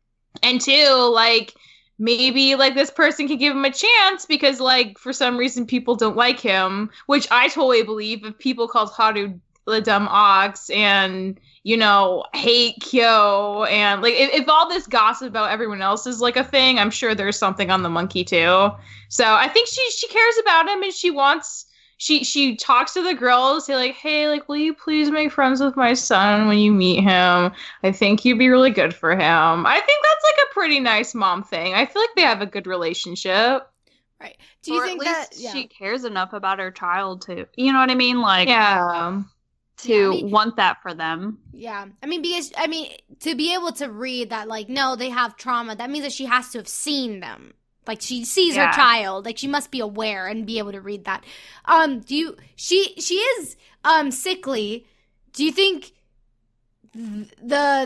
and 0.43 0.61
two, 0.61 1.11
like 1.13 1.55
maybe 1.99 2.57
like 2.57 2.75
this 2.75 2.91
person 2.91 3.29
could 3.29 3.39
give 3.39 3.55
him 3.55 3.65
a 3.65 3.71
chance 3.71 4.27
because 4.27 4.59
like 4.59 4.99
for 4.99 5.13
some 5.13 5.37
reason 5.37 5.67
people 5.67 5.95
don't 5.95 6.17
like 6.17 6.41
him, 6.41 6.91
which 7.07 7.29
I 7.31 7.49
totally 7.49 7.83
believe. 7.83 8.25
If 8.25 8.39
people 8.39 8.67
called 8.69 8.91
Haru 8.91 9.39
the 9.67 9.81
dumb 9.81 10.09
ox 10.11 10.71
and 10.71 11.39
you 11.65 11.77
know 11.77 12.25
hate 12.35 12.77
Kyo 12.81 13.65
and 13.65 14.03
like 14.03 14.15
if, 14.15 14.43
if 14.43 14.49
all 14.49 14.69
this 14.69 14.87
gossip 14.87 15.29
about 15.29 15.51
everyone 15.51 15.83
else 15.83 16.07
is 16.07 16.21
like 16.21 16.37
a 16.37 16.45
thing, 16.45 16.79
I'm 16.79 16.91
sure 16.91 17.15
there's 17.15 17.39
something 17.39 17.71
on 17.71 17.83
the 17.83 17.91
monkey 17.91 18.23
too. 18.23 18.71
So 19.09 19.25
I 19.25 19.49
think 19.49 19.69
she 19.69 19.91
she 19.91 20.07
cares 20.09 20.35
about 20.43 20.69
him 20.69 20.83
and 20.83 20.93
she 20.93 21.11
wants 21.11 21.67
she 21.97 22.25
she 22.25 22.57
talks 22.57 22.93
to 22.95 23.03
the 23.03 23.15
girls, 23.15 23.67
say 23.67 23.77
like, 23.77 23.95
hey, 23.95 24.29
like, 24.29 24.49
will 24.49 24.57
you 24.57 24.75
please 24.75 25.11
make 25.11 25.33
friends 25.33 25.61
with 25.61 25.77
my 25.77 25.95
son 25.95 26.47
when 26.47 26.59
you 26.59 26.73
meet 26.73 27.01
him? 27.03 27.53
I 27.83 27.93
think 27.93 28.25
you'd 28.25 28.39
be 28.39 28.49
really 28.49 28.71
good 28.71 28.95
for 28.95 29.13
him. 29.13 29.67
I 29.67 29.81
think 29.81 30.05
that's 30.05 30.25
like 30.25 30.47
a 30.47 30.53
pretty 30.53 30.81
nice 30.81 31.15
mom 31.15 31.43
thing. 31.43 31.75
I 31.75 31.87
feel 31.87 32.03
like 32.03 32.15
they 32.17 32.23
have 32.23 32.43
a 32.43 32.47
good 32.47 32.67
relationship. 32.67 33.69
right? 34.21 34.37
Do 34.63 34.75
you 34.75 34.83
or 34.83 34.87
think 34.87 35.03
at 35.03 35.07
least 35.07 35.31
that 35.31 35.39
yeah. 35.39 35.53
she 35.53 35.67
cares 35.69 36.05
enough 36.05 36.33
about 36.33 36.59
her 36.59 36.71
child 36.71 37.23
to, 37.23 37.47
you 37.57 37.73
know 37.73 37.79
what 37.79 37.91
I 37.91 37.95
mean? 37.95 38.21
Like 38.21 38.49
Yeah. 38.49 39.23
To 39.79 39.93
Yeah, 39.93 40.07
I 40.07 40.11
mean- 40.11 40.31
want 40.31 40.57
that 40.57 40.83
for 40.83 40.95
them. 40.95 41.39
Yeah. 41.53 41.87
I 42.03 42.07
mean, 42.07 42.23
because, 42.23 42.53
I 42.57 42.67
mean, 42.67 42.93
to 43.21 43.35
be 43.35 43.55
able 43.55 43.73
to 43.73 43.87
read 43.91 44.31
that, 44.31 44.49
like, 44.49 44.69
no, 44.69 44.97
they 44.97 45.09
have 45.11 45.37
trauma, 45.37 45.75
that 45.77 45.91
means 45.91 46.05
that 46.05 46.13
she 46.13 46.27
has 46.27 46.51
to 46.51 46.59
have 46.59 46.69
seen 46.69 47.21
them. 47.21 47.55
Like, 47.87 48.01
she 48.01 48.25
sees 48.25 48.57
Yeah. 48.57 48.69
her 48.69 48.73
child. 48.73 49.25
Like, 49.27 49.37
she 49.37 49.47
must 49.49 49.71
be 49.71 49.81
aware 49.81 50.27
and 50.27 50.47
be 50.47 50.59
able 50.59 50.73
to 50.73 50.81
read 50.81 51.05
that. 51.05 51.25
Um, 51.67 52.01
do 52.01 52.15
you, 52.15 52.37
she, 52.57 52.95
she 52.99 53.15
is, 53.17 53.57
um, 53.85 54.11
sickly. 54.11 54.87
Do 55.33 55.45
you 55.45 55.53
think 55.53 55.93
the, 56.95 57.27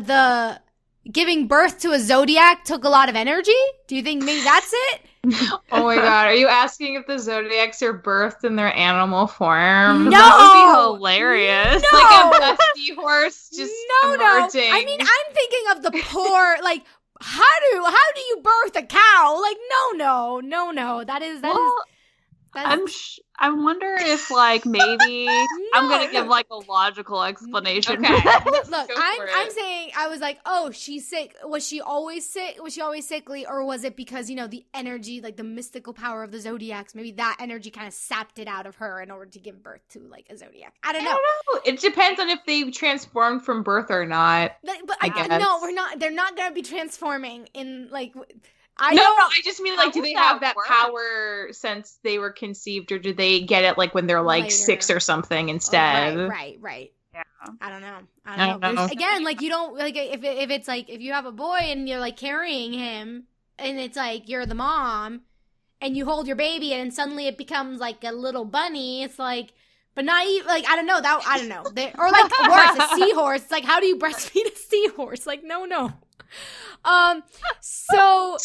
the, 0.05 0.61
giving 1.11 1.47
birth 1.49 1.81
to 1.81 1.93
a 1.93 1.99
zodiac 1.99 2.65
took 2.65 2.85
a 2.85 2.89
lot 2.89 3.09
of 3.09 3.17
energy? 3.17 3.57
Do 3.87 3.97
you 3.97 4.03
think 4.03 4.23
maybe 4.23 4.43
that's 4.45 4.71
it? 4.73 5.01
Oh 5.71 5.85
my 5.85 5.97
god, 6.09 6.27
are 6.27 6.35
you 6.35 6.49
asking 6.49 6.95
if 6.95 7.07
the 7.07 7.19
zodiacs 7.19 7.83
are 7.83 7.97
birthed 7.97 8.45
in 8.45 8.57
their 8.57 8.75
animal 8.75 9.27
form? 9.27 10.05
No! 10.05 10.11
That 10.11 10.87
would 10.91 10.97
be 10.97 11.03
hilarious. 11.03 11.83
No! 11.93 11.99
Like 11.99 12.43
a, 12.43 12.57
dusty 12.57 12.95
horse 12.95 13.51
just 13.55 13.75
no, 14.03 14.15
emerging. 14.15 14.71
no. 14.71 14.77
I 14.77 14.85
mean, 14.85 15.01
I'm 15.01 15.35
thinking 15.35 15.63
of 15.73 15.83
the 15.83 16.03
poor, 16.05 16.57
like, 16.63 16.85
how 17.21 17.43
do 17.71 17.83
how 17.85 18.13
do 18.15 18.21
you 18.21 18.43
birth 18.43 18.77
a 18.77 18.87
cow? 18.87 19.41
Like, 19.41 19.57
no, 19.71 19.99
no, 19.99 20.41
no, 20.41 20.71
no. 20.71 21.05
That 21.05 21.23
is 21.23 21.41
that 21.43 21.51
is 21.51 21.55
well, 21.55 21.75
that 21.77 21.98
I'm 22.55 22.87
sh- 22.89 23.21
I 23.39 23.51
wonder 23.51 23.95
if 24.01 24.31
like 24.31 24.67
maybe 24.67 25.29
I'm 25.73 25.89
gonna 25.89 26.11
give 26.11 26.27
like 26.27 26.47
a 26.51 26.57
logical 26.57 27.23
explanation. 27.23 28.05
Okay. 28.05 28.15
Look, 28.69 28.89
Go 28.89 28.95
I'm 28.97 29.21
I'm 29.35 29.51
saying 29.51 29.91
I 29.97 30.09
was 30.09 30.21
like, 30.21 30.39
oh, 30.47 30.71
she's 30.73 31.09
sick. 31.09 31.37
Was 31.45 31.67
she 31.67 31.81
always 31.81 32.29
sick? 32.29 32.59
Was 32.63 32.75
she 32.75 32.81
always 32.81 33.07
sickly, 33.09 33.47
or 33.47 33.65
was 33.65 33.85
it 33.85 33.97
because 33.97 34.29
you 34.31 34.37
know 34.37 34.47
the 34.49 34.65
energy, 34.75 35.21
like 35.21 35.37
the 35.37 35.45
mystical 35.45 35.93
power 35.93 36.23
of 36.25 36.33
the 36.33 36.41
zodiacs? 36.41 36.95
Maybe 36.95 37.13
that 37.13 37.37
energy 37.41 37.71
kind 37.71 37.87
of 37.89 37.95
sapped 37.95 38.39
it 38.39 38.49
out 38.49 38.67
of 38.67 38.77
her 38.77 39.01
in 39.01 39.11
order 39.11 39.31
to 39.31 39.39
give 39.39 39.63
birth 39.63 39.83
to 39.91 40.01
like 40.01 40.27
a 40.31 40.37
zodiac. 40.37 40.75
I 40.83 40.91
I 40.91 40.93
don't 40.93 41.05
don't 41.05 41.15
know. 41.15 41.55
know. 41.55 41.61
It 41.65 41.81
depends 41.81 42.21
on 42.21 42.29
if 42.31 42.41
they 42.47 42.71
transformed 42.71 43.45
from 43.45 43.63
birth 43.63 43.91
or 43.91 44.07
not. 44.07 44.53
Like, 44.63 44.81
but 44.87 44.97
I 45.01 45.07
I, 45.07 45.09
guess. 45.11 45.41
no, 45.41 45.59
we're 45.63 45.73
not. 45.73 45.99
They're 45.99 46.11
not 46.11 46.37
gonna 46.37 46.55
be 46.55 46.63
transforming 46.63 47.49
in 47.55 47.89
like. 47.91 48.15
W- 48.79 48.93
I 48.93 48.95
no, 48.95 49.03
no, 49.03 49.09
don't. 49.17 49.33
I 49.33 49.41
just 49.45 49.61
mean 49.61 49.77
How 49.77 49.85
like, 49.87 49.93
do 49.93 50.03
they 50.03 50.15
that 50.15 50.23
have 50.33 50.41
that 50.41 50.57
work? 50.57 50.67
power 50.67 51.49
since 51.53 51.99
they 52.05 52.19
were 52.19 52.31
conceived, 52.33 52.93
or 52.93 52.99
do 52.99 53.13
they 53.15 53.41
get 53.43 53.65
it 53.65 53.79
like 53.79 53.95
when 53.95 54.07
they're 54.07 54.23
like 54.23 54.45
Later. 54.45 54.51
six 54.51 54.91
or 54.91 55.01
something 55.01 55.49
Oh, 55.49 55.51
instead? 55.51 56.17
right, 56.19 56.29
right, 56.29 56.59
right. 56.61 56.93
Yeah. 57.15 57.23
I 57.61 57.71
don't 57.71 57.81
know. 57.83 57.99
I 58.25 58.37
I 58.37 58.47
don't, 58.47 58.61
don't 58.61 58.61
know. 58.61 58.73
Know. 58.75 58.87
Again, 58.91 59.25
like 59.25 59.41
you 59.41 59.49
don't 59.51 59.77
like 59.77 59.97
if 59.97 60.23
it, 60.25 60.39
if 60.39 60.51
it's 60.51 60.69
like 60.69 60.89
if 60.89 61.01
you 61.01 61.13
have 61.13 61.27
a 61.27 61.33
boy 61.33 61.59
and 61.59 61.89
you're 61.89 62.01
like 62.01 62.17
carrying 62.17 62.73
him, 62.73 63.25
and 63.59 63.79
it's 63.79 63.97
like 63.97 64.29
you're 64.29 64.47
the 64.47 64.55
mom, 64.55 65.23
and 65.81 65.97
you 65.97 66.05
hold 66.05 66.27
your 66.27 66.37
baby, 66.37 66.73
and 66.75 66.93
suddenly 66.95 67.27
it 67.27 67.39
becomes 67.39 67.81
like 67.81 68.05
a 68.05 68.13
little 68.13 68.45
bunny. 68.45 69.03
It's 69.03 69.19
like, 69.19 69.53
but 69.95 70.05
not 70.05 70.27
even 70.27 70.47
like 70.47 70.67
I 70.69 70.77
don't 70.77 70.87
know 70.87 71.01
that 71.01 71.23
I 71.27 71.39
don't 71.39 71.49
know. 71.49 71.71
They, 71.73 71.93
or 71.99 72.11
like 72.11 72.31
worse, 72.47 72.75
a 72.77 72.83
seahorse. 72.83 73.43
It's 73.43 73.51
like 73.51 73.65
how 73.65 73.81
do 73.81 73.87
you 73.87 73.97
breastfeed 73.99 74.53
a 74.53 74.57
seahorse? 74.57 75.27
Like 75.27 75.43
no, 75.45 75.65
no. 75.65 75.93
Um. 76.85 77.23
So 77.61 78.37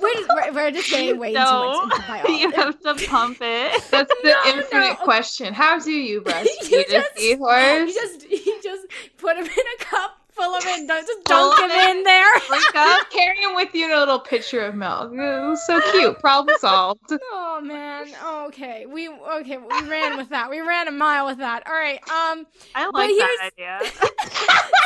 we're 0.00 0.12
just, 0.14 0.28
we're, 0.30 0.52
we're 0.52 0.70
just 0.70 0.90
getting 0.90 1.18
way 1.18 1.32
No. 1.32 1.80
too 1.82 1.86
much 1.88 2.20
into 2.20 2.32
you 2.40 2.50
have 2.52 2.80
to 2.80 2.94
pump 3.08 3.38
it. 3.40 3.82
That's 3.90 4.12
the 4.22 4.24
No, 4.24 4.42
infinite 4.58 4.96
no. 4.98 5.04
question. 5.04 5.52
How 5.54 5.78
do 5.78 5.90
you 5.90 6.02
You 6.14 6.20
breastfeed 6.22 6.88
a 6.88 6.90
just- 6.90 7.16
seahorse? 7.18 7.88
You 7.88 7.94
just 7.94 8.30
you 8.30 8.60
just 8.62 8.86
put 9.18 9.36
him 9.36 9.44
in 9.44 9.50
a 9.50 9.84
cup 9.84 10.18
full 10.32 10.54
of 10.54 10.62
it 10.64 10.86
don't 10.88 11.06
just 11.06 11.28
Full 11.28 11.50
dunk 11.50 11.60
him 11.60 11.70
it? 11.70 11.90
in 11.96 12.02
there. 12.04 12.32
Drink 12.48 12.74
up. 12.74 12.98
Just 13.00 13.10
carry 13.10 13.36
him 13.38 13.54
with 13.54 13.74
you 13.74 13.84
in 13.86 13.92
a 13.92 13.98
little 13.98 14.18
pitcher 14.18 14.64
of 14.66 14.74
milk. 14.74 15.12
It 15.12 15.16
was 15.16 15.64
so 15.66 15.80
cute. 15.92 16.18
Problem 16.18 16.56
solved. 16.60 17.12
Oh 17.32 17.60
man. 17.62 18.06
Oh, 18.22 18.46
okay. 18.48 18.86
We 18.86 19.08
okay. 19.08 19.58
We 19.58 19.88
ran 19.88 20.16
with 20.16 20.30
that. 20.30 20.50
We 20.50 20.60
ran 20.60 20.88
a 20.88 20.92
mile 20.92 21.26
with 21.26 21.38
that. 21.38 21.66
All 21.66 21.74
right. 21.74 22.00
Um. 22.08 22.46
I 22.74 22.86
But 22.86 22.94
like 22.94 23.10
that 23.10 23.50
here's- 23.52 23.52
idea. 23.52 23.80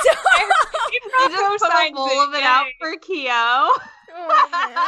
So, 0.06 0.12
You 0.92 1.00
just 1.30 1.64
put 1.64 1.72
a 1.72 1.90
bowl 1.92 2.20
of 2.20 2.34
it 2.34 2.42
out 2.42 2.66
for 2.78 2.92
Kyo. 2.98 3.30
oh 3.32 3.78
man. 4.52 4.74
no. 4.74 4.82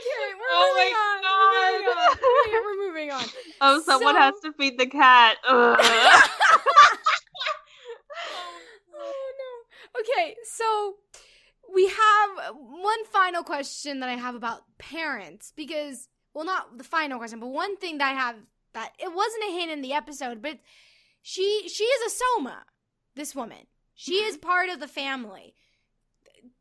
Okay. 0.00 0.34
We're 0.34 0.52
Oh 0.52 0.74
moving 0.74 0.92
my 0.92 1.00
on. 1.04 1.18
We're 1.40 1.72
moving 1.72 1.98
on. 1.98 2.12
Okay, 2.46 2.60
we're 2.64 2.80
moving 2.86 3.10
on. 3.10 3.24
Oh, 3.62 3.82
someone 3.82 4.14
So- 4.14 4.20
has 4.20 4.34
to 4.42 4.52
feed 4.52 4.78
the 4.78 4.86
cat. 4.86 5.36
Oh 9.02 9.32
no. 9.38 10.00
Okay, 10.00 10.36
so 10.44 10.96
we 11.72 11.88
have 11.88 12.54
one 12.54 13.04
final 13.06 13.42
question 13.42 14.00
that 14.00 14.08
I 14.08 14.14
have 14.14 14.34
about 14.34 14.62
parents 14.78 15.52
because 15.56 16.08
well 16.34 16.44
not 16.44 16.78
the 16.78 16.84
final 16.84 17.18
question, 17.18 17.40
but 17.40 17.48
one 17.48 17.76
thing 17.76 17.98
that 17.98 18.10
I 18.10 18.14
have 18.14 18.36
that 18.74 18.92
it 18.98 19.12
wasn't 19.14 19.44
a 19.44 19.52
hint 19.52 19.70
in 19.70 19.82
the 19.82 19.92
episode, 19.92 20.42
but 20.42 20.58
she 21.22 21.68
she 21.68 21.84
is 21.84 22.12
a 22.12 22.16
Sohma, 22.40 22.56
this 23.14 23.34
woman. 23.34 23.66
She 23.94 24.14
is 24.14 24.36
mm-hmm. 24.36 24.48
part 24.48 24.68
of 24.70 24.80
the 24.80 24.88
family. 24.88 25.54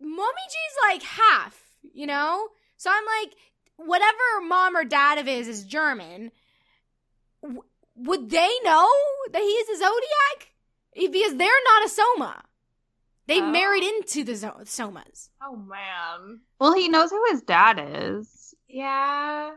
Momiji's 0.04 0.78
like 0.84 1.04
half, 1.04 1.62
you 1.93 2.06
know? 2.06 2.49
So 2.80 2.89
I'm 2.89 3.03
like 3.21 3.36
whatever 3.75 4.17
mom 4.47 4.75
or 4.75 4.84
dad 4.86 5.17
of 5.19 5.25
his 5.27 5.47
is 5.49 5.63
German. 5.65 6.32
W- 7.43 7.63
would 7.95 8.30
they 8.30 8.49
know 8.63 8.89
that 9.34 9.41
he 9.41 9.47
is 9.49 9.69
a 9.69 9.84
zodiac? 9.84 10.47
because 10.95 11.36
they're 11.38 11.63
not 11.65 11.86
a 11.86 11.89
Sohma. 11.89 12.41
They 13.27 13.41
Oh. 13.41 13.51
married 13.51 13.84
into 13.84 14.23
the 14.23 14.36
zo- 14.36 14.59
Sohmas. 14.63 15.30
Oh 15.41 15.55
man. 15.55 16.41
well, 16.59 16.73
he 16.73 16.89
knows 16.89 17.09
who 17.11 17.23
his 17.30 17.41
dad 17.43 17.80
is. 17.80 18.53
Yeah. 18.67 19.51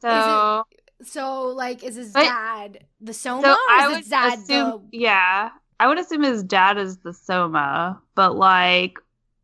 So, 0.00 0.64
So, 1.02 1.42
like, 1.48 1.82
is 1.82 1.96
his 1.96 2.12
But- 2.12 2.24
dad 2.24 2.86
the 3.00 3.12
Sohma, 3.12 3.42
so 3.42 3.52
or 3.52 3.56
I 3.70 3.88
would 3.88 3.96
his 3.98 4.08
dad 4.08 4.38
assume, 4.38 4.88
the? 4.92 4.98
yeah, 4.98 5.50
I 5.80 5.86
would 5.88 5.98
assume 5.98 6.22
his 6.22 6.42
dad 6.44 6.78
is 6.78 6.98
the 6.98 7.10
Sohma, 7.10 8.00
but 8.14 8.36
like 8.36 8.98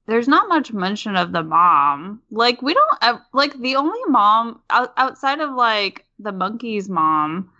there's 0.07 0.29
not 0.29 0.49
much 0.49 0.73
mention 0.73 1.17
of 1.17 1.33
the 1.33 1.43
mom. 1.43 2.21
Like 2.31 2.63
we 2.63 2.75
don't 2.75 3.21
like 3.33 3.59
the 3.59 3.77
only 3.77 4.01
mom 4.09 4.61
out- 4.71 4.93
outside 4.97 5.41
of 5.41 5.55
like 5.55 6.05
the 6.19 6.33
monkey's 6.33 6.89
mom. 6.89 7.51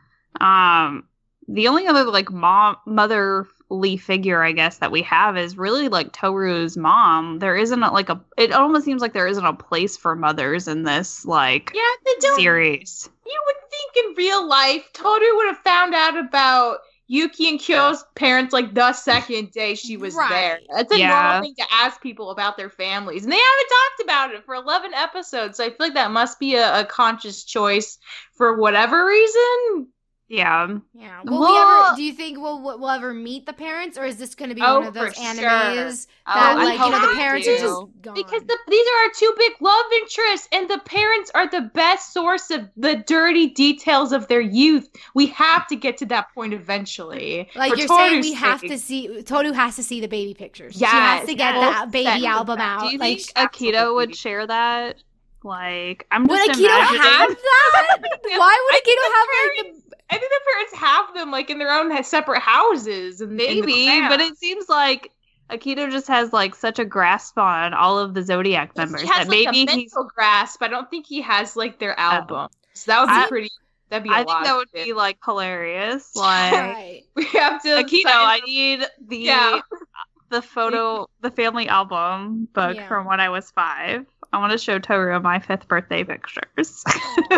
Um, 0.41 1.05
the 1.49 1.69
only 1.69 1.87
other 1.87 2.05
like 2.05 2.31
mom 2.31 2.77
motherly 2.87 3.97
figure 3.97 4.43
I 4.43 4.53
guess 4.53 4.79
that 4.79 4.93
we 4.93 5.03
have 5.03 5.37
is 5.37 5.57
really 5.59 5.89
like 5.89 6.13
Toru's 6.13 6.77
mom. 6.77 7.39
There 7.39 7.57
isn't 7.57 7.83
a, 7.83 7.93
like 7.93 8.09
a. 8.09 8.21
It 8.37 8.53
almost 8.53 8.85
seems 8.85 9.03
like 9.03 9.13
there 9.13 9.27
isn't 9.27 9.45
a 9.45 9.53
place 9.53 9.97
for 9.97 10.15
mothers 10.17 10.69
in 10.69 10.83
this 10.85 11.25
like 11.27 11.73
Yeah, 11.75 11.83
they 12.05 12.15
don't. 12.21 12.41
series. 12.41 13.09
You 13.27 13.43
would 13.47 13.57
think 13.71 14.07
in 14.07 14.15
real 14.25 14.47
life, 14.49 14.85
Toru 14.93 15.37
would 15.37 15.47
have 15.49 15.59
found 15.59 15.95
out 15.95 16.17
about 16.17 16.79
Yuki 17.11 17.49
and 17.49 17.59
Kyo's 17.59 18.05
parents 18.15 18.53
like 18.53 18.73
the 18.73 18.93
second 18.93 19.51
day 19.51 19.75
she 19.75 19.97
was 19.97 20.15
Right. 20.15 20.29
there. 20.31 20.61
That's 20.73 20.93
a 20.93 20.99
Yeah. 20.99 21.09
normal 21.09 21.41
thing 21.43 21.55
to 21.59 21.65
ask 21.73 22.01
people 22.01 22.31
about 22.31 22.57
their 22.57 22.71
families. 22.71 23.25
And 23.25 23.33
they 23.33 23.37
haven't 23.37 23.69
talked 23.69 24.03
about 24.05 24.35
it 24.35 24.45
for 24.45 24.55
11 24.55 24.95
episodes. 24.95 25.57
So 25.57 25.65
I 25.65 25.71
feel 25.71 25.77
like 25.81 25.95
that 25.95 26.13
must 26.13 26.39
be 26.39 26.55
a, 26.55 26.81
a 26.81 26.85
conscious 26.85 27.43
choice 27.43 27.99
for 28.35 28.57
whatever 28.57 29.05
reason. 29.07 29.89
Yeah. 30.31 30.79
Yeah. 30.95 31.23
Will 31.25 31.41
we 31.41 31.59
ever? 31.59 31.97
Do 31.97 32.05
you 32.05 32.13
think 32.13 32.39
we'll 32.39 32.63
we'll 32.63 32.89
ever 32.89 33.13
meet 33.13 33.47
the 33.47 33.53
parents, 33.53 33.99
or 33.99 34.05
is 34.05 34.17
this 34.17 34.37
going 34.37 34.49
to 34.51 34.55
be 34.55 34.63
Oh, 34.65 34.79
one 34.79 34.87
of 34.87 34.95
those 34.95 35.15
for 35.15 35.21
animes 35.23 36.07
Oh, 36.25 36.35
that, 36.35 36.57
I 36.57 36.65
like, 36.65 36.79
you 36.79 36.89
know, 36.91 37.01
the 37.11 37.17
parents 37.17 37.47
do. 37.49 37.53
are 37.55 37.59
just 37.59 38.03
gone? 38.03 38.15
Because 38.15 38.43
the, 38.45 38.57
these 38.69 38.87
are 38.87 39.03
our 39.05 39.11
two 39.17 39.35
big 39.37 39.53
love 39.61 39.85
interests, 40.03 40.49
and 40.53 40.71
the 40.71 40.79
parents 40.85 41.33
are 41.35 41.51
the 41.51 41.63
best 41.75 42.13
source 42.13 42.49
of 42.53 42.69
the 42.77 43.03
dirty 43.09 43.49
details 43.49 44.13
of 44.13 44.29
their 44.29 44.41
youth. 44.41 44.89
We 45.17 45.27
have 45.27 45.67
to 45.67 45.75
get 45.75 45.97
to 45.99 46.07
that 46.07 46.33
point 46.33 46.55
eventually. 46.55 47.51
like 47.57 47.77
you're 47.77 47.89
saying, 47.89 48.11
Toru's 48.23 48.27
we 48.27 48.33
have 48.35 48.61
to 48.61 48.79
see. 48.79 49.23
Toru 49.25 49.51
has 49.51 49.75
to 49.77 49.83
see 49.83 50.01
the 50.01 50.07
baby 50.07 50.35
pictures. 50.35 50.81
Yeah, 50.81 50.91
she 50.91 50.97
has 50.97 51.29
to 51.29 51.35
get 51.35 51.57
yes. 51.57 51.75
that 51.75 51.91
baby 51.91 52.05
That- 52.05 52.23
album 52.23 52.61
out. 52.61 52.83
Do 52.83 52.93
you 52.93 52.99
like, 52.99 53.19
think 53.19 53.35
Akito 53.35 53.75
absolutely. 53.75 53.95
would 53.97 54.15
share 54.17 54.47
that? 54.47 55.03
Like, 55.43 56.07
I'm 56.13 56.25
would 56.25 56.37
just 56.47 56.61
Akito 56.61 56.67
imagining. 56.67 57.01
have 57.03 57.29
that? 57.31 57.35
Why 58.23 58.69
would 58.71 58.83
Akito 58.85 59.05
have 59.17 59.27
like 59.67 59.75
the? 59.75 59.90
I 60.11 60.19
think 60.19 60.31
the 60.31 60.41
parents 60.53 60.75
have 60.75 61.15
them 61.15 61.31
like 61.31 61.51
in 61.51 61.59
their 61.59 61.71
own 61.73 62.03
separate 62.05 62.41
houses. 62.41 63.21
And 63.21 63.33
Maybe, 63.37 64.01
but 64.09 64.21
it 64.21 64.37
seems 64.39 64.69
like 64.69 65.13
Akito 65.51 65.91
just 65.91 66.09
has 66.09 66.33
like 66.33 66.55
such 66.55 66.79
a 66.79 66.85
grasp 66.85 67.39
on 67.39 67.75
all 67.75 67.99
of 67.99 68.15
the 68.15 68.23
Zodiac 68.23 68.77
members 68.77 69.03
he 69.03 69.07
has 69.09 69.27
that 69.27 69.29
like 69.29 69.47
maybe 69.47 69.49
a 69.49 69.53
he's. 69.75 69.93
mental 69.95 70.11
grasp. 70.15 70.63
I 70.63 70.69
don't 70.69 70.89
think 70.91 71.07
he 71.07 71.21
has 71.23 71.57
like 71.57 71.79
their 71.79 71.99
album. 71.99 72.49
So 72.75 72.91
that 72.93 73.01
would 73.01 73.07
be 73.07 73.13
I- 73.13 73.29
pretty. 73.29 73.51
That'd 73.89 74.05
be. 74.05 74.11
a 74.11 74.13
I 74.13 74.17
think 74.19 74.29
lot 74.29 74.45
that 74.45 74.57
would 74.57 74.69
shit. 74.73 74.85
be 74.87 74.93
like 74.93 75.19
hilarious. 75.25 76.11
Like 76.17 76.53
Right. 76.53 77.03
We 77.17 77.25
have 77.27 77.61
to. 77.63 77.69
Akito, 77.71 78.03
sign- 78.03 78.13
I 78.15 78.41
need 78.47 78.85
the 79.09 79.17
Yeah. 79.19 79.61
the 80.31 80.41
photo, 80.43 81.09
the 81.23 81.31
family 81.33 81.67
album 81.69 82.47
book 82.53 82.77
Yeah. 82.77 82.87
from 82.87 83.05
when 83.07 83.19
I 83.19 83.31
was 83.31 83.51
five. 83.51 84.07
I 84.33 84.39
want 84.39 84.53
to 84.53 84.59
show 84.59 84.79
Toru 84.79 85.19
my 85.21 85.41
fifth 85.41 85.67
birthday 85.67 86.05
pictures. 86.05 86.85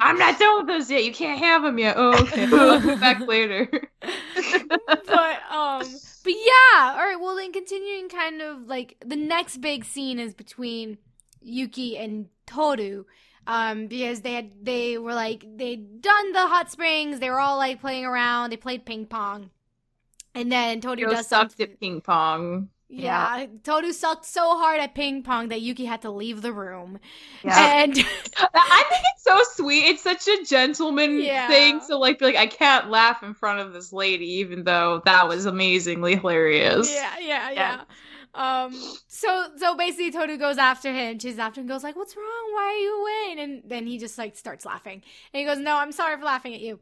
I'm 0.00 0.18
not 0.18 0.38
done 0.38 0.58
with 0.58 0.66
those 0.66 0.90
yet. 0.90 1.04
You 1.04 1.12
can't 1.12 1.38
have 1.38 1.62
them 1.62 1.78
yet. 1.78 1.96
Oh, 1.98 2.14
okay. 2.22 2.46
We'll 2.50 2.80
come 2.80 3.00
back 3.00 3.20
later. 3.26 3.68
but 4.00 5.38
um 5.50 5.82
but 6.24 6.32
yeah 6.32 6.92
all 6.92 6.96
right 6.98 7.16
well 7.20 7.36
then 7.36 7.52
continuing 7.52 8.08
kind 8.08 8.40
of 8.42 8.66
like 8.66 8.96
the 9.04 9.16
next 9.16 9.58
big 9.58 9.84
scene 9.84 10.18
is 10.18 10.34
between 10.34 10.98
yuki 11.40 11.96
and 11.96 12.28
toru 12.46 13.04
um 13.46 13.86
because 13.86 14.20
they 14.22 14.32
had 14.34 14.50
they 14.62 14.98
were 14.98 15.14
like 15.14 15.44
they'd 15.56 16.00
done 16.02 16.32
the 16.32 16.46
hot 16.46 16.70
springs 16.70 17.18
they 17.20 17.30
were 17.30 17.40
all 17.40 17.56
like 17.56 17.80
playing 17.80 18.04
around 18.04 18.50
they 18.50 18.56
played 18.56 18.84
ping 18.84 19.06
pong 19.06 19.50
and 20.34 20.50
then 20.52 20.80
toru 20.80 21.00
Yo 21.00 21.08
does 21.08 21.26
sucked 21.26 21.52
something 21.52 21.72
at 21.72 21.80
ping 21.80 22.00
pong. 22.00 22.68
Yeah, 22.88 23.46
Toru 23.64 23.92
sucked 23.92 24.24
so 24.24 24.56
hard 24.58 24.80
at 24.80 24.94
ping 24.94 25.22
pong 25.22 25.48
that 25.48 25.60
Yuki 25.60 25.84
had 25.84 26.02
to 26.02 26.10
leave 26.10 26.42
the 26.42 26.52
room. 26.52 26.98
yeah. 27.44 27.82
And 27.82 27.92
I 28.54 28.84
think 28.88 29.04
it's 29.14 29.24
so 29.24 29.38
sweet. 29.62 29.84
It's 29.86 30.02
such 30.02 30.26
a 30.26 30.44
gentleman 30.44 31.20
Yeah. 31.20 31.48
thing 31.48 31.80
to 31.88 31.96
like 31.96 32.18
be 32.18 32.24
like, 32.26 32.36
I 32.36 32.46
can't 32.46 32.88
laugh 32.90 33.22
in 33.22 33.34
front 33.34 33.60
of 33.60 33.72
this 33.72 33.92
lady, 33.92 34.26
even 34.40 34.64
though 34.64 35.02
that 35.04 35.28
was 35.28 35.44
amazingly 35.46 36.16
hilarious. 36.16 36.90
Yeah, 36.92 37.14
yeah, 37.20 37.50
Yeah. 37.50 37.52
yeah. 37.52 37.80
Um. 38.34 38.72
So, 39.08 39.46
so 39.56 39.74
basically, 39.74 40.12
Toru 40.12 40.36
goes 40.36 40.58
after 40.58 40.92
him, 40.92 41.18
she's 41.18 41.38
after 41.38 41.60
him, 41.60 41.66
goes 41.66 41.82
like, 41.82 41.96
"What's 41.96 42.14
wrong? 42.16 42.52
Why 42.52 42.62
are 42.62 42.76
you 42.76 43.00
away?" 43.02 43.42
And 43.42 43.62
then 43.68 43.86
he 43.86 43.98
just 43.98 44.16
like 44.18 44.36
starts 44.36 44.64
laughing, 44.66 45.02
and 45.32 45.40
he 45.40 45.44
goes, 45.44 45.58
"No, 45.58 45.76
I'm 45.76 45.92
sorry 45.92 46.16
for 46.18 46.24
laughing 46.24 46.54
at 46.54 46.60
you." 46.60 46.78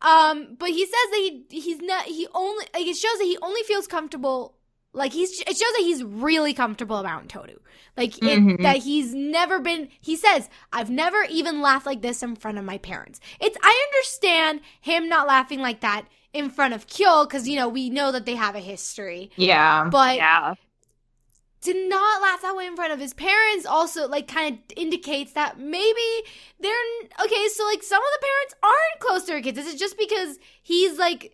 Um. 0.00 0.56
But 0.58 0.70
he 0.70 0.84
says 0.84 0.90
that 1.12 1.18
he 1.20 1.44
he's 1.60 1.80
not. 1.80 2.06
He 2.06 2.26
only 2.34 2.64
like 2.74 2.86
it 2.86 2.96
shows 2.96 3.18
that 3.18 3.24
he 3.24 3.38
only 3.42 3.62
feels 3.64 3.86
comfortable. 3.86 4.55
Like 4.92 5.12
he's 5.12 5.40
it 5.40 5.48
shows 5.48 5.58
that 5.58 5.80
he's 5.82 6.02
really 6.02 6.54
comfortable 6.54 7.00
around 7.02 7.28
Toru. 7.28 7.56
Like 7.96 8.16
it, 8.18 8.38
Mhm. 8.40 8.62
that 8.62 8.78
he's 8.78 9.12
never 9.14 9.58
been. 9.60 9.88
He 10.00 10.16
says, 10.16 10.48
"I've 10.72 10.90
never 10.90 11.24
even 11.28 11.60
laughed 11.60 11.84
like 11.86 12.00
this 12.02 12.22
in 12.22 12.34
front 12.36 12.56
of 12.58 12.64
my 12.64 12.78
parents." 12.78 13.20
It's 13.40 13.58
I 13.62 13.88
understand 13.92 14.60
him 14.80 15.08
not 15.08 15.26
laughing 15.26 15.60
like 15.60 15.80
that 15.80 16.06
in 16.32 16.48
front 16.50 16.72
of 16.74 16.86
Kyo 16.86 17.24
because 17.24 17.46
you 17.48 17.56
know 17.56 17.68
we 17.68 17.90
know 17.90 18.10
that 18.12 18.24
they 18.26 18.34
have 18.36 18.54
a 18.54 18.60
history 18.60 19.30
Yeah. 19.36 19.88
but 19.90 20.16
yeah. 20.16 20.54
to 21.62 21.88
not 21.88 22.22
laugh 22.22 22.42
that 22.42 22.54
way 22.54 22.66
in 22.66 22.76
front 22.76 22.92
of 22.92 23.00
his 23.00 23.12
parents 23.14 23.64
also 23.66 24.06
like 24.06 24.28
kind 24.28 24.54
of 24.54 24.60
indicates 24.76 25.32
that 25.32 25.58
maybe 25.58 26.00
they're 26.60 26.72
okay 27.24 27.48
so 27.48 27.64
like 27.64 27.82
some 27.82 28.02
of 28.02 28.08
the 28.20 28.26
parents 28.26 28.54
aren't 28.62 29.00
close 29.00 29.22
to 29.22 29.32
their 29.32 29.40
kids 29.42 29.56
this 29.56 29.66
is 29.72 29.80
just 29.80 29.96
because 29.98 30.38
he's 30.62 30.98
like 30.98 31.32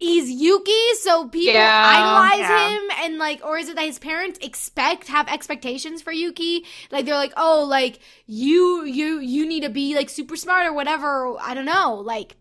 he's 0.00 0.30
yuki 0.30 0.94
so 1.00 1.28
people 1.28 1.52
Yeah, 1.54 1.82
idolize 1.94 2.40
yeah. 2.40 2.70
him 2.70 2.82
and 3.04 3.18
like 3.18 3.44
or 3.44 3.58
is 3.58 3.68
it 3.68 3.76
that 3.76 3.84
his 3.86 3.98
parents 3.98 4.38
expect 4.42 5.08
have 5.08 5.28
expectations 5.28 6.02
for 6.02 6.10
yuki 6.10 6.64
like 6.90 7.04
they're 7.04 7.14
like 7.14 7.34
oh 7.36 7.64
like 7.68 8.00
you 8.26 8.84
you 8.84 9.20
you 9.20 9.46
need 9.46 9.62
to 9.62 9.68
be 9.68 9.94
like 9.94 10.08
super 10.08 10.36
smart 10.36 10.66
or 10.66 10.72
whatever 10.72 11.36
i 11.40 11.54
don't 11.54 11.66
know 11.66 11.96
like 12.04 12.34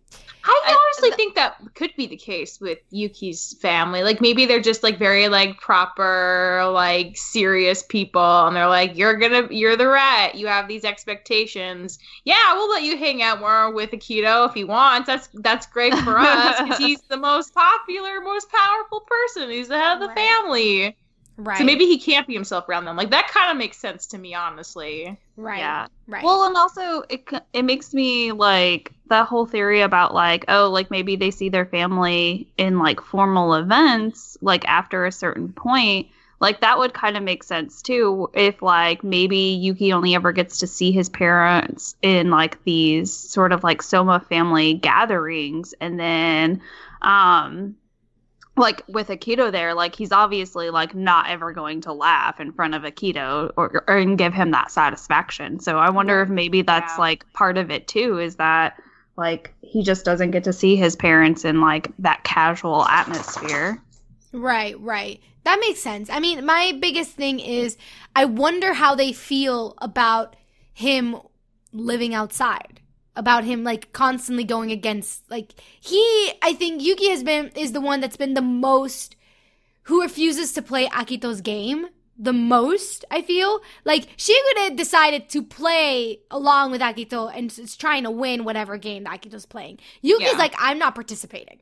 I 0.43 0.61
I- 0.65 0.75
honestly 0.87 1.11
think 1.15 1.35
that 1.35 1.57
could 1.75 1.91
be 1.97 2.07
the 2.07 2.15
case 2.17 2.59
with 2.61 2.79
Yuki's 2.91 3.55
family. 3.61 4.03
Like 4.03 4.21
maybe 4.21 4.45
they're 4.45 4.61
just 4.61 4.83
like 4.83 4.97
very 4.97 5.27
like 5.27 5.59
proper, 5.59 6.69
like 6.73 7.17
serious 7.17 7.83
people, 7.83 8.47
and 8.47 8.55
they're 8.55 8.67
like, 8.67 8.95
"You're 8.97 9.15
gonna, 9.17 9.47
you're 9.51 9.75
the 9.75 9.87
rat. 9.87 10.35
You 10.35 10.47
have 10.47 10.67
these 10.67 10.85
expectations. 10.85 11.99
Yeah, 12.25 12.53
we'll 12.53 12.69
let 12.69 12.83
you 12.83 12.97
hang 12.97 13.21
out 13.21 13.39
more 13.41 13.71
with 13.73 13.91
Akito 13.91 14.47
if 14.47 14.53
he 14.53 14.63
wants. 14.63 15.07
That's 15.07 15.29
that's 15.35 15.67
great 15.67 15.97
for 15.99 16.17
us 16.19 16.59
because 16.61 16.77
he's 16.77 17.01
the 17.09 17.17
most 17.17 17.53
popular, 17.53 18.21
most 18.21 18.49
powerful 18.49 19.01
person. 19.01 19.49
He's 19.49 19.67
the 19.67 19.77
head 19.77 19.95
of 19.95 19.99
the 19.99 20.07
Right. 20.07 20.15
family. 20.15 20.97
Right 21.39 21.57
So 21.57 21.63
maybe 21.63 21.85
he 21.85 21.97
can't 21.97 22.27
be 22.27 22.33
himself 22.33 22.67
around 22.67 22.83
them. 22.83 22.97
Like 22.97 23.11
that 23.11 23.29
kind 23.29 23.49
of 23.49 23.57
makes 23.57 23.77
sense 23.77 24.07
to 24.07 24.17
me, 24.17 24.33
honestly. 24.33 25.17
right 25.37 25.59
Yeah. 25.59 25.87
right 26.07 26.23
Well, 26.23 26.45
and 26.45 26.57
also 26.57 27.03
it 27.09 27.27
it 27.53 27.63
makes 27.63 27.93
me 27.93 28.33
like 28.33 28.91
that 29.07 29.25
whole 29.27 29.45
theory 29.45 29.81
about 29.81 30.13
like 30.13 30.43
oh 30.49 30.69
like 30.69 30.91
maybe 30.91 31.15
they 31.15 31.31
see 31.31 31.47
their 31.47 31.65
family 31.65 32.51
in 32.57 32.77
like 32.77 32.99
formal 33.01 33.53
events 33.53 34.37
like 34.41 34.67
after 34.67 35.05
a 35.05 35.11
certain 35.11 35.53
point 35.53 36.07
like 36.41 36.61
that 36.61 36.77
would 36.77 36.93
kind 36.93 37.17
of 37.17 37.23
make 37.23 37.43
sense 37.43 37.81
too 37.81 38.29
if 38.33 38.61
like 38.61 39.03
maybe 39.03 39.37
Yuki 39.37 39.93
only 39.93 40.15
ever 40.15 40.31
gets 40.31 40.59
to 40.59 40.67
see 40.67 40.91
his 40.91 41.09
parents 41.09 41.95
in 42.01 42.29
like 42.29 42.61
these 42.65 43.13
sort 43.13 43.51
of 43.51 43.63
like 43.63 43.81
Sohma 43.81 44.25
family 44.27 44.73
gatherings 44.75 45.73
and 45.79 45.99
then 45.99 46.61
um 47.01 47.75
like 48.60 48.84
with 48.88 49.07
Akito 49.07 49.51
there, 49.51 49.74
like 49.74 49.95
he's 49.95 50.12
obviously 50.12 50.70
like 50.70 50.93
not 50.93 51.30
ever 51.30 51.51
going 51.53 51.82
to 51.82 51.93
laugh 51.93 52.39
in 52.39 52.51
front 52.51 52.76
of 52.76 52.84
Akito 52.84 53.51
or, 53.57 53.84
or 53.88 53.97
and 53.97 54.18
give 54.18 54.34
him 54.34 54.51
that 54.51 54.72
satisfaction. 54.72 55.60
So 55.60 55.78
I 55.80 55.89
wonder 55.89 56.22
if 56.22 56.30
maybe 56.30 56.62
that's 56.62 56.93
Yeah. 56.93 56.99
like 56.99 57.34
part 57.34 57.57
of 57.57 57.72
it 57.72 57.88
too, 57.88 58.20
is 58.20 58.36
that 58.36 58.78
like 59.18 59.53
he 59.62 59.84
just 59.84 60.05
doesn't 60.05 60.32
get 60.32 60.43
to 60.45 60.53
see 60.53 60.76
his 60.76 60.95
parents 60.95 61.43
in 61.45 61.62
like 61.62 61.91
that 61.99 62.24
casual 62.24 62.86
atmosphere. 62.86 63.82
Right, 64.32 64.80
right. 64.80 65.20
That 65.43 65.60
makes 65.60 65.80
sense. 65.80 66.10
I 66.10 66.20
mean, 66.20 66.45
my 66.45 66.78
biggest 66.80 67.12
thing 67.12 67.39
is 67.39 67.78
I 68.16 68.26
wonder 68.26 68.74
how 68.74 68.93
they 68.95 69.14
feel 69.14 69.74
about 69.80 70.36
him 70.74 71.18
living 71.74 72.14
outside. 72.14 72.80
About 73.16 73.43
him 73.43 73.64
like 73.64 73.91
constantly 73.91 74.43
going 74.45 74.72
against 74.72 75.30
like 75.30 75.53
he 75.82 76.32
I 76.41 76.53
think 76.53 76.82
Yuki 76.82 77.10
has 77.10 77.24
been 77.24 77.47
is 77.49 77.74
the 77.74 77.82
one 77.82 77.99
that's 77.99 78.16
been 78.16 78.34
the 78.34 78.41
most 78.41 79.16
who 79.84 80.01
refuses 80.01 80.53
to 80.53 80.62
play 80.62 80.88
Akito's 80.88 81.41
game 81.41 81.88
the 82.22 82.34
most, 82.34 83.05
I 83.10 83.22
feel. 83.22 83.62
Like 83.86 84.16
Shigure 84.18 84.76
decided 84.76 85.30
to 85.30 85.41
play 85.41 86.20
along 86.30 86.72
with 86.72 86.82
Akito 86.82 87.32
and 87.34 87.45
is 87.57 87.78
trying 87.78 88.03
to 88.03 88.12
win 88.12 88.43
whatever 88.43 88.78
game 88.78 89.05
that 89.05 89.22
Akito's 89.22 89.45
playing. 89.45 89.80
Yuki's 90.01 90.34
Yeah. 90.34 90.38
like, 90.38 90.53
I'm 90.60 90.78
not 90.78 90.95
participating. 90.95 91.62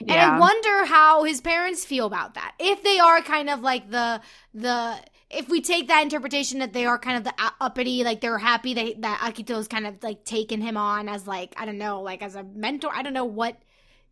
And 0.00 0.20
I 0.20 0.38
wonder 0.40 0.84
how 0.86 1.22
his 1.22 1.40
parents 1.40 1.84
feel 1.84 2.06
about 2.06 2.34
that. 2.34 2.54
If 2.58 2.82
they 2.82 2.98
are 2.98 3.22
kind 3.22 3.48
of 3.48 3.60
like 3.60 3.88
the 3.88 4.20
the 4.52 4.96
if 5.32 5.48
we 5.48 5.60
take 5.60 5.88
that 5.88 6.02
interpretation 6.02 6.58
that 6.58 6.72
they 6.72 6.84
are 6.84 6.98
kind 6.98 7.16
of 7.16 7.24
the 7.24 7.34
uppity, 7.60 8.04
like 8.04 8.20
they're 8.20 8.38
happy 8.38 8.74
that 8.74 9.00
that 9.02 9.20
Akito's 9.20 9.66
kind 9.66 9.86
of 9.86 10.02
like 10.02 10.24
taken 10.24 10.60
him 10.60 10.76
on 10.76 11.08
as 11.08 11.26
like 11.26 11.54
I 11.56 11.64
don't 11.64 11.78
know, 11.78 12.02
like 12.02 12.22
as 12.22 12.34
a 12.34 12.42
mentor. 12.42 12.90
I 12.92 13.02
don't 13.02 13.14
know 13.14 13.24
what 13.24 13.56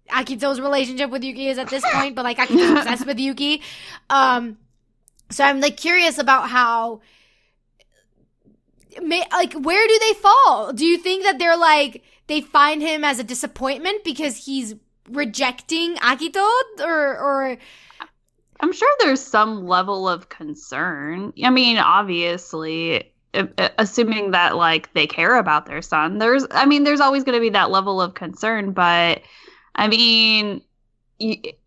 Akito's 0.09 0.61
relationship 0.61 1.11
with 1.11 1.23
Yuki 1.23 1.49
is 1.49 1.59
at 1.59 1.69
this 1.69 1.85
point, 1.93 2.15
but 2.15 2.25
like 2.25 2.39
Akito's 2.39 2.71
obsessed 2.81 3.07
with 3.07 3.19
Yuki. 3.19 3.63
Um, 4.09 4.59
so 5.31 5.45
I'm 5.45 5.61
like 5.61 5.77
curious 5.77 6.19
about 6.19 6.49
how, 6.49 7.03
may, 9.01 9.23
like, 9.31 9.53
where 9.53 9.87
do 9.87 9.99
they 10.01 10.15
fall? 10.15 10.73
Do 10.73 10.85
you 10.85 10.99
think 10.99 11.25
that 11.25 11.39
they're 11.39 11.57
like 11.57 12.03
they 12.27 12.41
find 12.41 12.81
him 12.81 13.05
as 13.05 13.19
a 13.19 13.25
disappointment 13.25 14.05
because 14.05 14.47
he's 14.47 14.75
rejecting 15.09 15.97
Akito, 15.97 16.49
or 16.81 17.19
or 17.19 17.59
I'm 18.61 18.73
sure 18.73 18.89
there's 19.01 19.21
some 19.21 19.67
level 19.67 20.09
of 20.09 20.29
concern. 20.29 21.33
I 21.43 21.51
mean, 21.51 21.79
obviously, 21.79 23.13
uh, 23.35 23.47
assuming 23.79 24.33
that 24.33 24.57
like 24.57 24.93
they 24.93 25.07
care 25.07 25.37
about 25.37 25.67
their 25.67 25.83
son, 25.83 26.19
there's 26.19 26.47
I 26.51 26.67
mean, 26.67 26.85
there's 26.85 27.01
always 27.01 27.25
going 27.25 27.37
to 27.37 27.41
be 27.41 27.51
that 27.51 27.71
level 27.71 28.01
of 28.01 28.15
concern, 28.15 28.73
but 28.73 29.23
I 29.75 29.89
mean, 29.89 30.63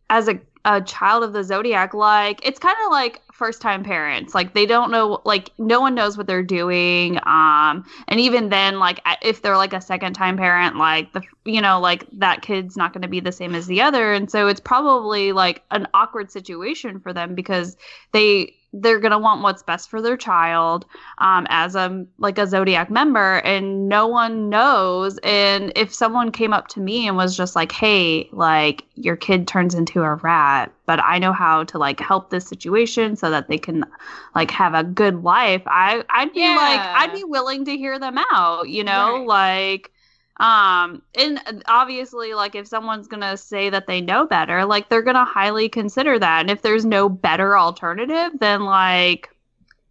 as 0.09 0.27
a 0.27 0.39
a 0.65 0.81
child 0.81 1.23
of 1.23 1.33
the 1.33 1.43
zodiac 1.43 1.93
like 1.93 2.39
it's 2.45 2.57
kind 2.57 2.77
of 2.85 2.91
like 2.91 3.21
first 3.33 3.61
time 3.61 3.83
parents 3.83 4.33
like 4.33 4.53
they 4.53 4.65
don't 4.65 4.91
know 4.91 5.21
like 5.25 5.49
no 5.57 5.81
one 5.81 5.93
knows 5.93 6.17
what 6.17 6.25
they're 6.25 6.43
doing 6.43 7.19
um 7.25 7.83
and 8.07 8.19
even 8.19 8.47
then 8.49 8.79
like 8.79 9.01
if 9.21 9.41
they're 9.41 9.57
like 9.57 9.73
a 9.73 9.81
second 9.81 10.13
time 10.13 10.37
parent 10.37 10.77
like 10.77 11.11
the 11.11 11.21
you 11.43 11.59
know 11.59 11.81
like 11.81 12.05
that 12.13 12.41
kid's 12.41 12.77
not 12.77 12.93
going 12.93 13.01
to 13.01 13.07
be 13.09 13.19
the 13.19 13.31
same 13.31 13.55
as 13.55 13.67
the 13.67 13.81
other 13.81 14.13
and 14.13 14.31
so 14.31 14.47
it's 14.47 14.61
probably 14.61 15.33
like 15.33 15.63
an 15.71 15.85
awkward 15.93 16.31
situation 16.31 16.99
for 16.99 17.11
them 17.11 17.35
because 17.35 17.75
they 18.13 18.55
they're 18.73 18.99
going 18.99 19.11
to 19.11 19.19
want 19.19 19.43
what's 19.43 19.61
best 19.61 19.89
for 19.89 20.01
their 20.01 20.17
child 20.17 20.85
um, 21.19 21.45
as 21.49 21.75
a 21.75 22.05
like 22.17 22.37
a 22.39 22.47
zodiac 22.47 22.89
member 22.89 23.37
and 23.39 23.87
no 23.87 24.07
one 24.07 24.49
knows 24.49 25.19
and 25.23 25.71
if 25.75 25.93
someone 25.93 26.31
came 26.31 26.51
up 26.51 26.67
to 26.67 26.79
me 26.79 27.07
and 27.07 27.15
was 27.15 27.37
just 27.37 27.55
like 27.55 27.71
hey 27.71 28.27
like 28.31 28.83
your 28.95 29.15
kid 29.15 29.47
turns 29.47 29.75
into 29.75 30.01
a 30.01 30.15
rat 30.15 30.71
but 30.85 30.99
i 31.03 31.19
know 31.19 31.31
how 31.31 31.63
to 31.63 31.77
like 31.77 31.99
help 31.99 32.31
this 32.31 32.47
situation 32.47 33.15
so 33.15 33.29
that 33.29 33.47
they 33.47 33.57
can 33.57 33.85
like 34.33 34.49
have 34.49 34.73
a 34.73 34.83
good 34.83 35.23
life 35.23 35.61
i 35.67 36.03
i'd 36.09 36.33
be 36.33 36.39
yeah. 36.39 36.55
like 36.55 36.79
i'd 36.79 37.13
be 37.13 37.23
willing 37.23 37.63
to 37.63 37.77
hear 37.77 37.99
them 37.99 38.17
out 38.31 38.67
you 38.67 38.83
know 38.83 39.19
right. 39.19 39.27
like 39.27 39.92
um 40.39 41.01
and 41.15 41.63
obviously 41.67 42.33
like 42.33 42.55
if 42.55 42.67
someone's 42.67 43.07
gonna 43.07 43.37
say 43.37 43.69
that 43.69 43.85
they 43.85 44.01
know 44.01 44.25
better 44.25 44.65
like 44.65 44.89
they're 44.89 45.03
gonna 45.03 45.25
highly 45.25 45.69
consider 45.69 46.17
that 46.17 46.41
and 46.41 46.49
if 46.49 46.63
there's 46.63 46.85
no 46.85 47.07
better 47.07 47.57
alternative 47.57 48.31
then 48.39 48.63
like 48.63 49.29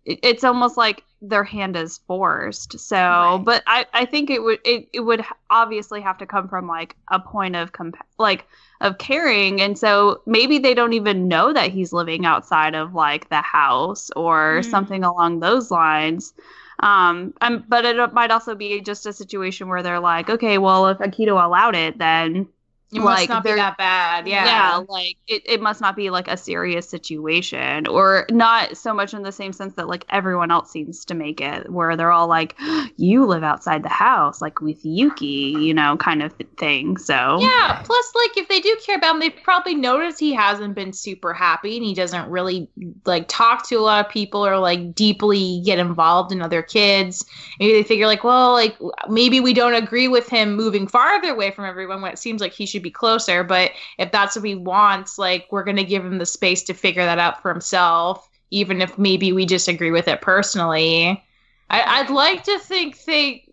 it's 0.05 0.43
almost 0.43 0.77
like 0.77 1.05
their 1.21 1.45
hand 1.45 1.77
is 1.77 1.99
forced 2.09 2.81
so 2.81 2.97
right. 2.97 3.43
but 3.45 3.63
i 3.69 3.87
i 3.93 4.05
think 4.05 4.31
it 4.31 4.43
would 4.43 4.59
it, 4.65 4.89
it 4.93 5.01
would 5.01 5.25
obviously 5.51 6.01
have 6.01 6.19
to 6.19 6.27
come 6.27 6.49
from 6.49 6.67
like 6.67 6.97
a 7.09 7.21
point 7.21 7.55
of 7.55 7.71
comp- 7.71 8.05
like 8.19 8.45
of 8.81 8.99
caring 8.99 9.61
and 9.61 9.79
so 9.79 10.21
maybe 10.27 10.59
they 10.59 10.75
don't 10.75 10.93
even 10.93 11.29
know 11.29 11.53
that 11.53 11.71
he's 11.71 11.93
living 11.93 12.27
outside 12.27 12.75
of 12.75 12.95
like 12.95 13.29
the 13.29 13.41
house 13.41 14.11
or 14.17 14.59
mm. 14.61 14.71
something 14.71 15.05
along 15.05 15.39
those 15.39 15.71
lines 15.71 16.35
um, 16.83 17.33
but 17.69 17.85
it 17.85 18.13
might 18.13 18.31
also 18.31 18.55
be 18.55 18.81
just 18.81 19.07
a 19.07 19.13
situation 19.13 19.69
where 19.69 19.83
they're 19.83 20.01
like, 20.01 20.29
okay, 20.29 20.59
well, 20.59 20.89
if 20.89 20.99
Akito 20.99 21.43
allowed 21.43 21.77
it, 21.77 21.99
then 21.99 22.49
it 22.93 23.01
like, 23.01 23.05
must 23.05 23.29
not 23.29 23.45
be 23.45 23.55
that 23.55 23.79
bad. 23.79 24.29
Yeah. 24.29 24.45
Yeah. 24.45 24.85
Like 24.89 25.17
it, 25.27 25.43
it 25.47 25.61
must 25.63 25.81
not 25.81 25.97
be 25.97 26.11
like 26.11 26.29
a 26.29 26.37
serious 26.37 26.89
situation 26.89 27.87
or 27.87 28.27
not 28.31 28.77
so 28.77 28.93
much 28.93 29.15
in 29.15 29.23
the 29.23 29.33
same 29.33 29.53
sense 29.53 29.75
that 29.75 29.89
like 29.89 30.05
everyone 30.11 30.51
else 30.51 30.71
seems 30.71 31.05
to 31.07 31.15
make 31.15 31.41
it 31.41 31.71
where 31.71 31.97
they're 31.97 32.13
all 32.13 32.29
like, 32.29 32.55
you 32.97 33.25
live 33.25 33.43
outside 33.43 33.83
the 33.83 33.89
house, 33.89 34.43
like 34.43 34.61
with 34.61 34.79
Yuki, 34.85 35.57
you 35.59 35.73
know, 35.73 35.97
kind 35.97 36.23
of 36.23 36.35
thing. 36.59 36.99
So 36.99 37.39
Yeah. 37.41 37.83
Plus, 37.85 38.13
like 38.15 38.37
if 38.37 38.49
they 38.49 38.61
do 38.61 38.77
care 38.85 38.97
about 38.97 39.15
him, 39.15 39.21
they 39.21 39.31
probably 39.31 39.75
notice 39.75 40.19
he 40.19 40.35
hasn't 40.35 40.75
been 40.75 40.93
super 40.93 41.33
happy 41.33 41.77
and 41.77 41.87
he 41.87 41.95
doesn't 41.95 42.29
really 42.29 42.69
like 43.07 43.27
talk 43.29 43.67
to 43.69 43.77
a 43.77 43.81
lot 43.81 44.05
of 44.05 44.13
people 44.13 44.47
or 44.47 44.59
like 44.59 44.95
deeply 44.95 45.63
get 45.65 45.79
involved 45.79 46.31
in 46.31 46.43
other 46.43 46.63
kids. 46.63 47.25
Maybe 47.59 47.73
they 47.73 47.83
figure 47.83 48.07
like, 48.07 48.23
well, 48.23 48.53
like 48.53 48.77
maybe 49.09 49.41
we 49.41 49.55
don't 49.55 49.75
agree 49.75 50.09
with 50.09 50.29
him 50.29 50.55
moving 50.57 50.87
farther 50.87 51.31
away 51.31 51.51
from 51.51 51.65
everyone 51.65 52.03
when 52.03 52.13
it 52.13 52.19
seems 52.19 52.41
like 52.41 52.53
he 52.53 52.67
should 52.67 52.82
be 52.83 52.91
closer. 52.91 53.45
But 53.45 53.73
if 53.99 54.13
that's 54.13 54.37
what 54.37 54.45
he 54.45 54.55
wants, 54.55 55.19
like 55.19 55.47
we're 55.51 55.65
gonna 55.65 55.85
give 55.85 56.05
him 56.05 56.19
the 56.19 56.27
space 56.27 56.63
to 56.65 56.75
figure 56.75 57.05
that 57.05 57.19
out 57.19 57.43
for 57.43 57.53
himself, 57.53 58.29
even 58.51 58.81
if 58.81 58.99
maybe 58.99 59.33
we 59.33 59.47
disagree 59.47 59.91
with 59.91 60.09
it 60.09 60.21
personally. 60.21 61.23
I, 61.71 62.03
would 62.03 62.11
like 62.11 62.45
to 62.45 62.59
think 62.59 63.03
they 63.05 63.47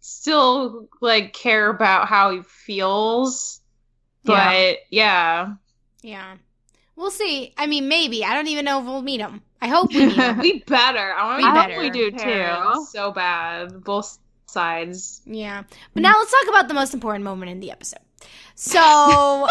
still 0.00 0.88
like 1.00 1.32
care 1.32 1.70
about 1.70 2.08
how 2.08 2.32
he 2.32 2.42
feels, 2.42 3.60
but 4.24 4.78
yeah, 4.90 5.54
yeah. 6.02 6.36
We'll 6.96 7.10
see. 7.10 7.52
I 7.58 7.66
mean, 7.66 7.88
maybe. 7.88 8.24
I 8.24 8.34
don't 8.34 8.48
even 8.48 8.64
know 8.64 8.80
if 8.80 8.86
we'll 8.86 9.02
meet 9.02 9.20
him. 9.20 9.42
I 9.60 9.68
hope 9.68 9.92
we 9.92 10.06
meet 10.06 10.16
him. 10.16 10.38
we 10.40 10.60
better. 10.60 11.12
I 11.12 11.24
want 11.26 11.40
to 11.42 11.46
be 11.46 11.52
better. 11.52 11.78
we 11.78 11.90
do 11.90 12.10
too. 12.10 12.86
So 12.90 13.12
bad, 13.12 13.84
both 13.84 14.18
sides. 14.46 15.20
Yeah. 15.26 15.64
But 15.92 16.02
now 16.02 16.14
let's 16.18 16.30
talk 16.30 16.48
about 16.48 16.68
the 16.68 16.74
most 16.74 16.94
important 16.94 17.24
moment 17.24 17.50
in 17.50 17.60
the 17.60 17.70
episode. 17.70 18.00
So, 18.58 19.46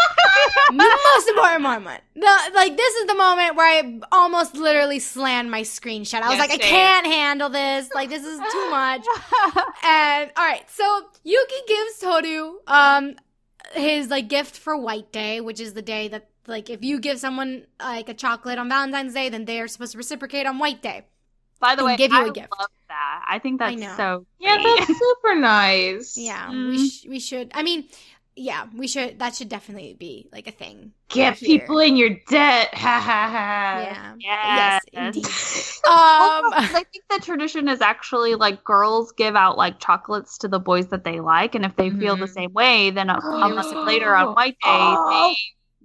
the 0.68 0.98
most 1.14 1.28
important 1.28 1.62
moment. 1.62 2.02
The, 2.16 2.50
like, 2.54 2.76
this 2.76 2.94
is 2.96 3.06
the 3.06 3.14
moment 3.14 3.54
where 3.54 3.66
I 3.66 4.00
almost 4.10 4.56
literally 4.56 4.98
slammed 4.98 5.48
my 5.48 5.62
screenshot. 5.62 6.22
I 6.22 6.28
was 6.28 6.40
like, 6.40 6.50
same. 6.50 6.60
I 6.60 6.64
can't 6.64 7.06
handle 7.06 7.48
this. 7.48 7.88
Like, 7.94 8.08
this 8.08 8.24
is 8.24 8.38
too 8.38 8.70
much. 8.70 9.06
and, 9.84 10.32
all 10.36 10.44
right. 10.44 10.64
So, 10.68 11.02
Yuki 11.22 11.54
gives 11.68 11.98
Toru, 12.00 12.56
um, 12.66 13.14
his, 13.74 14.10
like, 14.10 14.26
gift 14.26 14.58
for 14.58 14.76
White 14.76 15.12
Day, 15.12 15.40
which 15.40 15.60
is 15.60 15.74
the 15.74 15.82
day 15.82 16.08
that, 16.08 16.28
like, 16.48 16.68
if 16.68 16.82
you 16.84 16.98
give 16.98 17.20
someone, 17.20 17.64
like, 17.78 18.08
a 18.08 18.14
chocolate 18.14 18.58
on 18.58 18.68
Valentine's 18.68 19.14
Day, 19.14 19.28
then 19.28 19.44
they're 19.44 19.68
supposed 19.68 19.92
to 19.92 19.98
reciprocate 19.98 20.46
on 20.46 20.58
White 20.58 20.82
Day. 20.82 21.04
By 21.60 21.76
the 21.76 21.84
way, 21.84 21.96
give 21.96 22.12
you 22.12 22.18
I 22.18 22.26
a 22.26 22.30
gift. 22.32 22.48
love 22.58 22.68
that. 22.88 23.24
I 23.28 23.38
think 23.38 23.60
that's 23.60 23.80
I 23.80 23.96
so. 23.96 24.26
Great. 24.40 24.50
Yeah, 24.50 24.58
that's 24.62 24.98
super 24.98 25.34
nice. 25.36 26.18
Yeah, 26.18 26.48
mm. 26.50 26.70
we 26.70 26.88
sh- 26.88 27.06
we 27.08 27.18
should. 27.18 27.50
I 27.54 27.62
mean, 27.62 27.88
yeah, 28.36 28.66
we 28.76 28.86
should. 28.86 29.18
That 29.18 29.34
should 29.34 29.48
definitely 29.48 29.94
be 29.94 30.28
like 30.30 30.46
a 30.46 30.50
thing. 30.50 30.92
Get 31.08 31.38
here. 31.38 31.58
people 31.58 31.78
in 31.78 31.96
your 31.96 32.10
debt. 32.28 32.74
Ha 32.74 33.00
ha 33.00 33.28
ha. 33.30 33.80
Yeah. 33.80 34.14
Yes, 34.18 34.82
yes 34.92 35.16
indeed. 35.16 35.26
um, 35.86 36.52
I 36.52 36.84
think 36.92 37.04
the 37.08 37.18
tradition 37.24 37.66
is 37.68 37.80
actually 37.80 38.34
like 38.34 38.62
girls 38.62 39.12
give 39.12 39.36
out 39.36 39.56
like 39.56 39.80
chocolates 39.80 40.36
to 40.38 40.48
the 40.48 40.60
boys 40.60 40.88
that 40.88 41.02
they 41.02 41.20
like, 41.20 41.54
and 41.54 41.64
if 41.64 41.74
they 41.76 41.88
mm-hmm. 41.88 42.00
feel 42.00 42.16
the 42.16 42.26
mm-hmm. 42.26 42.32
same 42.34 42.52
way, 42.52 42.90
then 42.90 43.08
a, 43.08 43.14
a 43.24 43.48
month 43.48 43.86
later 43.86 44.14
on 44.14 44.34
White 44.34 44.58
Day, 44.62 44.68
oh. 44.68 45.34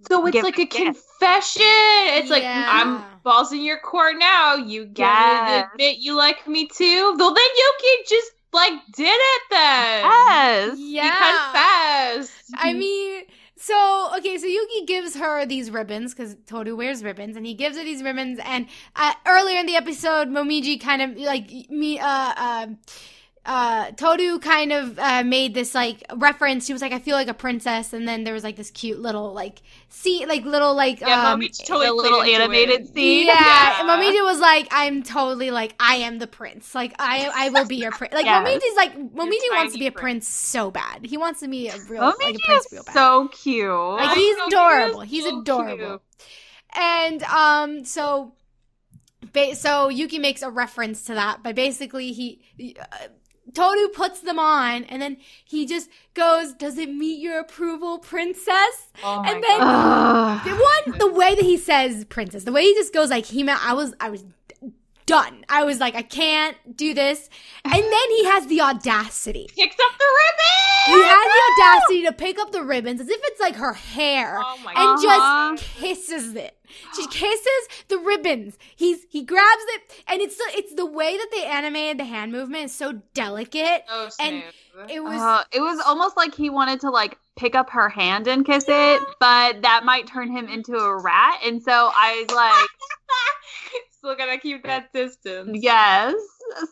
so 0.10 0.26
it's 0.28 0.44
like 0.44 0.60
a, 0.60 0.64
a 0.64 0.66
confession. 0.66 1.64
It's 1.64 2.30
yeah. 2.30 2.36
like 2.36 2.44
I'm 2.46 3.04
balls 3.24 3.54
in 3.54 3.64
your 3.64 3.80
court 3.80 4.16
now. 4.20 4.56
You 4.56 4.86
get 4.86 5.06
yes. 5.06 5.68
admit 5.72 5.98
you 6.00 6.18
like 6.18 6.46
me 6.48 6.68
too. 6.68 7.16
Well, 7.18 7.34
then 7.34 7.50
you 7.56 7.74
can 7.82 7.98
just 8.10 8.32
like 8.54 8.74
did 8.96 9.08
it 9.08 9.42
then. 9.50 10.04
Yes. 10.04 10.78
Yeah. 10.80 11.42
confessed. 11.52 12.54
I 12.56 12.74
mean, 12.74 13.24
so 13.56 14.10
okay, 14.18 14.38
so 14.38 14.48
Yuki 14.48 14.86
gives 14.86 15.16
her 15.16 15.46
these 15.46 15.70
ribbons 15.72 16.14
because 16.14 16.36
Toru 16.48 16.76
wears 16.76 17.04
ribbons, 17.04 17.38
and 17.38 17.46
he 17.46 17.54
gives 17.54 17.78
her 17.78 17.84
these 17.84 18.04
ribbons. 18.04 18.40
And 18.44 18.68
uh, 18.96 19.14
earlier 19.26 19.60
in 19.60 19.68
the 19.68 19.76
episode, 19.76 20.30
Momiji 20.30 20.82
kind 20.82 21.02
of 21.02 21.18
like 21.18 21.52
me, 21.70 22.00
uh, 22.00 22.34
uh 22.36 22.68
uh 23.44 23.90
Toru 23.92 24.38
kind 24.38 24.72
of 24.72 25.00
uh, 25.00 25.24
made 25.24 25.56
this 25.56 25.74
like 25.74 26.04
reference. 26.16 26.68
She 26.68 26.74
was 26.74 26.82
like, 26.82 26.92
"I 26.92 27.00
feel 27.00 27.16
like 27.16 27.28
a 27.28 27.34
princess," 27.34 27.92
and 27.92 28.08
then 28.08 28.24
there 28.24 28.36
was 28.36 28.44
like 28.44 28.56
this 28.56 28.70
cute 28.70 29.00
little 29.00 29.34
like 29.34 29.64
see 29.90 30.28
like 30.28 30.46
little 30.46 30.76
like 30.76 31.02
yeah, 31.02 31.32
um, 31.32 31.42
totally 31.66 31.88
a 31.88 31.94
little 31.94 32.22
animated 32.22 32.82
it. 32.82 32.94
scene. 32.94 33.26
Yeah, 33.26 33.34
yeah. 33.34 33.80
Momiji 33.82 34.24
was 34.24 34.40
like, 34.40 34.68
"I'm 34.70 35.02
totally 35.02 35.50
like 35.50 35.74
I 35.80 35.96
am 35.98 36.20
the 36.20 36.28
prince. 36.28 36.76
Like 36.76 36.94
I 37.00 37.32
I 37.34 37.50
will 37.50 37.66
be 37.66 37.78
your 37.78 37.90
prince." 37.92 38.14
Like 38.14 38.26
yes. 38.26 38.48
Momiji's 38.48 38.76
like 38.76 38.96
Momiji 38.96 39.50
wants 39.52 39.74
to 39.74 39.80
be 39.80 39.88
a 39.88 39.92
prince. 39.92 40.02
prince. 40.02 40.28
so 40.28 40.70
bad. 40.70 41.04
He 41.04 41.18
wants 41.18 41.40
to 41.40 41.48
be 41.48 41.68
a 41.70 41.78
real 41.90 42.04
Momiji 42.04 42.24
like 42.24 42.36
a 42.36 42.40
prince 42.46 42.68
real 42.72 42.84
bad. 42.84 42.94
So 42.94 43.28
cute. 43.30 43.72
Like 43.72 44.18
he's 44.18 44.38
adorable. 44.48 45.02
He's 45.02 45.24
so 45.24 45.42
adorable. 45.42 45.78
Cute. 45.88 46.02
And 46.76 47.24
um 47.24 47.86
so. 47.86 48.34
Ba- 49.34 49.56
so 49.56 49.90
Yuki 49.90 50.20
makes 50.20 50.42
a 50.42 50.50
reference 50.50 51.04
to 51.06 51.14
that 51.14 51.44
by 51.44 51.54
basically 51.54 52.12
he 52.12 52.42
uh, 52.80 52.86
Toru 53.54 53.90
puts 53.90 54.22
them 54.22 54.40
on, 54.40 54.84
and 54.86 55.02
then 55.02 55.18
he 55.44 55.66
just 55.66 55.90
goes, 56.14 56.54
"Does 56.54 56.78
it 56.78 56.94
meet 56.94 57.20
your 57.20 57.40
approval, 57.40 57.98
princess?" 58.00 58.90
Oh 59.04 59.24
and 59.26 59.44
then 59.44 59.60
the 60.46 60.64
one, 60.64 61.00
the 61.00 61.12
way 61.12 61.36
that 61.36 61.44
he 61.44 61.58
says 61.58 62.06
"princess," 62.06 62.44
the 62.44 62.52
way 62.52 62.64
he 62.64 62.74
just 62.74 62.94
goes 62.94 63.10
like 63.10 63.26
he 63.26 63.44
meant, 63.44 63.60
I 63.66 63.74
was, 63.74 63.94
I 64.00 64.10
was 64.10 64.24
done. 65.06 65.46
I 65.50 65.64
was 65.64 65.80
like, 65.80 65.96
I 65.96 66.02
can't 66.02 66.56
do 66.76 66.94
this. 66.94 67.30
And 67.64 67.74
then 67.74 68.10
he 68.10 68.26
has 68.26 68.48
the 68.48 68.62
audacity. 68.62 69.48
Picks 69.56 69.76
up 69.76 69.98
the 69.98 70.06
ribbons. 70.06 70.72
He 70.86 71.04
has 71.04 71.28
the 71.28 71.64
audacity 71.64 72.04
to 72.06 72.14
pick 72.14 72.40
up 72.40 72.52
the 72.52 72.64
ribbons 72.64 73.02
as 73.02 73.10
if 73.10 73.20
it's 73.24 73.40
like 73.40 73.56
her 73.56 73.74
hair 73.74 74.40
oh 74.42 74.58
and 74.68 74.78
uh-huh. 74.78 75.56
just 75.58 75.64
kisses 75.76 76.36
it. 76.36 76.58
She 76.96 77.06
kisses 77.08 77.68
the 77.88 77.98
ribbons. 77.98 78.58
He's 78.76 79.06
he 79.10 79.24
grabs 79.24 79.64
it, 79.76 80.04
and 80.08 80.22
it's 80.22 80.38
the 80.38 80.46
it's 80.56 80.74
the 80.74 80.86
way 80.86 81.18
that 81.18 81.28
they 81.32 81.46
animated 81.46 82.00
the 82.00 82.06
hand 82.06 82.32
movement 82.32 82.66
is 82.66 82.74
so 82.74 83.02
delicate. 83.14 83.84
Oh, 83.90 84.10
and 84.20 84.44
it 84.90 85.04
was 85.04 85.20
uh, 85.20 85.44
it 85.52 85.60
was 85.60 85.82
almost 85.86 86.18
like 86.18 86.34
he 86.34 86.50
wanted 86.50 86.80
to 86.82 86.90
like 86.90 87.18
pick 87.36 87.56
up 87.56 87.70
her 87.72 87.90
hand 87.90 88.28
and 88.28 88.46
kiss 88.46 88.66
it, 88.68 89.02
but 89.20 89.62
that 89.62 89.84
might 89.84 90.08
turn 90.08 90.32
him 90.32 90.48
into 90.48 90.78
a 90.78 91.02
rat. 91.02 91.42
And 91.46 91.62
so 91.62 91.72
I 91.72 92.26
was 92.28 92.36
like 92.36 92.70
Still 94.04 94.16
gotta 94.16 94.40
keep 94.40 94.64
that 94.64 94.92
distance. 94.94 95.60
Yes. 95.62 96.16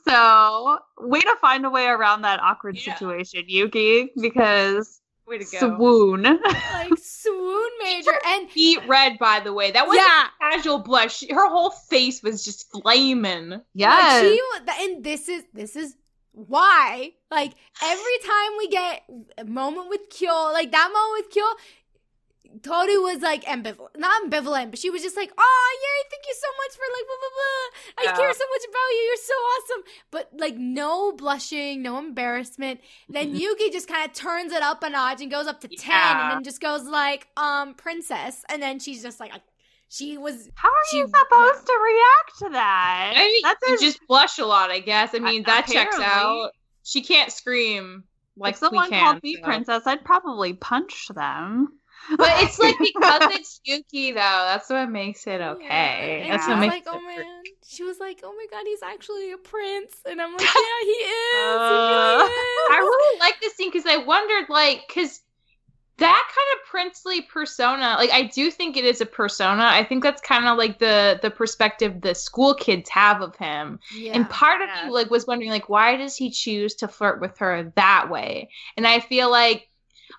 So, 0.07 0.79
way 0.99 1.21
to 1.21 1.35
find 1.39 1.63
a 1.63 1.69
way 1.69 1.85
around 1.85 2.23
that 2.23 2.39
awkward 2.41 2.75
Yeah. 2.75 2.93
situation, 2.95 3.43
Yuki, 3.47 4.09
because 4.19 4.99
Way 5.27 5.37
to 5.37 5.45
go. 5.45 5.75
swoon. 5.77 6.23
like 6.73 6.91
swoon 6.97 7.69
major 7.83 8.11
and 8.25 8.49
Feet 8.49 8.79
red, 8.87 9.19
by 9.19 9.41
the 9.41 9.53
way. 9.53 9.69
That 9.69 9.85
wasn't 9.85 10.07
yeah 10.07 10.27
casual 10.41 10.79
blush. 10.79 11.17
She- 11.17 11.31
Her 11.31 11.47
whole 11.47 11.69
face 11.69 12.23
was 12.23 12.43
just 12.43 12.71
flaming. 12.71 13.49
Like 13.51 13.61
yes. 13.75 14.21
she 14.21 14.41
and 14.81 15.03
this 15.03 15.29
is 15.29 15.43
this 15.53 15.75
is 15.75 15.95
why 16.31 17.11
like 17.31 17.53
every 17.83 18.17
time 18.25 18.51
we 18.57 18.67
get 18.69 19.03
a 19.37 19.45
moment 19.45 19.89
with 19.89 20.01
Kyo, 20.09 20.51
like 20.51 20.71
that 20.71 20.89
moment 20.91 21.25
with 21.25 21.31
Kyo, 21.33 21.45
Toru 22.63 23.01
was 23.01 23.21
like 23.21 23.43
ambivalent, 23.45 23.95
not 23.97 24.23
ambivalent, 24.23 24.71
but 24.71 24.79
she 24.79 24.89
was 24.89 25.01
just 25.01 25.15
like, 25.15 25.31
"Oh 25.37 25.77
yay, 25.83 26.09
thank 26.09 26.23
you 26.27 26.35
so 26.35 26.47
much 26.57 26.75
for 26.75 26.85
like 26.95 27.05
blah 27.05 27.19
blah 27.21 27.35
blah. 27.35 27.67
I 27.97 28.03
Yeah. 28.03 28.17
care 28.17 28.33
so 28.33 28.45
much 28.49 28.61
about 28.69 28.89
you. 28.91 28.97
You're 29.07 29.17
so 29.17 29.33
awesome." 29.33 29.83
But 30.11 30.29
like 30.37 30.55
no 30.57 31.11
blushing, 31.11 31.81
no 31.81 31.97
embarrassment. 31.99 32.81
Then 33.07 33.35
Yuki 33.35 33.69
just 33.69 33.87
kind 33.87 34.09
of 34.09 34.13
turns 34.15 34.51
it 34.51 34.61
up 34.63 34.83
a 34.83 34.89
notch 34.89 35.21
and 35.21 35.29
goes 35.31 35.47
up 35.47 35.61
to 35.61 35.67
ten, 35.67 36.17
and 36.17 36.31
then 36.31 36.43
just 36.43 36.59
goes 36.61 36.83
like, 36.83 37.27
"Um, 37.37 37.75
princess," 37.75 38.43
and 38.49 38.61
then 38.61 38.79
she's 38.79 39.01
just 39.01 39.19
like, 39.19 39.31
she 39.89 40.17
was 40.17 40.49
How 40.55 40.69
are 40.69 40.73
she- 40.91 40.97
you 40.97 41.07
supposed 41.07 41.65
to 41.65 41.73
react 41.83 42.39
to 42.39 42.49
that? 42.51 43.13
I 43.15 43.23
mean, 43.25 43.41
That's 43.43 43.67
you 43.69 43.75
a- 43.75 43.79
just 43.79 43.99
blush 44.07 44.37
a 44.39 44.45
lot, 44.45 44.69
I 44.71 44.79
guess. 44.79 45.15
I 45.15 45.19
mean, 45.19 45.43
that 45.43 45.65
checks 45.67 45.97
out. 45.99 46.51
She 46.83 47.01
can't 47.01 47.31
scream 47.31 48.03
like 48.37 48.53
if 48.53 48.59
someone 48.59 48.85
we 48.85 48.89
can. 48.91 49.03
called 49.03 49.23
me 49.23 49.35
so. 49.35 49.41
princess, 49.43 49.83
I'd 49.87 50.05
probably 50.05 50.53
punch 50.53 51.07
them. 51.13 51.78
But 52.17 52.31
it's 52.43 52.57
like 52.59 52.77
because 52.79 53.21
it's 53.35 53.61
Yuki, 53.63 54.11
though. 54.11 54.17
That's 54.17 54.69
what 54.69 54.89
makes 54.89 55.27
it 55.27 55.41
okay. 55.41 56.21
And 56.23 56.31
That's 56.31 56.45
she 56.45 56.51
what 56.51 56.59
makes 56.59 56.73
like, 56.73 56.83
it 56.83 56.89
oh 56.89 56.99
great. 56.99 57.17
man. 57.17 57.43
She 57.67 57.83
was 57.83 57.99
like, 57.99 58.21
oh 58.23 58.33
my 58.33 58.45
god, 58.49 58.65
he's 58.65 58.81
actually 58.81 59.31
a 59.31 59.37
prince. 59.37 59.95
And 60.05 60.21
I'm 60.21 60.31
like, 60.31 60.41
yeah, 60.41 60.81
he 60.81 60.89
is. 60.89 61.57
Uh, 61.59 62.17
he 62.17 62.33
really 62.33 62.73
I 62.73 62.77
really 62.79 63.19
like 63.19 63.39
this 63.41 63.53
scene 63.53 63.69
because 63.71 63.85
I 63.85 63.97
wondered, 63.97 64.49
like, 64.49 64.85
because 64.87 65.21
that 65.97 66.27
kind 66.27 66.59
of 66.59 66.69
princely 66.69 67.21
persona, 67.21 67.95
like, 67.97 68.09
I 68.11 68.23
do 68.23 68.49
think 68.49 68.77
it 68.77 68.85
is 68.85 69.01
a 69.01 69.05
persona. 69.05 69.63
I 69.65 69.83
think 69.83 70.01
that's 70.01 70.21
kind 70.21 70.47
of 70.47 70.57
like 70.57 70.79
the 70.79 71.19
the 71.21 71.29
perspective 71.29 72.01
the 72.01 72.15
school 72.15 72.55
kids 72.55 72.89
have 72.89 73.21
of 73.21 73.35
him. 73.35 73.79
yeah. 73.93 74.13
And 74.13 74.29
part 74.29 74.61
of 74.61 74.69
me 74.69 74.91
like 74.91 75.11
was 75.11 75.27
wondering 75.27 75.51
like 75.51 75.69
why 75.69 75.95
does 75.95 76.15
he 76.15 76.31
choose 76.31 76.75
to 76.75 76.87
flirt 76.87 77.21
with 77.21 77.37
her 77.39 77.71
that 77.75 78.09
way? 78.09 78.49
And 78.77 78.87
I 78.87 78.99
feel 78.99 79.29
like 79.29 79.68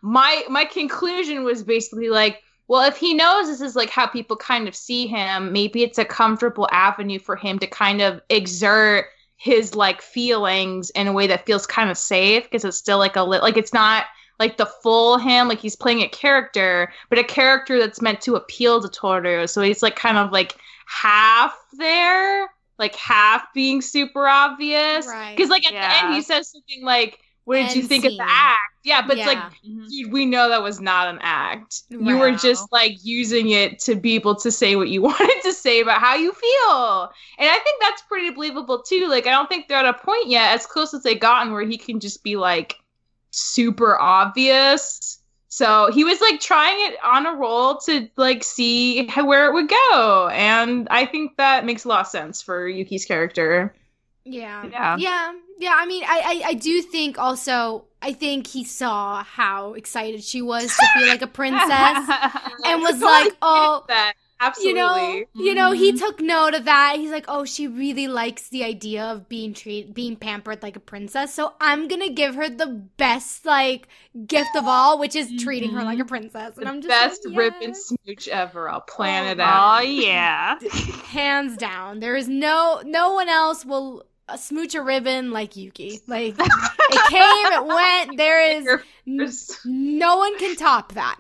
my 0.03 0.45
my 0.49 0.65
conclusion 0.65 1.45
was 1.45 1.63
basically 1.63 2.09
like 2.09 2.43
well 2.69 2.87
if 2.89 2.97
he 2.97 3.15
knows 3.15 3.47
this 3.47 3.61
is 3.61 3.77
like 3.77 3.91
how 3.91 4.07
people 4.07 4.37
kind 4.37 4.69
of 4.69 4.75
see 4.75 5.07
him, 5.07 5.53
maybe 5.53 5.83
it's 5.83 5.99
a 5.99 6.05
comfortable 6.05 6.69
avenue 6.71 7.19
for 7.19 7.37
him 7.37 7.59
to 7.59 7.67
kind 7.67 8.01
of 8.01 8.21
exert 8.31 9.07
his 9.37 9.75
like 9.75 10.03
feelings 10.03 10.91
in 10.91 11.07
a 11.07 11.13
way 11.13 11.27
that 11.27 11.47
feels 11.47 11.67
kind 11.67 11.91
of 11.91 11.97
safe 11.97 12.45
because 12.45 12.65
it's 12.65 12.77
still 12.77 12.99
like 12.99 13.17
a 13.17 13.25
li- 13.25 13.41
like 13.41 13.57
it's 13.57 13.73
not 13.73 14.05
like 14.39 14.57
the 14.57 14.67
full 14.67 15.19
him 15.19 15.49
like 15.49 15.59
he's 15.59 15.77
playing 15.77 16.03
a 16.03 16.09
character 16.09 16.93
but 17.09 17.19
a 17.19 17.25
character 17.25 17.79
that's 17.79 18.03
meant 18.03 18.21
to 18.21 18.37
appeal 18.37 18.81
to 18.83 18.89
Toru. 18.89 19.47
So 19.47 19.63
he's 19.63 19.83
like 19.83 19.97
kind 19.97 20.19
of 20.19 20.31
like 20.31 20.57
half 20.87 21.57
there 21.79 22.49
like 22.79 22.97
half 22.97 23.53
being 23.55 23.83
super 23.83 24.27
obvious. 24.27 25.07
Right. 25.07 25.37
because 25.37 25.51
like 25.51 25.67
at 25.67 25.73
the 25.73 26.05
end 26.05 26.15
he 26.15 26.23
says 26.23 26.51
something 26.51 26.83
like 26.83 27.21
what 27.45 27.57
did 27.57 27.75
you 27.75 27.81
End 27.81 27.89
think 27.89 28.05
of 28.05 28.13
the 28.13 28.25
act 28.27 28.71
yeah 28.85 29.03
but 29.07 29.19
it's 29.19 29.27
like 29.27 29.39
Yeah. 29.39 29.51
Mm-hmm. 29.69 29.87
dude, 29.89 30.13
we 30.13 30.27
know 30.27 30.49
that 30.49 30.63
was 30.63 30.81
not 30.81 31.09
an 31.09 31.19
act. 31.23 31.83
You 31.91 32.19
were 32.19 32.33
just 32.33 32.71
like 32.73 33.05
using 33.05 33.51
it 33.51 33.79
to 33.81 33.95
be 33.95 34.15
able 34.15 34.35
to 34.37 34.51
say 34.51 34.77
what 34.77 34.89
you 34.89 35.03
wanted 35.11 35.41
to 35.43 35.53
say 35.53 35.81
about 35.81 36.01
how 36.01 36.15
you 36.15 36.33
feel. 36.33 37.11
And 37.39 37.49
I 37.49 37.59
think 37.59 37.81
that's 37.81 38.03
pretty 38.03 38.31
believable 38.31 38.83
too. 38.83 39.07
Like, 39.09 39.27
I 39.27 39.31
don't 39.31 39.49
think 39.49 39.69
they're 39.69 39.79
at 39.79 39.87
a 39.87 39.95
point 39.95 40.29
yet, 40.29 40.55
as 40.55 40.67
close 40.67 40.95
as 40.95 41.03
they 41.03 41.15
gotten, 41.15 41.53
where 41.53 41.63
he 41.63 41.77
can 41.77 42.01
just 42.01 42.23
be 42.23 42.37
like 42.37 42.77
super 43.31 43.99
obvious. 44.01 45.19
So 45.49 45.91
he 45.93 46.05
was 46.05 46.21
like 46.21 46.41
trying 46.41 46.77
it 46.87 46.97
on 47.05 47.27
a 47.27 47.35
roll 47.35 47.79
to 47.79 48.09
like 48.17 48.45
see 48.45 49.07
how, 49.09 49.27
where 49.27 49.47
it 49.47 49.53
would 49.53 49.69
go. 49.69 50.29
And 50.33 50.87
I 50.91 51.07
think 51.07 51.37
that 51.37 51.67
makes 51.67 51.85
a 51.85 51.89
lot 51.89 52.01
of 52.03 52.07
sense 52.07 52.41
for 52.41 52.69
Yuki's 52.69 53.05
character. 53.05 53.75
Yeah. 54.25 54.67
Yeah. 54.71 54.97
Yeah. 54.99 55.33
Yeah. 55.59 55.75
I 55.77 55.87
mean, 55.87 56.05
I, 56.05 56.43
I, 56.45 56.49
I 56.51 56.55
do 56.55 56.83
think 56.83 57.19
also, 57.19 57.87
I 58.03 58.13
think 58.13 58.47
he 58.47 58.65
saw 58.65 59.23
how 59.25 59.75
excited 59.75 60.23
she 60.23 60.43
was 60.43 60.77
to 60.77 60.87
feel 60.95 61.07
like 61.09 61.23
a 61.23 61.27
princess 61.27 61.69
and 62.65 62.83
was 62.83 63.01
like, 63.03 63.37
oh, 63.43 63.85
that. 63.89 64.15
Absolutely. 64.43 64.71
you 64.71 64.75
know, 64.75 65.25
you 65.35 65.55
know, 65.55 65.73
he 65.73 65.93
took 65.93 66.19
note 66.21 66.55
of 66.55 66.65
that. 66.65 66.95
He's 66.97 67.11
like, 67.11 67.27
oh, 67.29 67.45
she 67.45 67.69
really 67.69 68.09
likes 68.09 68.49
the 68.49 68.65
idea 68.65 69.05
of 69.05 69.29
being 69.29 69.53
treated, 69.53 69.93
being 69.93 70.17
pampered 70.17 70.63
like 70.63 70.77
a 70.77 70.81
princess. 70.81 71.35
So 71.35 71.53
I'm 71.61 71.89
gonna 71.89 72.09
give 72.09 72.37
her 72.37 72.49
the 72.49 72.67
best 72.67 73.45
like 73.45 73.87
gift 74.27 74.57
of 74.57 74.67
all, 74.67 74.99
which 74.99 75.15
is 75.15 75.35
treating 75.37 75.73
her 75.73 75.83
Mhm. 75.83 75.85
like 75.85 75.99
a 75.99 76.07
princess. 76.07 76.57
And 76.57 76.67
the 76.67 76.71
I'm 76.71 76.81
just 76.81 76.89
best 76.89 77.27
like, 77.27 77.37
rip 77.37 77.55
and 77.61 77.77
smooch 77.77 78.29
ever. 78.29 78.71
I'll 78.71 78.81
plan 78.81 79.27
Oh 79.27 79.31
it 79.33 79.41
out. 79.41 79.79
oh 79.81 79.81
yeah. 79.83 80.59
hands 81.05 81.57
down. 81.57 82.01
There 82.01 82.17
is 82.17 82.29
no 82.29 82.83
no 82.85 83.13
one 83.13 83.29
else 83.29 83.65
will 83.65 84.07
smooch 84.39 84.75
a 84.75 84.83
ribbon 84.83 85.31
like 85.31 85.57
Yuki. 85.57 86.01
Like 86.07 86.35
it 86.39 87.11
came, 87.11 87.53
it 87.53 87.67
went. 87.67 88.17
There 88.17 88.57
is 88.59 88.65
Your 88.65 88.83
n- 89.07 89.19
first- 89.19 89.61
no 89.65 90.17
one 90.19 90.39
can 90.39 90.57
top 90.57 90.93
that. 90.93 91.19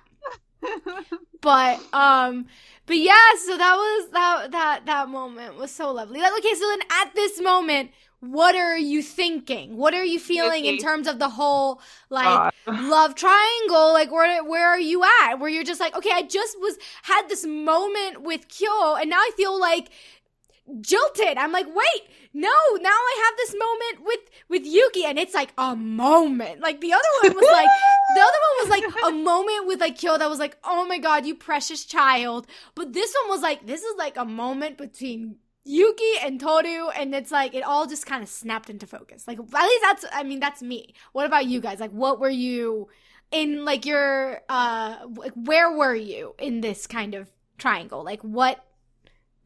But 1.41 1.81
um, 1.95 2.47
but 2.87 2.97
yeah. 2.99 3.15
So 3.47 3.57
that 3.57 3.75
was 3.77 4.11
that 4.13 4.51
that 4.53 4.87
that 4.87 5.09
moment 5.09 5.57
was 5.57 5.71
so 5.71 5.91
lovely. 5.93 6.21
Like, 6.21 6.33
okay, 6.39 6.55
so 6.55 6.67
then 6.69 6.81
at 7.03 7.15
this 7.15 7.41
moment, 7.41 7.91
what 8.21 8.55
are 8.55 8.77
you 8.77 9.03
thinking? 9.03 9.79
What 9.79 9.95
are 9.95 10.05
you 10.05 10.19
feeling 10.21 10.67
in 10.67 10.77
terms 10.77 11.07
of 11.09 11.19
the 11.19 11.31
whole 11.31 11.81
like? 12.11 12.53
Love 12.67 13.15
triangle 13.15 13.93
like 13.95 14.13
where 14.13 14.45
where 14.45 14.69
are 14.69 14.79
you 14.79 15.03
at 15.03 15.37
where 15.37 15.49
you're 15.49 15.65
just 15.65 15.81
like 15.81 15.97
okay 15.97 16.11
i 16.13 16.23
just 16.23 16.57
was 16.61 16.77
had 17.03 17.27
this 17.29 17.45
moment 17.45 18.23
with 18.23 18.47
kyo 18.49 18.95
and 18.95 19.11
now 19.11 19.17
i 19.17 19.31
feel 19.37 19.59
like 19.59 19.89
jilted 20.81 21.37
i'm 21.37 21.53
like 21.53 21.67
wait 21.67 22.03
no 22.33 22.49
now 22.81 22.89
i 22.91 23.25
have 23.25 23.37
this 23.37 23.55
moment 23.59 24.07
with 24.07 24.21
with 24.49 24.63
yuki 24.65 25.05
and 25.05 25.19
it's 25.19 25.35
like 25.35 25.53
a 25.59 25.75
moment 25.75 26.61
like 26.61 26.81
the 26.81 26.93
other 26.93 27.09
one 27.23 27.35
was 27.35 27.49
like 27.51 27.69
the 28.15 28.21
other 28.21 28.39
one 28.49 28.59
was 28.59 28.69
like 28.69 29.05
a 29.07 29.11
moment 29.11 29.67
with 29.67 29.81
like 29.81 29.99
kyo 29.99 30.19
that 30.19 30.31
was 30.31 30.39
like 30.39 30.57
oh 30.65 30.87
my 30.87 30.99
god 30.99 31.27
you 31.27 31.35
precious 31.35 31.85
child 31.85 32.47
but 32.75 32.93
this 32.93 33.15
one 33.23 33.31
was 33.31 33.43
like 33.43 33.67
this 33.67 33.83
is 33.83 33.95
like 33.97 34.17
a 34.17 34.25
moment 34.25 34.79
between 34.79 35.37
Yuki 35.65 36.13
and 36.23 36.41
Toru, 36.41 36.89
and 36.89 37.15
it's 37.15 37.31
like 37.31 37.55
it 37.55 37.63
all 37.63 37.87
just 37.87 38.07
kind 38.07 38.23
of 38.23 38.29
snapped 38.29 38.71
into 38.71 38.87
focus. 38.87 39.29
Like 39.29 39.39
at 39.39 39.63
least 39.63 39.83
that's, 39.83 40.05
I 40.13 40.23
mean, 40.23 40.41
that's 40.41 40.63
me. 40.63 40.95
What 41.13 41.27
about 41.27 41.47
you 41.47 41.61
guys? 41.61 41.81
Like, 41.81 41.91
what 41.91 42.19
were 42.19 42.31
you 42.31 42.89
in? 43.31 43.65
Like 43.65 43.85
your, 43.85 44.41
uh, 44.49 44.97
like, 45.17 45.33
where 45.35 45.71
were 45.71 45.95
you 45.95 46.35
in 46.39 46.61
this 46.61 46.87
kind 46.87 47.15
of 47.15 47.31
triangle? 47.59 48.03
Like, 48.03 48.23
what? 48.23 48.65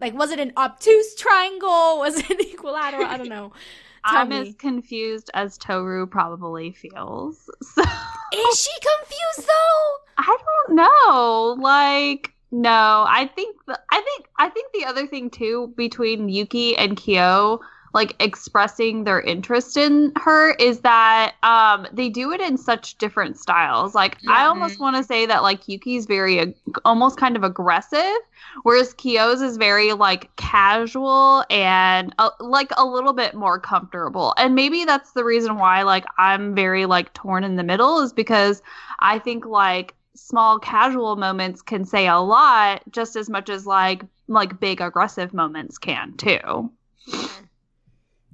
Like, 0.04 0.12
was 0.12 0.30
it 0.32 0.38
an 0.38 0.52
obtuse 0.58 1.14
triangle? 1.14 1.98
Was 1.98 2.18
it 2.18 2.38
equilateral? 2.38 3.06
I 3.06 3.16
don't 3.16 3.30
know. 3.30 3.52
Tell 4.06 4.18
I'm 4.18 4.28
me. 4.28 4.48
as 4.50 4.54
confused 4.56 5.30
as 5.32 5.56
Toru 5.56 6.06
probably 6.06 6.72
feels. 6.72 7.48
So 7.62 7.82
Is 7.82 8.60
she 8.60 8.70
confused 8.80 9.48
though? 9.48 9.96
I 10.18 10.36
don't 10.66 10.76
know. 10.76 11.56
Like, 11.58 12.34
no, 12.50 13.06
I 13.08 13.30
think 13.34 13.56
the, 13.66 13.80
I 13.90 14.02
think 14.02 14.26
I 14.38 14.50
think 14.50 14.72
the 14.74 14.84
other 14.84 15.06
thing 15.06 15.30
too 15.30 15.72
between 15.74 16.28
Yuki 16.28 16.76
and 16.76 16.98
Kyo, 16.98 17.60
like 17.94 18.14
expressing 18.20 19.04
their 19.04 19.20
interest 19.20 19.76
in 19.76 20.12
her, 20.16 20.54
is 20.54 20.80
that 20.80 21.34
um 21.42 21.86
they 21.92 22.10
do 22.10 22.32
it 22.32 22.40
in 22.40 22.58
such 22.58 22.98
different 22.98 23.38
styles. 23.38 23.94
Like, 23.94 24.18
I 24.28 24.44
almost 24.44 24.80
want 24.80 24.96
to 24.96 25.04
say 25.04 25.24
that 25.26 25.42
like 25.42 25.68
Yuki's 25.68 26.06
very 26.06 26.40
ag- 26.40 26.54
almost 26.84 27.16
kind 27.16 27.36
of 27.36 27.44
aggressive, 27.44 28.18
whereas 28.64 28.92
Kyo's 28.94 29.40
is 29.40 29.56
very 29.56 29.92
like 29.92 30.34
casual 30.36 31.44
and 31.48 32.14
uh, 32.18 32.30
like 32.40 32.70
a 32.76 32.84
little 32.84 33.12
bit 33.12 33.34
more 33.34 33.58
comfortable. 33.58 34.34
And 34.36 34.54
maybe 34.54 34.84
that's 34.84 35.12
the 35.12 35.24
reason 35.24 35.56
why 35.56 35.82
like 35.82 36.04
I'm 36.18 36.54
very 36.54 36.86
like 36.86 37.12
torn 37.14 37.44
in 37.44 37.56
the 37.56 37.62
middle 37.62 38.00
is 38.00 38.12
because 38.12 38.60
I 39.00 39.18
think 39.18 39.46
like 39.46 39.94
small 40.14 40.58
casual 40.58 41.16
moments 41.16 41.62
can 41.62 41.84
say 41.84 42.06
a 42.06 42.18
lot 42.18 42.82
just 42.90 43.16
as 43.16 43.28
much 43.30 43.48
as 43.48 43.66
like 43.66 44.04
like 44.28 44.58
big 44.58 44.80
aggressive 44.80 45.32
moments 45.34 45.78
can 45.78 46.16
too. 46.16 46.70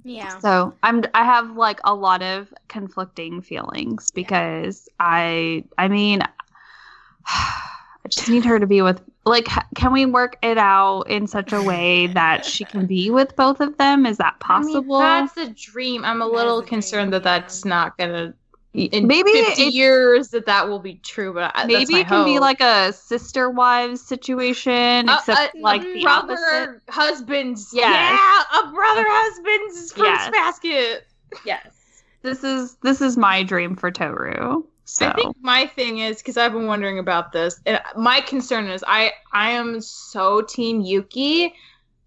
Yeah. 0.03 0.39
So 0.39 0.75
I'm 0.83 1.03
I 1.13 1.23
have 1.23 1.55
like 1.55 1.79
a 1.83 1.93
lot 1.93 2.21
of 2.21 2.53
conflicting 2.67 3.41
feelings 3.41 4.11
because 4.11 4.89
I 4.99 5.65
I 5.77 5.87
mean 5.87 6.21
I 7.25 8.07
just 8.09 8.29
need 8.29 8.45
her 8.45 8.59
to 8.59 8.67
be 8.67 8.81
with 8.81 9.01
like 9.25 9.47
can 9.75 9.91
we 9.93 10.05
work 10.05 10.37
it 10.41 10.57
out 10.57 11.03
in 11.03 11.27
such 11.27 11.53
a 11.53 11.61
way 11.61 12.07
that 12.07 12.45
she 12.45 12.65
can 12.65 12.85
be 12.87 13.09
with 13.11 13.35
both 13.35 13.59
of 13.61 13.77
them? 13.77 14.05
Is 14.05 14.17
that 14.17 14.39
I 14.55 14.59
mean, 14.59 14.87
possible? 14.87 14.97
that's 14.97 15.37
a 15.37 15.49
dream. 15.49 16.03
I'm 16.05 16.21
a 16.21 16.27
That 16.29 16.29
little 16.29 16.61
concerned 16.61 17.11
dream, 17.11 17.13
that 17.13 17.23
yeah. 17.23 17.23
that's 17.23 17.65
not 17.65 17.97
gonna 17.97 18.33
in 18.73 19.05
maybe 19.07 19.31
50 19.31 19.63
it- 19.63 19.73
years 19.73 20.29
that 20.29 20.45
that 20.45 20.69
will 20.69 20.79
be 20.79 20.95
true, 20.95 21.33
but 21.33 21.53
maybe 21.67 21.95
it 21.95 22.07
can 22.07 22.23
be 22.25 22.39
like 22.39 22.61
a 22.61 22.93
sister 22.93 23.49
wives 23.49 24.01
situation, 24.01 25.09
A- 25.09 25.15
except 25.17 25.55
like 25.59 25.81
the 25.81 26.01
brother 26.03 26.33
opposite. 26.33 26.81
husbands. 26.89 27.69
Yes. 27.73 27.93
Yeah, 28.19 28.59
a 28.61 28.71
brother 28.73 29.03
husbands 29.07 29.91
fruits 29.91 30.09
Yes. 30.09 30.29
basket. 30.31 31.07
Yes. 31.45 32.03
This 32.21 32.43
is 32.43 32.75
this 32.83 33.01
is 33.01 33.17
my 33.17 33.43
dream 33.43 33.75
for 33.75 33.91
Toru. 33.91 34.63
So 34.85 35.07
I 35.07 35.13
think 35.13 35.35
my 35.41 35.67
thing 35.67 35.99
is 35.99 36.17
because 36.17 36.37
I've 36.37 36.51
been 36.53 36.67
wondering 36.67 36.99
about 36.99 37.31
this, 37.31 37.59
and 37.65 37.81
my 37.97 38.21
concern 38.21 38.67
is 38.67 38.83
I 38.87 39.11
I 39.33 39.51
am 39.51 39.81
so 39.81 40.41
team 40.41 40.81
Yuki, 40.81 41.53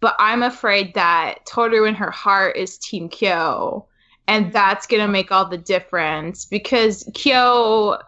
but 0.01 0.15
I'm 0.19 0.43
afraid 0.43 0.95
that 0.95 1.45
Toru 1.47 1.85
in 1.85 1.95
her 1.95 2.11
heart 2.11 2.57
is 2.57 2.79
team 2.79 3.09
Kyo, 3.09 3.87
and 4.27 4.53
that's 4.53 4.87
gonna 4.87 5.09
make 5.09 5.31
all 5.31 5.49
the 5.49 5.59
difference 5.59 6.45
because 6.45 7.09
Kyo, 7.15 7.99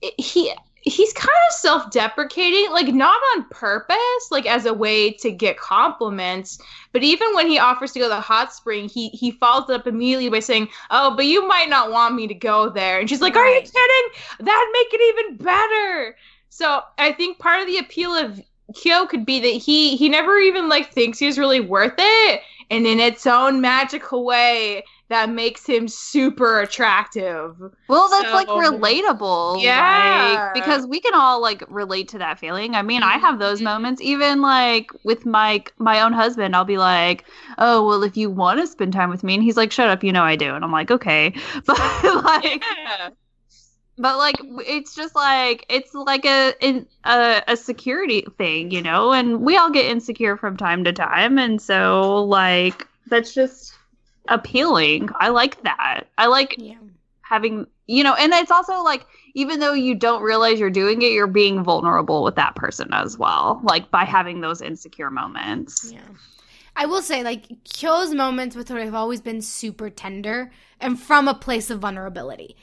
he 0.00 0.52
he's 0.82 1.12
kind 1.12 1.28
of 1.48 1.54
self-deprecating 1.54 2.70
like 2.72 2.88
not 2.88 3.20
on 3.34 3.44
purpose 3.50 4.28
like 4.30 4.46
as 4.46 4.66
a 4.66 4.74
way 4.74 5.12
to 5.12 5.30
get 5.30 5.56
compliments 5.56 6.58
but 6.90 7.04
even 7.04 7.32
when 7.34 7.46
he 7.46 7.58
offers 7.58 7.92
to 7.92 8.00
go 8.00 8.06
to 8.06 8.14
the 8.14 8.20
hot 8.20 8.52
spring 8.52 8.88
he 8.88 9.08
he 9.10 9.30
follows 9.30 9.70
it 9.70 9.74
up 9.74 9.86
immediately 9.86 10.28
by 10.28 10.40
saying 10.40 10.68
oh 10.90 11.14
but 11.14 11.26
you 11.26 11.46
might 11.46 11.68
not 11.68 11.90
want 11.92 12.14
me 12.14 12.26
to 12.26 12.34
go 12.34 12.68
there. 12.68 12.98
And 12.98 13.08
she's 13.08 13.20
like 13.20 13.36
are 13.36 13.46
you 13.46 13.60
kidding? 13.60 14.20
That'd 14.40 14.68
make 14.72 14.88
it 14.92 15.14
even 15.14 15.36
better. 15.36 16.16
So 16.48 16.82
i 16.98 17.12
think 17.12 17.38
part 17.38 17.60
of 17.60 17.66
the 17.68 17.78
appeal 17.78 18.10
of 18.10 18.40
kyo 18.74 19.06
could 19.06 19.24
be 19.24 19.38
that 19.38 19.62
he 19.62 19.96
he 19.96 20.08
never 20.08 20.38
even 20.38 20.68
like 20.68 20.92
thinks 20.92 21.18
he's 21.18 21.38
really 21.38 21.60
worth 21.60 21.94
it 21.98 22.40
and 22.70 22.86
in 22.86 22.98
its 22.98 23.26
own 23.26 23.60
magical 23.60 24.24
way 24.24 24.82
that 25.12 25.30
makes 25.30 25.66
him 25.66 25.88
super 25.88 26.60
attractive 26.60 27.56
Well, 27.88 28.08
that's 28.08 28.32
like 28.32 28.48
relatable. 28.48 29.62
Yeah. 29.62 30.40
like, 30.40 30.54
because 30.54 30.86
we 30.86 31.00
can 31.00 31.14
all 31.14 31.40
like 31.42 31.62
relate 31.68 32.08
to 32.08 32.18
that 32.18 32.38
feeling. 32.38 32.74
I 32.74 32.82
mean, 32.82 33.02
I 33.02 33.18
have 33.18 33.38
those 33.38 33.60
Mhm. 33.60 33.64
moments 33.64 34.00
even 34.00 34.40
like 34.40 34.90
with 35.04 35.26
my 35.26 35.64
my 35.78 36.00
own 36.00 36.12
husband. 36.12 36.56
I'll 36.56 36.64
be 36.64 36.78
like, 36.78 37.24
"Oh, 37.58 37.86
well, 37.86 38.02
if 38.02 38.16
you 38.16 38.30
want 38.30 38.60
to 38.60 38.66
spend 38.66 38.92
time 38.92 39.10
with 39.10 39.22
me." 39.24 39.34
And 39.34 39.42
he's 39.42 39.56
like, 39.56 39.72
"Shut 39.72 39.88
up, 39.88 40.02
you 40.04 40.12
know 40.12 40.22
I 40.22 40.36
do." 40.36 40.54
And 40.54 40.64
I'm 40.64 40.72
like, 40.72 40.90
"Okay." 40.90 41.34
But 41.66 41.78
like 42.24 42.62
yeah. 42.86 43.10
but 43.98 44.16
like 44.16 44.36
it's 44.66 44.94
just 44.94 45.14
like 45.14 45.66
it's 45.68 45.94
like 45.94 46.24
a 46.24 46.54
in, 46.60 46.86
a 47.04 47.42
a 47.48 47.56
security 47.56 48.24
thing, 48.38 48.70
you 48.70 48.82
know, 48.82 49.12
and 49.12 49.42
we 49.42 49.56
all 49.56 49.70
get 49.70 49.86
insecure 49.86 50.36
from 50.36 50.56
time 50.56 50.84
to 50.84 50.92
time, 50.92 51.38
and 51.38 51.60
so 51.60 52.24
like 52.24 52.86
that's 53.06 53.34
just 53.34 53.74
appealing. 54.28 55.10
I 55.18 55.28
like 55.28 55.62
that. 55.62 56.04
I 56.18 56.26
like 56.26 56.56
Yeah. 56.58 56.76
having 57.22 57.66
you 57.86 58.04
know, 58.04 58.14
and 58.14 58.32
it's 58.32 58.50
also 58.50 58.82
like 58.82 59.06
even 59.34 59.60
though 59.60 59.72
you 59.72 59.94
don't 59.94 60.22
realize 60.22 60.60
you're 60.60 60.70
doing 60.70 61.02
it, 61.02 61.12
you're 61.12 61.26
being 61.26 61.62
vulnerable 61.64 62.22
with 62.22 62.36
that 62.36 62.54
person 62.54 62.88
as 62.92 63.18
well, 63.18 63.60
like 63.64 63.90
by 63.90 64.04
having 64.04 64.40
those 64.40 64.62
insecure 64.62 65.10
moments. 65.10 65.90
Yeah. 65.92 66.00
I 66.74 66.86
will 66.86 67.02
say, 67.02 67.22
like, 67.22 67.64
Kyo's 67.64 68.14
moments 68.14 68.56
with 68.56 68.68
her 68.68 68.80
have 68.82 68.94
always 68.94 69.20
been 69.20 69.42
super 69.42 69.90
tender 69.90 70.50
and 70.80 70.98
from 70.98 71.28
a 71.28 71.34
place 71.34 71.68
of 71.68 71.80
vulnerability. 71.80 72.56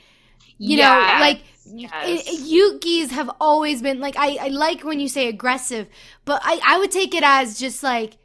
You 0.58 0.78
know, 0.78 1.16
like, 1.20 1.42
yes. 1.64 2.28
Yuki's 2.42 3.12
have 3.12 3.30
always 3.40 3.80
been, 3.82 4.00
like, 4.00 4.16
I, 4.18 4.36
I 4.40 4.48
like 4.48 4.82
when 4.82 4.98
you 4.98 5.08
say 5.08 5.28
aggressive, 5.28 5.86
but 6.24 6.40
I, 6.44 6.60
I 6.66 6.78
would 6.78 6.90
take 6.90 7.14
it 7.14 7.22
as 7.22 7.58
just, 7.58 7.84
like, 7.84 8.18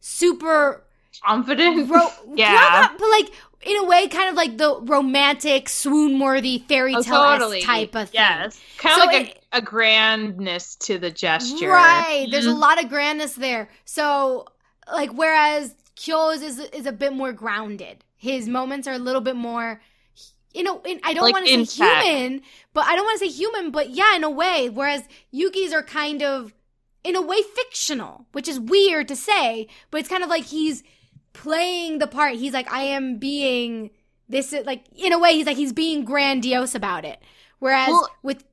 super. 0.00 0.84
Confident 1.24 1.90
Ro- 1.90 2.08
Yeah. 2.34 2.52
not- 2.52 2.98
but, 2.98 3.10
like, 3.10 3.30
in 3.62 3.76
a 3.76 3.84
way, 3.84 4.08
kind 4.08 4.28
of 4.30 4.34
like 4.36 4.56
the 4.56 4.80
romantic, 4.82 5.68
swoon 5.68 6.18
worthy 6.18 6.64
fairy 6.66 6.94
Oh, 6.94 7.02
tale 7.02 7.14
totally. 7.38 7.60
type 7.62 7.94
of 7.94 8.08
thing. 8.10 8.20
Yes. 8.20 8.58
kind 8.78 8.94
of 8.94 9.00
So 9.00 9.06
like 9.06 9.28
it- 9.28 9.44
a, 9.52 9.58
a 9.58 9.60
grandness 9.62 10.76
to 10.86 10.98
the 10.98 11.10
gesture 11.10 11.68
Right. 11.68 12.26
There's 12.30 12.46
a 12.46 12.50
Mhm. 12.50 12.58
lot 12.58 12.82
of 12.82 12.88
grandness 12.88 13.34
there. 13.34 13.68
So, 13.84 14.46
like, 14.90 15.10
whereas 15.12 15.74
Kyo's 15.94 16.40
is 16.40 16.58
is 16.58 16.86
a 16.86 16.92
bit 16.92 17.12
more 17.12 17.32
grounded. 17.32 18.02
His 18.16 18.48
moments 18.48 18.88
are 18.88 18.94
a 18.94 18.98
little 18.98 19.20
bit 19.20 19.36
more. 19.36 19.82
You 20.54 20.62
know, 20.62 20.80
in, 20.84 20.98
I 21.04 21.12
don't 21.12 21.24
Like 21.24 21.34
want 21.34 21.46
to 21.46 21.66
say 21.66 21.84
human, 21.84 22.42
but 22.72 22.86
I 22.86 22.96
don't 22.96 23.04
want 23.04 23.20
to 23.20 23.26
say 23.26 23.30
human, 23.30 23.70
but 23.70 23.90
yeah, 23.90 24.16
in 24.16 24.24
a 24.24 24.30
way. 24.30 24.68
Whereas 24.70 25.02
Yuki's 25.30 25.72
are 25.72 25.82
kind 25.82 26.22
of, 26.22 26.52
in 27.04 27.14
a 27.14 27.20
way, 27.22 27.42
fictional, 27.42 28.26
which 28.32 28.48
is 28.48 28.58
weird 28.58 29.06
to 29.08 29.16
say, 29.16 29.68
but 29.90 30.00
it's 30.00 30.08
kind 30.08 30.24
of 30.24 30.30
like 30.30 30.46
he's 30.46 30.82
playing 31.32 31.98
the 31.98 32.06
part. 32.06 32.34
He's 32.34 32.52
like, 32.52 32.72
I 32.72 32.82
am 32.82 33.18
being 33.18 33.90
this, 34.28 34.52
is 34.52 34.64
like, 34.66 34.84
in 34.96 35.12
a 35.12 35.18
way, 35.18 35.34
he's 35.34 35.46
like, 35.46 35.56
he's 35.56 35.72
being 35.72 36.04
grandiose 36.04 36.74
about 36.74 37.04
it. 37.04 37.20
Whereas 37.58 37.88
Well- 37.88 38.08
with, 38.22 38.44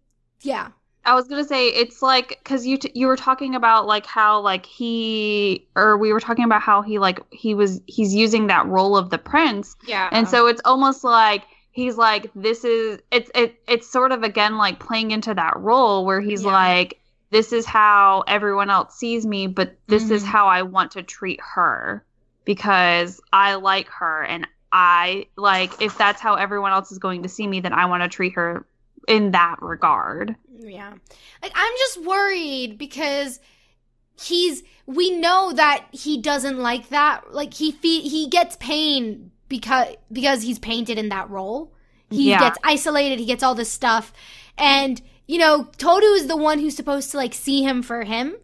yeah. 0.41 0.69
I 1.05 1.13
was 1.13 1.29
gonna 1.29 1.45
say 1.45 1.69
it's 1.69 2.01
like 2.01 2.37
because 2.43 2.65
you 2.67 2.77
t- 2.77 2.91
you 2.93 3.07
were 3.07 3.15
talking 3.15 3.55
about 3.55 3.85
like 3.87 4.05
how 4.05 4.41
like 4.41 4.65
he 4.65 5.65
or 5.73 5.97
we 5.97 6.11
were 6.11 6.19
talking 6.19 6.43
about 6.43 6.61
how 6.61 6.81
he 6.81 6.99
like 6.99 7.21
he 7.31 7.53
was 7.53 7.79
he's 7.87 8.13
using 8.13 8.47
that 8.47 8.65
role 8.67 8.97
of 8.97 9.09
the 9.09 9.17
prince 9.17 9.77
yeah 9.87 10.09
and 10.11 10.27
so 10.27 10.47
it's 10.47 10.61
almost 10.65 11.05
like 11.05 11.43
he's 11.71 11.95
like 11.95 12.29
this 12.35 12.65
is 12.65 12.99
it's 13.09 13.31
it 13.35 13.55
it's 13.69 13.89
sort 13.89 14.11
of 14.11 14.23
again 14.23 14.57
like 14.57 14.79
playing 14.81 15.11
into 15.11 15.33
that 15.33 15.57
role 15.57 16.03
where 16.05 16.19
he's 16.19 16.43
Yeah. 16.43 16.51
like 16.51 16.99
this 17.29 17.53
is 17.53 17.65
how 17.65 18.25
everyone 18.27 18.69
else 18.69 18.93
sees 18.97 19.25
me 19.25 19.47
but 19.47 19.77
this 19.87 20.09
is 20.09 20.23
Mhm. 20.23 20.27
how 20.27 20.47
I 20.47 20.63
want 20.63 20.91
to 20.91 21.03
treat 21.03 21.39
her 21.41 22.03
because 22.47 23.19
I 23.33 23.55
like 23.55 23.89
her 23.89 24.23
and 24.23 24.47
I 24.71 25.27
like 25.35 25.81
if 25.81 25.97
that's 25.97 26.21
how 26.21 26.35
everyone 26.35 26.71
else 26.71 26.91
is 26.93 26.97
going 26.97 27.23
to 27.23 27.29
see 27.29 27.45
me 27.45 27.59
then 27.59 27.73
I 27.73 27.85
want 27.85 28.03
to 28.03 28.09
treat 28.09 28.33
her 28.35 28.65
in 29.07 29.31
that 29.31 29.57
regard. 29.61 30.35
Yeah. 30.57 30.93
Like 31.43 31.51
I'm 31.53 31.73
just 31.77 32.03
worried 32.05 32.77
because 32.77 33.39
he's 34.19 34.63
we 34.85 35.11
know 35.19 35.51
that 35.53 35.85
he 35.91 36.21
doesn't 36.21 36.57
like 36.57 36.89
that. 36.89 37.33
Like 37.33 37.53
he 37.53 37.73
fe- 37.73 38.07
he 38.07 38.29
gets 38.29 38.55
pain 38.55 39.31
because 39.49 39.95
because 40.11 40.41
he's 40.41 40.57
painted 40.57 40.97
in 40.97 41.09
that 41.09 41.29
role. 41.29 41.73
He 42.09 42.29
Yeah. 42.29 42.39
gets 42.39 42.57
isolated, 42.63 43.19
he 43.19 43.25
gets 43.25 43.43
all 43.43 43.55
this 43.55 43.71
stuff. 43.71 44.13
And 44.57 45.01
you 45.27 45.37
know, 45.37 45.65
Toru 45.77 46.13
is 46.13 46.27
the 46.27 46.37
one 46.37 46.59
who's 46.59 46.77
supposed 46.77 47.11
to 47.11 47.17
like 47.17 47.33
see 47.33 47.61
him 47.61 47.81
for 47.81 48.03
him. 48.05 48.37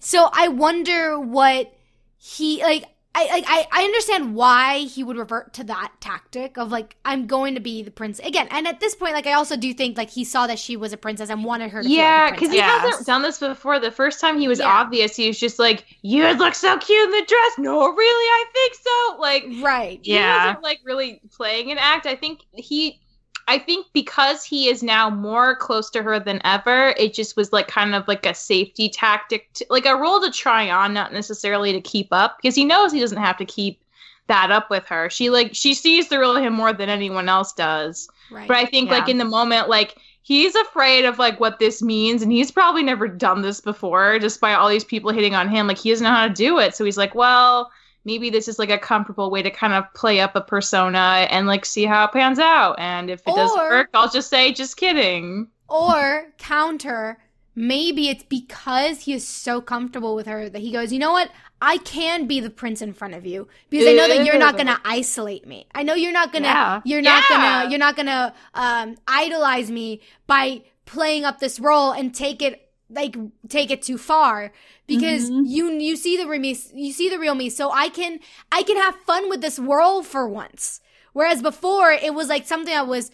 So 0.00 0.28
I 0.32 0.48
wonder 0.48 1.18
what 1.18 1.72
he 2.16 2.62
like 2.62 2.84
I 3.20 3.32
like 3.32 3.44
I, 3.48 3.66
I 3.72 3.82
understand 3.84 4.34
why 4.34 4.78
he 4.80 5.02
would 5.02 5.16
revert 5.16 5.54
to 5.54 5.64
that 5.64 5.92
tactic 6.00 6.56
of 6.56 6.70
like 6.70 6.96
I'm 7.04 7.26
going 7.26 7.54
to 7.54 7.60
be 7.60 7.82
the 7.82 7.90
prince 7.90 8.18
again. 8.20 8.46
And 8.50 8.66
at 8.68 8.80
this 8.80 8.94
point, 8.94 9.14
like 9.14 9.26
I 9.26 9.32
also 9.32 9.56
do 9.56 9.72
think 9.74 9.96
like 9.98 10.10
he 10.10 10.24
saw 10.24 10.46
that 10.46 10.58
she 10.58 10.76
was 10.76 10.92
a 10.92 10.96
princess 10.96 11.28
and 11.30 11.44
wanted 11.44 11.70
her 11.72 11.82
to 11.82 11.88
yeah 11.88 12.26
feel 12.26 12.30
like 12.30 12.34
because 12.40 12.52
he 12.52 12.58
princess. 12.60 12.82
Yes. 12.82 12.90
hasn't 12.90 13.06
done 13.06 13.22
this 13.22 13.38
before 13.40 13.80
the 13.80 13.90
first 13.90 14.20
time 14.20 14.38
he 14.38 14.46
was 14.48 14.60
Yeah. 14.60 14.66
obvious 14.68 15.16
he 15.16 15.26
was 15.28 15.38
just 15.38 15.58
like 15.58 15.84
you 16.02 16.22
look 16.34 16.54
so 16.54 16.76
cute 16.78 17.04
in 17.04 17.10
the 17.10 17.24
dress 17.26 17.58
no 17.58 17.92
really 17.92 18.26
i 18.28 18.44
think 18.52 18.74
so 18.74 19.20
like 19.20 19.44
right. 19.62 20.00
he 20.02 20.14
Yeah. 20.14 20.46
wasn't 20.46 20.62
like 20.62 20.80
really 20.84 21.20
playing 21.32 21.70
an 21.72 21.78
act. 21.78 22.06
I 22.06 22.14
think 22.16 22.40
he 22.54 23.00
I 23.48 23.58
think 23.58 23.86
because 23.94 24.44
he 24.44 24.68
is 24.68 24.82
now 24.82 25.08
more 25.08 25.56
close 25.56 25.88
to 25.90 26.02
her 26.02 26.20
than 26.20 26.40
ever, 26.44 26.90
it 26.98 27.14
just 27.14 27.34
was 27.34 27.50
like 27.50 27.66
kind 27.66 27.94
of 27.94 28.06
like 28.06 28.26
a 28.26 28.34
safety 28.34 28.90
tactic, 28.90 29.50
to, 29.54 29.66
like 29.70 29.86
a 29.86 29.96
role 29.96 30.20
to 30.20 30.30
try 30.30 30.70
on, 30.70 30.92
not 30.92 31.14
necessarily 31.14 31.72
to 31.72 31.80
keep 31.80 32.08
up, 32.12 32.36
because 32.36 32.54
he 32.54 32.66
knows 32.66 32.92
he 32.92 33.00
doesn't 33.00 33.16
have 33.16 33.38
to 33.38 33.46
keep 33.46 33.82
that 34.26 34.50
up 34.50 34.68
with 34.68 34.84
her. 34.86 35.08
She 35.08 35.30
like 35.30 35.54
she 35.54 35.72
sees 35.72 36.08
the 36.10 36.18
real 36.18 36.36
him 36.36 36.52
more 36.52 36.74
than 36.74 36.90
anyone 36.90 37.30
else 37.30 37.54
does. 37.54 38.08
Right. 38.30 38.46
But 38.46 38.58
I 38.58 38.66
think 38.66 38.90
like 38.90 39.08
in 39.08 39.16
the 39.16 39.24
moment, 39.24 39.70
like 39.70 39.96
he's 40.20 40.54
afraid 40.54 41.06
of 41.06 41.18
like 41.18 41.40
what 41.40 41.58
this 41.58 41.80
means, 41.80 42.20
and 42.20 42.30
he's 42.30 42.50
probably 42.50 42.82
never 42.82 43.08
done 43.08 43.40
this 43.40 43.62
before, 43.62 44.18
despite 44.18 44.56
all 44.56 44.68
these 44.68 44.84
people 44.84 45.10
hitting 45.10 45.34
on 45.34 45.48
him. 45.48 45.66
Like 45.66 45.78
he 45.78 45.88
doesn't 45.88 46.04
know 46.04 46.10
how 46.10 46.28
to 46.28 46.34
do 46.34 46.58
it, 46.58 46.74
so 46.74 46.84
he's 46.84 46.98
like, 46.98 47.14
well, 47.14 47.72
maybe 48.08 48.30
this 48.30 48.48
is 48.48 48.58
like 48.58 48.70
a 48.70 48.78
comfortable 48.78 49.30
way 49.30 49.42
to 49.42 49.50
kind 49.50 49.74
of 49.74 49.84
play 49.92 50.18
up 50.18 50.34
a 50.34 50.40
persona 50.40 51.26
and 51.30 51.46
like 51.46 51.66
see 51.66 51.84
how 51.84 52.06
it 52.06 52.12
pans 52.12 52.38
out. 52.38 52.74
And 52.78 53.10
if 53.10 53.20
it 53.26 53.36
doesn't 53.36 53.58
work, 53.58 53.90
I'll 53.92 54.10
just 54.10 54.30
say, 54.30 54.50
just 54.52 54.78
kidding. 54.78 55.48
Or 55.68 56.24
counter, 56.38 57.18
maybe 57.54 58.08
it's 58.08 58.24
because 58.24 59.02
he 59.02 59.12
is 59.12 59.28
so 59.28 59.60
comfortable 59.60 60.14
with 60.14 60.26
her 60.26 60.48
that 60.48 60.58
he 60.60 60.72
goes, 60.72 60.90
you 60.90 60.98
know 60.98 61.12
what? 61.12 61.30
I 61.60 61.76
can 61.78 62.26
be 62.26 62.40
the 62.40 62.50
prince 62.50 62.80
in 62.80 62.94
front 62.94 63.14
of 63.14 63.26
you 63.26 63.48
because 63.68 63.86
I 63.86 63.92
know 63.92 64.08
that 64.08 64.24
you're 64.24 64.38
not 64.38 64.56
gonna 64.56 64.80
isolate 64.84 65.46
me. 65.46 65.66
I 65.74 65.82
know 65.82 65.94
you're 65.94 66.12
not 66.12 66.32
gonna 66.32 66.46
Yeah. 66.46 66.80
you're 66.84 67.02
not 67.02 67.24
Yeah. 67.28 67.36
gonna 67.36 67.70
you're 67.70 67.78
not 67.78 67.96
gonna 67.96 68.32
um 68.54 68.96
idolize 69.06 69.70
me 69.70 70.00
by 70.26 70.62
playing 70.86 71.24
up 71.24 71.40
this 71.40 71.58
role 71.60 71.90
and 71.90 72.14
take 72.14 72.40
it 72.40 72.67
like 72.90 73.16
take 73.48 73.70
it 73.70 73.82
too 73.82 73.98
far 73.98 74.52
because 74.86 75.30
Mhm. 75.30 75.46
you 75.46 75.70
you 75.72 75.96
see 75.96 76.16
the 76.16 76.26
real 76.26 76.40
me 76.40 76.56
you 76.74 76.92
see 76.92 77.08
the 77.08 77.18
real 77.18 77.34
me 77.34 77.50
so 77.50 77.70
I 77.70 77.88
can 77.88 78.20
I 78.50 78.62
can 78.62 78.76
have 78.76 78.96
fun 78.96 79.28
with 79.28 79.40
this 79.42 79.58
world 79.58 80.06
for 80.06 80.26
once 80.26 80.80
whereas 81.12 81.42
before 81.42 81.90
it 81.92 82.14
was 82.14 82.28
like 82.28 82.46
something 82.46 82.72
that 82.72 82.86
was 82.86 83.10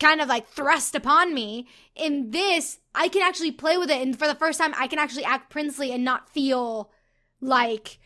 kind 0.00 0.20
of 0.20 0.28
like 0.28 0.48
thrust 0.48 0.94
upon 0.96 1.32
me 1.34 1.68
in 1.94 2.30
this 2.32 2.80
I 2.94 3.08
can 3.08 3.22
actually 3.22 3.52
play 3.52 3.76
with 3.78 3.90
it 3.90 4.02
and 4.02 4.18
for 4.18 4.26
the 4.26 4.34
first 4.34 4.58
time 4.58 4.74
I 4.76 4.88
can 4.88 4.98
actually 4.98 5.24
act 5.24 5.50
princely 5.50 5.92
and 5.92 6.04
not 6.04 6.28
feel 6.28 6.90
like 7.40 7.98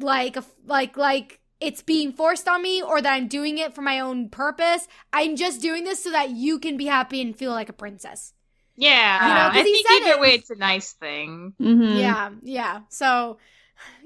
like 0.00 0.36
like 0.66 0.96
like 0.96 1.40
it's 1.60 1.82
being 1.82 2.12
forced 2.12 2.46
on 2.48 2.62
me 2.62 2.82
or 2.82 3.00
that 3.00 3.12
I'm 3.12 3.26
doing 3.28 3.58
it 3.58 3.74
for 3.74 3.82
my 3.82 3.98
own 3.98 4.28
purpose. 4.28 4.86
I'm 5.12 5.34
just 5.34 5.60
doing 5.60 5.82
this 5.82 6.04
so 6.04 6.10
that 6.12 6.30
you 6.30 6.60
can 6.60 6.76
be 6.76 6.86
happy 6.86 7.20
and 7.20 7.34
feel 7.36 7.50
like 7.50 7.68
a 7.68 7.72
princess. 7.72 8.32
Yeah, 8.80 9.28
You 9.28 9.34
know, 9.34 9.48
'cause 9.50 9.56
I 9.56 9.64
he 9.64 9.72
think 9.72 9.86
said 9.88 9.96
either 10.02 10.10
it. 10.12 10.20
way, 10.20 10.34
it's 10.34 10.50
a 10.50 10.54
nice 10.54 10.92
thing. 10.92 11.52
Mhm. 11.60 11.98
Yeah, 12.00 12.30
yeah. 12.42 12.80
So 12.88 13.38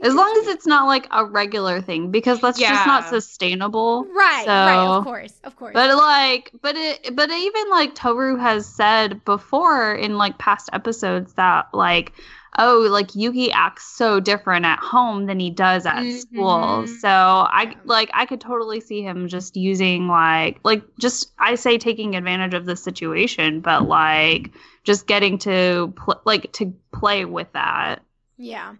As 0.02 0.14
long 0.14 0.36
as 0.42 0.48
it's 0.48 0.66
not 0.66 0.86
like 0.86 1.06
a 1.10 1.24
regular 1.24 1.80
thing, 1.80 2.10
because 2.10 2.40
that's 2.40 2.58
just 2.58 2.86
not 2.86 3.08
sustainable. 3.08 4.04
right, 4.14 4.44
So- 4.44 4.50
right, 4.50 4.96
of 4.98 5.04
course, 5.04 5.32
of 5.44 5.56
course. 5.56 5.72
But 5.74 5.96
like, 5.96 6.50
but 6.60 6.76
it, 6.76 7.14
but 7.16 7.30
even 7.30 7.70
like 7.70 7.94
Toru 7.94 8.36
has 8.36 8.66
said 8.66 9.24
before 9.24 9.94
in 9.94 10.18
like 10.18 10.36
past 10.38 10.68
episodes 10.72 11.32
that 11.34 11.68
like, 11.72 12.12
oh, 12.58 12.86
like 12.90 13.14
Yuki 13.14 13.50
acts 13.52 13.86
so 13.86 14.20
different 14.20 14.64
at 14.66 14.78
home 14.78 15.26
than 15.26 15.40
he 15.40 15.50
does 15.50 15.86
at 15.86 16.02
school. 16.12 16.84
Mhm. 16.84 17.00
So 17.00 17.08
I 17.08 17.74
like 17.84 18.10
I 18.12 18.26
could 18.26 18.40
totally 18.40 18.80
see 18.80 19.02
him 19.02 19.28
just 19.28 19.56
using 19.56 20.08
like 20.08 20.58
like 20.64 20.82
just 20.98 21.32
I 21.38 21.54
say 21.54 21.78
taking 21.78 22.14
advantage 22.16 22.54
of 22.54 22.66
the 22.66 22.76
situation, 22.76 23.60
but 23.60 23.88
like 23.88 24.50
just 24.84 25.06
getting 25.06 25.38
to 25.38 25.92
pl- 25.96 26.20
like 26.24 26.52
to 26.54 26.74
play 26.92 27.24
with 27.24 27.50
that. 27.52 28.02
Yeah. 28.36 28.74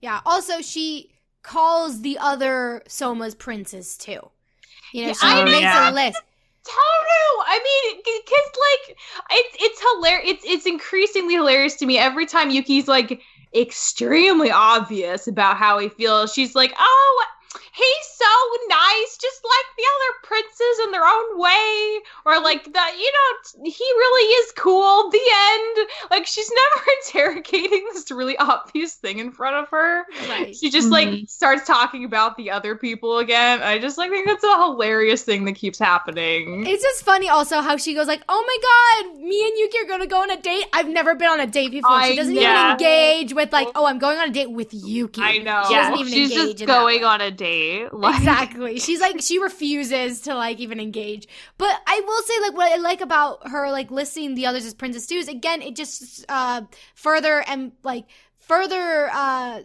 Yeah. 0.00 0.20
Also, 0.26 0.60
she 0.60 1.10
calls 1.42 2.02
the 2.02 2.18
other 2.20 2.82
Sohma's 2.88 3.34
princes 3.34 3.96
too. 3.96 4.20
You 4.92 5.02
know, 5.02 5.08
Yeah, 5.08 5.12
she 5.14 5.18
I 5.26 5.44
makes 5.44 5.62
know. 5.62 5.90
a 5.90 5.92
list. 5.92 6.22
Toru, 6.66 7.44
I 7.46 7.60
mean, 7.62 8.02
because 8.04 8.50
like 8.66 8.98
it's 9.30 9.56
it's 9.60 9.80
hilarious. 9.80 10.30
It's 10.30 10.44
it's 10.44 10.66
increasingly 10.66 11.34
hilarious 11.34 11.76
to 11.76 11.86
me 11.86 11.98
every 11.98 12.26
time 12.26 12.50
Yuki's 12.50 12.88
like 12.88 13.20
extremely 13.54 14.50
obvious 14.50 15.26
about 15.28 15.56
how 15.56 15.78
he 15.78 15.88
feels. 15.88 16.32
She's 16.32 16.54
like, 16.54 16.74
"Oh, 16.78 17.24
he's 17.72 18.06
so 18.16 18.34
nice, 18.68 19.18
just 19.20 19.40
like 19.44 19.68
the 19.76 19.84
other 19.94 20.12
princes 20.22 20.84
in 20.84 20.90
their 20.92 21.04
own 21.04 21.38
way," 21.38 21.98
or 22.24 22.40
like 22.40 22.64
the 22.64 22.70
you 22.98 23.12
know 23.12 23.64
he 23.64 23.84
really 23.84 24.32
is 24.34 24.52
cool. 24.56 25.10
The 25.10 25.20
end. 25.20 25.88
Like 26.10 26.26
she's 26.26 26.50
never 27.14 27.26
interrogating 27.30 27.86
this 27.92 28.10
really 28.10 28.36
obvious 28.38 28.94
thing 28.94 29.18
in 29.18 29.30
front 29.32 29.56
of 29.56 29.68
her. 29.70 30.04
Right. 30.28 30.54
She 30.56 30.70
just 30.70 30.90
like 30.90 31.08
Mhm. 31.08 31.28
starts 31.30 31.66
talking 31.66 32.04
about 32.04 32.36
the 32.36 32.50
other 32.50 32.74
people 32.76 33.18
again. 33.18 33.62
I 33.62 33.78
just 33.78 33.98
like 33.98 34.10
think 34.10 34.26
that's 34.26 34.44
a 34.44 34.56
hilarious 34.62 35.22
thing 35.22 35.44
that 35.44 35.54
keeps 35.54 35.78
happening. 35.78 36.66
It's 36.66 36.82
just 36.82 37.04
funny 37.04 37.28
also 37.28 37.60
how 37.60 37.76
she 37.76 37.94
goes 37.94 38.06
like, 38.06 38.22
"Oh 38.28 38.42
my 38.46 38.58
god, 39.12 39.20
me 39.20 39.42
and 39.48 39.58
Yuki 39.58 39.78
are 39.78 39.88
gonna 39.88 40.06
go 40.06 40.22
on 40.22 40.30
a 40.30 40.40
date. 40.40 40.66
I've 40.72 40.88
never 40.88 41.14
been 41.14 41.28
on 41.28 41.40
a 41.40 41.46
date 41.46 41.70
before." 41.70 41.90
I 41.92 42.10
she 42.10 42.16
doesn't 42.16 42.34
know. 42.34 42.40
even 42.40 42.70
engage 42.72 43.32
with 43.34 43.52
like, 43.52 43.68
"Oh, 43.74 43.86
I'm 43.86 43.98
going 43.98 44.18
on 44.18 44.28
a 44.30 44.32
date 44.32 44.50
with 44.50 44.68
Yuki." 44.72 45.20
I 45.22 45.38
know. 45.38 45.64
She 45.66 45.72
yeah, 45.74 45.90
doesn't 45.90 45.98
even 45.98 46.12
she's 46.12 46.30
engage 46.32 46.46
just 46.52 46.60
in 46.62 46.66
that 46.66 46.78
going 46.80 47.04
on 47.04 47.20
a 47.20 47.30
date. 47.30 47.45
Like, 47.92 48.18
exactly. 48.18 48.78
She's 48.78 49.00
like 49.00 49.20
she 49.20 49.38
refuses 49.38 50.20
to 50.22 50.34
like 50.34 50.58
even 50.60 50.80
engage. 50.80 51.28
But 51.58 51.80
I 51.86 52.00
will 52.06 52.22
say 52.22 52.40
like 52.40 52.54
what 52.54 52.72
I 52.72 52.76
like 52.76 53.00
about 53.00 53.48
her 53.48 53.70
like 53.70 53.90
listing 53.90 54.34
the 54.34 54.46
others 54.46 54.66
as 54.66 54.74
princess 54.74 55.10
is 55.10 55.28
again 55.28 55.62
it 55.62 55.76
just 55.76 56.24
uh 56.28 56.62
further 56.94 57.42
and 57.46 57.72
like 57.82 58.04
further 58.38 59.08
uh 59.12 59.60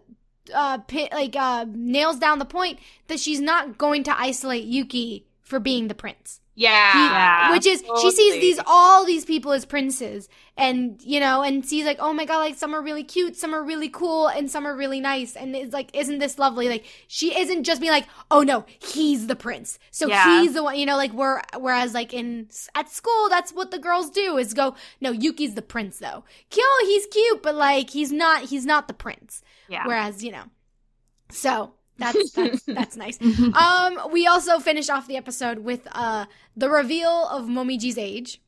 uh 0.53 0.77
pi- 0.79 1.09
like 1.11 1.36
uh 1.36 1.65
nails 1.69 2.17
down 2.19 2.39
the 2.39 2.45
point 2.45 2.79
that 3.07 3.19
she's 3.19 3.39
not 3.41 3.77
going 3.77 4.03
to 4.03 4.19
isolate 4.19 4.65
Yuki 4.65 5.25
for 5.41 5.59
being 5.59 5.88
the 5.88 5.95
prince. 5.95 6.39
Yeah. 6.62 7.12
Yeah. 7.12 7.51
Which 7.51 7.66
is 7.66 7.84
she 8.01 8.12
sees 8.12 8.34
these 8.41 8.59
all 8.66 9.05
these 9.05 9.26
people 9.26 9.51
as 9.51 9.66
princes 9.66 10.30
and 10.57 11.01
you 11.01 11.20
know 11.20 11.41
and 11.41 11.66
sees 11.66 11.86
like 11.86 11.97
oh 11.99 12.14
my 12.14 12.26
god 12.26 12.38
like 12.39 12.55
some 12.55 12.76
are 12.76 12.82
really 12.82 13.03
cute 13.03 13.36
some 13.36 13.55
are 13.55 13.64
really 13.64 13.89
cool 13.89 14.28
and 14.28 14.51
some 14.51 14.68
are 14.68 14.76
really 14.76 14.99
nice 14.99 15.36
and 15.36 15.55
it's 15.55 15.74
like 15.74 15.89
isn't 15.95 16.20
this 16.20 16.38
lovely 16.38 16.68
like 16.68 16.86
she 17.07 17.38
isn't 17.38 17.64
just 17.64 17.82
being 17.82 17.91
like 17.91 18.05
oh 18.30 18.43
no 18.43 18.66
he's 18.80 19.28
the 19.28 19.36
prince 19.36 19.80
so 19.91 20.07
Yeah. 20.07 20.41
he's 20.41 20.53
the 20.53 20.64
one 20.64 20.78
you 20.78 20.86
know 20.86 20.97
like 20.97 21.14
we're 21.14 21.41
whereas 21.57 21.93
like 21.93 22.14
in 22.14 22.47
at 22.76 22.89
school 22.89 23.30
that's 23.30 23.51
what 23.53 23.72
the 23.72 23.80
girls 23.80 24.09
do 24.12 24.38
is 24.38 24.53
go 24.53 24.76
no 24.99 25.12
Yuki's 25.12 25.55
the 25.55 25.62
prince 25.62 25.97
though 25.99 26.24
Kyo 26.49 26.64
he's 26.84 27.07
cute 27.07 27.41
but 27.41 27.55
like 27.55 27.89
he's 27.89 28.12
not 28.12 28.43
he's 28.43 28.66
not 28.66 28.88
the 28.88 28.93
prince 28.93 29.41
yeah. 29.70 29.88
whereas 29.88 30.24
you 30.24 30.32
know 30.32 30.43
so 31.32 31.74
that's 32.02 32.32
that's 32.32 32.64
that's 32.80 32.95
nice 32.97 33.18
Mhm. 33.20 33.54
um, 33.56 34.12
we 34.12 34.28
also 34.28 34.60
finished 34.60 34.89
off 34.89 35.08
the 35.08 35.18
episode 35.18 35.60
with 35.60 35.88
uh 35.93 36.26
the 36.58 36.70
reveal 36.70 37.28
of 37.32 37.45
Momiji's 37.45 37.97
age. 37.97 38.41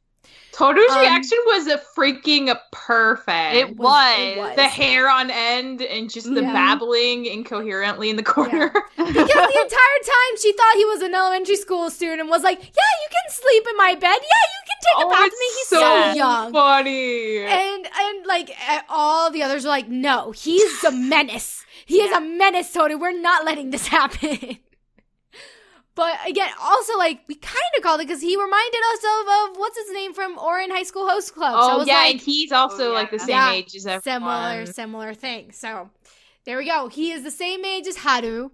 Toru's 0.51 0.91
Um, 0.91 0.99
reaction 0.99 1.37
was 1.47 1.67
a 1.67 1.81
freaking 1.97 2.55
perfect. 2.71 3.55
It 3.55 3.75
was- 3.75 4.19
it 4.19 4.37
was. 4.37 4.47
was. 4.49 4.55
the 4.55 4.67
hair 4.67 5.09
on 5.09 5.31
end 5.31 5.81
and 5.81 6.09
just 6.11 6.27
the 6.33 6.41
Yeah. 6.41 6.53
babbling 6.53 7.25
incoherently 7.25 8.09
in 8.09 8.15
the 8.17 8.23
corner. 8.23 8.71
Because 8.95 9.27
the 9.27 9.59
entire 9.67 10.01
time 10.15 10.33
she 10.41 10.51
thought 10.53 10.75
he 10.75 10.85
was 10.85 11.01
an 11.01 11.13
elementary 11.13 11.55
school 11.55 11.89
student 11.89 12.21
and 12.21 12.29
was 12.29 12.43
like, 12.43 12.59
"Yeah, 12.59 12.93
you 13.03 13.07
can 13.11 13.31
sleep 13.31 13.63
in 13.69 13.77
my 13.77 13.95
bed. 13.95 14.19
Yeah, 14.31 14.45
you 14.55 14.61
can 14.69 14.77
take 14.85 15.03
a 15.03 15.07
oh, 15.07 15.09
bath 15.09 15.23
with 15.23 15.33
me. 15.39 15.45
He's 15.57 15.67
so, 15.67 15.79
so, 15.79 16.13
young." 16.13 16.53
funny. 16.53 17.37
And 17.39 17.87
and 18.05 18.25
like 18.25 18.55
all 18.89 19.29
the 19.31 19.43
others 19.43 19.63
were 19.65 19.69
like, 19.69 19.89
"No, 19.89 20.31
he's 20.31 20.83
a 20.83 20.91
menace. 20.91 21.62
He 21.85 22.01
is 22.01 22.11
a 22.15 22.21
menace, 22.21 22.71
Tony. 22.73 22.95
We're 22.95 23.19
not 23.19 23.45
letting 23.45 23.71
this 23.71 23.87
happen." 23.97 24.57
But 25.95 26.15
again, 26.27 26.49
also 26.59 26.97
like 26.97 27.19
we 27.27 27.35
kind 27.35 27.55
of 27.77 27.83
called 27.83 28.01
it 28.01 28.07
because 28.07 28.21
he 28.21 28.35
reminded 28.35 28.81
us 28.93 28.99
of, 29.03 29.51
of 29.51 29.57
what's 29.57 29.77
his 29.77 29.91
name 29.93 30.13
from 30.15 30.37
Ouran 30.37 30.71
High 30.71 30.83
School 30.83 31.07
Host 31.07 31.35
Club. 31.35 31.53
so 31.53 31.59
I 31.69 31.73
oh 31.73 31.77
was 31.79 31.87
yeah, 31.87 31.97
like, 31.97 32.11
and 32.13 32.19
he's 32.21 32.51
also 32.51 32.89
Oh, 32.89 32.93
like 32.93 33.11
the 33.11 33.19
same 33.19 33.29
Yeah. 33.29 33.51
age 33.51 33.75
as 33.75 33.85
everyone. 33.85 34.01
similar 34.01 34.65
similar 34.65 35.13
thing. 35.13 35.51
So 35.51 35.91
there 36.45 36.57
we 36.57 36.65
go. 36.65 36.87
He 36.87 37.11
is 37.11 37.21
the 37.23 37.29
same 37.31 37.63
age 37.63 37.85
as 37.85 37.97
Haru. 37.97 38.49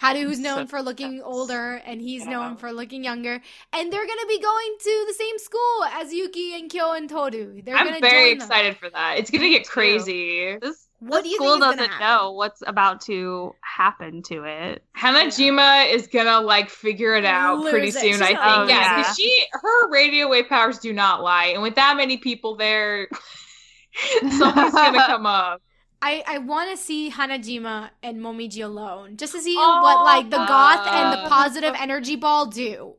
Haru, 0.00 0.24
who's 0.26 0.38
known 0.38 0.66
So- 0.66 0.70
for 0.70 0.82
looking 0.82 1.18
that's- 1.18 1.34
older, 1.34 1.80
and 1.86 2.00
he's 2.02 2.26
known 2.26 2.50
Yeah. 2.52 2.56
for 2.56 2.72
looking 2.72 3.04
younger. 3.04 3.40
And 3.72 3.90
they're 3.90 4.06
gonna 4.06 4.26
be 4.28 4.38
going 4.40 4.76
to 4.80 5.04
the 5.08 5.14
same 5.14 5.38
school 5.38 5.84
as 5.92 6.12
Yuki 6.12 6.54
and 6.56 6.68
Kyo 6.70 6.92
and 6.92 7.08
Toru. 7.08 7.62
They're 7.62 7.74
I'm 7.76 7.86
gonna 7.86 8.00
very 8.00 8.32
join 8.32 8.38
them. 8.40 8.46
excited 8.48 8.76
for 8.76 8.90
that. 8.90 9.16
It's 9.16 9.30
gonna 9.30 9.48
get 9.48 9.66
crazy. 9.66 10.58
This, 10.60 10.88
What 11.06 11.22
the 11.22 11.22
do 11.24 11.28
you 11.28 11.36
school 11.36 11.58
think 11.58 11.60
doesn't 11.60 11.98
know 11.98 12.32
what's 12.32 12.62
about 12.66 13.00
to 13.02 13.56
happen 13.62 14.22
to 14.24 14.44
it. 14.44 14.84
Hanajima 14.96 15.90
is 15.92 16.06
gonna 16.06 16.40
like 16.40 16.70
figure 16.70 17.14
it 17.14 17.24
out 17.24 17.58
Lose 17.58 17.70
pretty 17.70 17.88
it. 17.88 17.94
soon. 17.94 18.20
She's 18.20 18.20
I 18.20 18.32
gonna 18.34 18.66
think. 18.66 18.68
lose 18.68 18.70
Yeah, 18.70 18.94
it. 18.94 18.96
because 18.98 19.16
she 19.16 19.46
her 19.52 19.90
radio 19.90 20.28
wave 20.28 20.48
powers 20.48 20.78
do 20.78 20.92
not 20.92 21.22
lie, 21.22 21.46
and 21.46 21.62
with 21.62 21.74
that 21.76 21.96
many 21.96 22.16
people 22.18 22.56
there, 22.56 23.08
something's 24.30 24.72
gonna 24.72 25.02
come 25.06 25.26
up. 25.26 25.60
I, 26.04 26.24
I 26.26 26.38
want 26.38 26.70
to 26.70 26.76
see 26.76 27.10
Hanajima 27.10 27.90
and 28.02 28.18
Momiji 28.18 28.64
alone, 28.64 29.16
just 29.16 29.32
to 29.34 29.40
see 29.40 29.56
Oh, 29.56 29.80
what 29.82 30.02
like 30.04 30.30
the 30.30 30.36
goth 30.38 30.86
and 30.88 31.12
the 31.12 31.18
uh, 31.18 31.28
positive 31.28 31.74
energy 31.78 32.16
ball 32.16 32.46
do. 32.46 32.94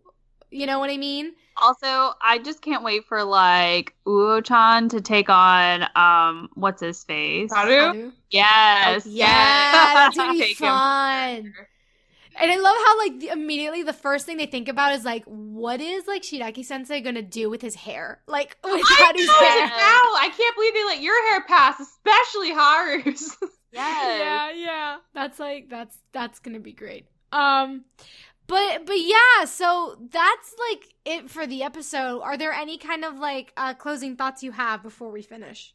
You 0.51 0.65
know 0.65 0.79
what 0.79 0.89
I 0.89 0.97
mean? 0.97 1.33
Also, 1.61 2.13
I 2.21 2.39
just 2.43 2.61
can't 2.61 2.83
wait 2.83 3.05
for 3.05 3.23
like 3.23 3.93
Uo-chan 4.07 4.89
to 4.89 5.01
take 5.01 5.29
on 5.29 5.85
um 5.95 6.49
what's 6.55 6.81
his 6.81 7.03
face? 7.03 7.51
Haru? 7.53 7.79
Haru? 7.79 8.11
Yes. 8.29 9.05
Yeah, 9.05 9.27
that's 9.93 10.17
gonna 10.17 10.33
be 10.33 10.53
fun. 10.53 11.53
And 12.35 12.51
I 12.51 12.55
love 12.57 12.75
how 12.85 12.97
like 12.97 13.19
the, 13.19 13.27
immediately 13.29 13.83
the 13.83 13.93
first 13.93 14.25
thing 14.25 14.37
they 14.37 14.47
think 14.47 14.67
about 14.67 14.93
is 14.93 15.05
like, 15.05 15.23
what 15.25 15.79
is 15.79 16.07
like 16.07 16.23
Shiraki 16.23 16.65
Sensei 16.65 16.99
gonna 17.01 17.21
do 17.21 17.49
with 17.49 17.61
his 17.61 17.75
hair? 17.75 18.21
Like 18.27 18.57
with 18.63 18.81
I 18.83 19.13
Haru's 19.13 19.27
know 19.27 19.33
hair. 19.33 19.65
it 19.65 19.69
now. 19.69 20.01
I 20.19 20.29
can't 20.35 20.55
believe 20.55 20.73
they 20.73 20.83
let 20.85 21.01
your 21.01 21.29
hair 21.29 21.41
pass, 21.47 21.79
especially 21.79 22.51
Haru's. 22.51 23.37
Yes. 23.75 24.19
Yeah, 24.19 24.51
yeah. 24.51 24.97
That's 25.15 25.39
like 25.39 25.67
that's 25.67 25.97
that's 26.11 26.37
gonna 26.37 26.59
be 26.59 26.73
great. 26.73 27.07
Um 27.31 27.85
but 28.47 28.85
but 28.85 28.99
yeah, 28.99 29.45
so 29.45 29.97
that's 30.11 30.55
like 30.69 30.95
it 31.05 31.29
for 31.29 31.47
the 31.47 31.63
episode. 31.63 32.21
Are 32.21 32.37
there 32.37 32.51
any 32.51 32.77
kind 32.77 33.05
of 33.05 33.17
like 33.17 33.53
uh 33.57 33.73
closing 33.73 34.15
thoughts 34.15 34.43
you 34.43 34.51
have 34.51 34.83
before 34.83 35.11
we 35.11 35.21
finish? 35.21 35.73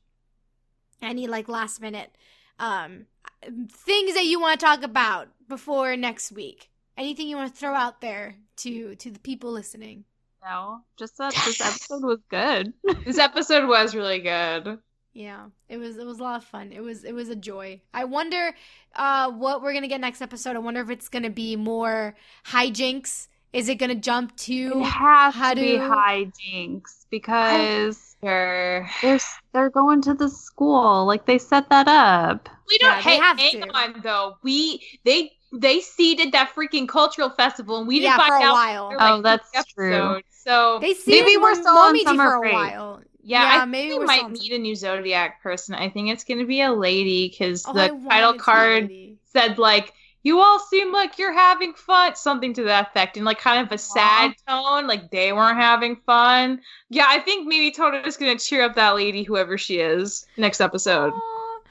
Any 1.01 1.27
like 1.27 1.49
last 1.49 1.81
minute 1.81 2.11
um 2.59 3.07
things 3.43 4.15
that 4.15 4.25
you 4.25 4.41
want 4.41 4.59
to 4.59 4.67
talk 4.67 4.83
about 4.83 5.29
before 5.49 5.97
next 5.97 6.33
week? 6.33 6.71
Anything 6.97 7.29
you 7.29 7.37
want 7.37 7.53
to 7.53 7.59
throw 7.59 7.75
out 7.75 8.01
there 8.01 8.35
to 8.59 8.95
to 8.97 9.11
the 9.11 9.21
people 9.21 9.53
listening? 9.53 10.05
No, 10.45 10.81
just 10.99 11.19
that 11.19 11.33
this 11.45 11.61
episode 11.61 12.03
was 12.05 12.21
good. 12.29 12.73
this 13.05 13.19
episode 13.19 13.69
was 13.69 13.95
really 13.95 14.21
good. 14.21 14.79
Yeah, 15.19 15.49
it 15.69 15.79
was 15.79 15.97
it 15.99 16.07
was 16.07 16.21
a 16.21 16.23
lot 16.23 16.37
of 16.37 16.45
fun. 16.45 16.71
It 16.73 16.81
was 16.81 17.03
it 17.05 17.13
was 17.13 17.29
a 17.29 17.35
joy. 17.37 17.81
I 17.93 18.05
wonder 18.05 18.55
uh 18.95 19.31
what 19.33 19.63
we're 19.63 19.73
gonna 19.73 19.89
get 19.89 20.01
next 20.01 20.23
episode. 20.23 20.55
I 20.55 20.61
wonder 20.61 20.81
if 20.81 20.91
it's 20.91 21.09
gonna 21.09 21.31
be 21.31 21.57
more 21.57 22.15
hijinks. 22.47 23.27
Is 23.53 23.69
it 23.69 23.77
gonna 23.77 23.97
jump 23.97 24.37
It 24.71 24.77
to 24.77 24.83
has 24.83 25.35
How 25.35 25.55
to 25.55 25.61
be 25.61 25.79
hijinks 25.79 27.07
because 27.11 28.17
Sure. 28.23 28.89
they're 29.01 29.19
they're 29.53 29.71
going 29.71 30.03
to 30.03 30.15
the 30.15 30.29
school. 30.29 31.05
Like 31.07 31.27
they 31.27 31.39
set 31.39 31.69
that 31.71 31.89
up. 31.89 32.49
We 32.69 32.79
don't. 32.79 32.97
Yeah, 32.97 33.03
they 33.03 33.17
hey, 33.17 33.17
have 33.19 33.39
hang 33.39 33.61
to. 33.63 33.69
on 33.75 34.01
though. 34.03 34.37
We 34.43 34.83
they 35.05 35.33
they 35.53 35.81
seeded 35.81 36.33
that 36.33 36.53
freaking 36.55 36.89
cultural 36.89 37.31
festival, 37.31 37.79
and 37.79 37.89
we 37.89 38.01
didn't 38.01 38.17
for 38.17 38.27
find 38.29 38.43
a 38.43 38.47
out 38.47 38.53
while? 38.53 38.91
for, 38.91 38.97
like, 38.99 39.19
Oh, 39.19 39.23
that's 39.23 39.51
this 39.53 39.65
true. 39.75 40.21
So 40.31 40.79
They 40.81 40.95
see 40.95 41.23
Maybe 41.23 41.37
we're 41.37 41.55
still 41.55 41.77
on 41.79 41.99
summer 42.01 42.31
for 42.31 42.35
a 42.35 42.41
break. 42.41 42.53
while. 42.53 43.03
Yeah, 43.29 43.43
yeah, 43.57 43.63
I 43.63 43.65
maybe 43.67 43.99
we 43.99 44.07
might 44.07 44.25
on 44.25 44.33
meet 44.33 44.53
a 44.53 44.59
new 44.59 44.75
zodiac 44.75 45.43
person. 45.43 45.75
I 45.75 45.91
think 45.91 46.09
it's 46.09 46.25
gonna 46.25 46.47
be 46.47 46.63
a 46.63 46.73
lady 46.73 47.29
because 47.29 47.63
Oh, 47.69 47.75
the 47.75 47.89
title 48.09 48.33
to 48.33 48.39
card 48.39 48.91
said 49.25 49.59
like 49.59 49.93
you 50.23 50.41
all 50.41 50.59
seem 50.59 50.93
like 50.93 51.19
you're 51.19 51.35
having 51.35 51.75
fun, 51.75 52.17
something 52.17 52.55
to 52.55 52.65
that 52.65 52.89
effect, 52.89 53.19
in 53.19 53.25
like 53.25 53.39
kind 53.39 53.65
of 53.65 53.71
a 53.71 53.77
sad 53.77 54.33
tone, 54.49 54.87
like 54.87 55.11
they 55.11 55.35
weren't 55.35 55.59
having 55.59 55.97
fun. 56.07 56.63
Yeah, 56.89 57.05
I 57.07 57.19
think 57.19 57.47
maybe 57.47 57.71
Toru's 57.71 58.17
gonna 58.17 58.39
cheer 58.39 58.63
up 58.63 58.75
that 58.77 58.95
lady, 58.95 59.25
whoever 59.25 59.59
she 59.59 59.79
is, 59.79 60.27
next 60.39 60.63
episode. 60.63 61.13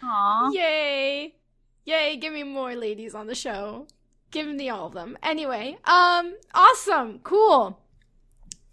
Aw. 0.03 0.51
Yay. 0.51 1.33
Yay, 1.85 2.17
give 2.17 2.33
me 2.33 2.43
more 2.43 2.75
ladies 2.75 3.15
on 3.15 3.25
the 3.25 3.33
show. 3.35 3.87
Give 4.29 4.45
me 4.47 4.69
all 4.69 4.85
of 4.85 4.93
them. 4.93 5.17
Anyway, 5.23 5.77
um, 5.85 6.35
awesome. 6.53 7.19
Cool. 7.23 7.79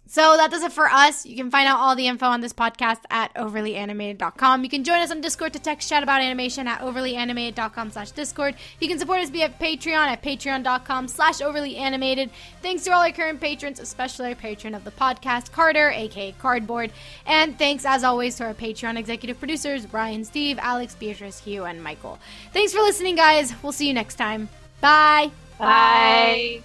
So 0.07 0.37
that 0.37 0.51
does 0.51 0.63
it 0.63 0.71
for 0.71 0.85
us. 0.85 1.25
You 1.25 1.35
can 1.35 1.49
find 1.49 1.67
out 1.67 1.79
all 1.79 1.95
the 1.95 2.07
info 2.07 2.27
on 2.27 2.41
this 2.41 2.53
podcast 2.53 2.99
at 3.09 3.33
overlyanimated.com. 3.33 4.63
You 4.63 4.69
can 4.69 4.83
join 4.83 4.99
us 4.99 5.11
on 5.11 5.19
Discord 5.19 5.53
to 5.53 5.59
text 5.59 5.89
chat 5.89 6.03
about 6.03 6.21
animation 6.21 6.67
at 6.67 6.79
overlyanimated.com 6.81 7.91
slash 7.91 8.11
Discord. 8.11 8.55
You 8.79 8.87
can 8.87 8.99
support 8.99 9.19
us 9.19 9.29
via 9.29 9.49
Patreon 9.49 10.05
at 10.05 10.21
patreon.com 10.21 11.07
slash 11.07 11.39
overlyanimated. 11.39 12.29
Thanks 12.61 12.83
to 12.83 12.91
all 12.91 13.01
our 13.01 13.11
current 13.11 13.41
patrons, 13.41 13.79
especially 13.79 14.29
our 14.29 14.35
patron 14.35 14.75
of 14.75 14.83
the 14.83 14.91
podcast, 14.91 15.51
Carter, 15.51 15.89
aka 15.89 16.33
Cardboard. 16.33 16.91
And 17.25 17.57
thanks, 17.57 17.83
as 17.85 18.03
always, 18.03 18.35
to 18.35 18.45
our 18.45 18.53
Patreon 18.53 18.97
executive 18.97 19.39
producers, 19.39 19.85
Brian, 19.85 20.23
Steve, 20.23 20.59
Alex, 20.61 20.95
Beatrice, 20.95 21.39
Hugh, 21.39 21.65
and 21.65 21.83
Michael. 21.83 22.19
Thanks 22.53 22.73
for 22.73 22.79
listening, 22.81 23.15
guys. 23.15 23.53
We'll 23.63 23.71
see 23.71 23.87
you 23.87 23.93
next 23.93 24.15
time. 24.15 24.49
Bye. 24.81 25.31
Bye. 25.57 26.61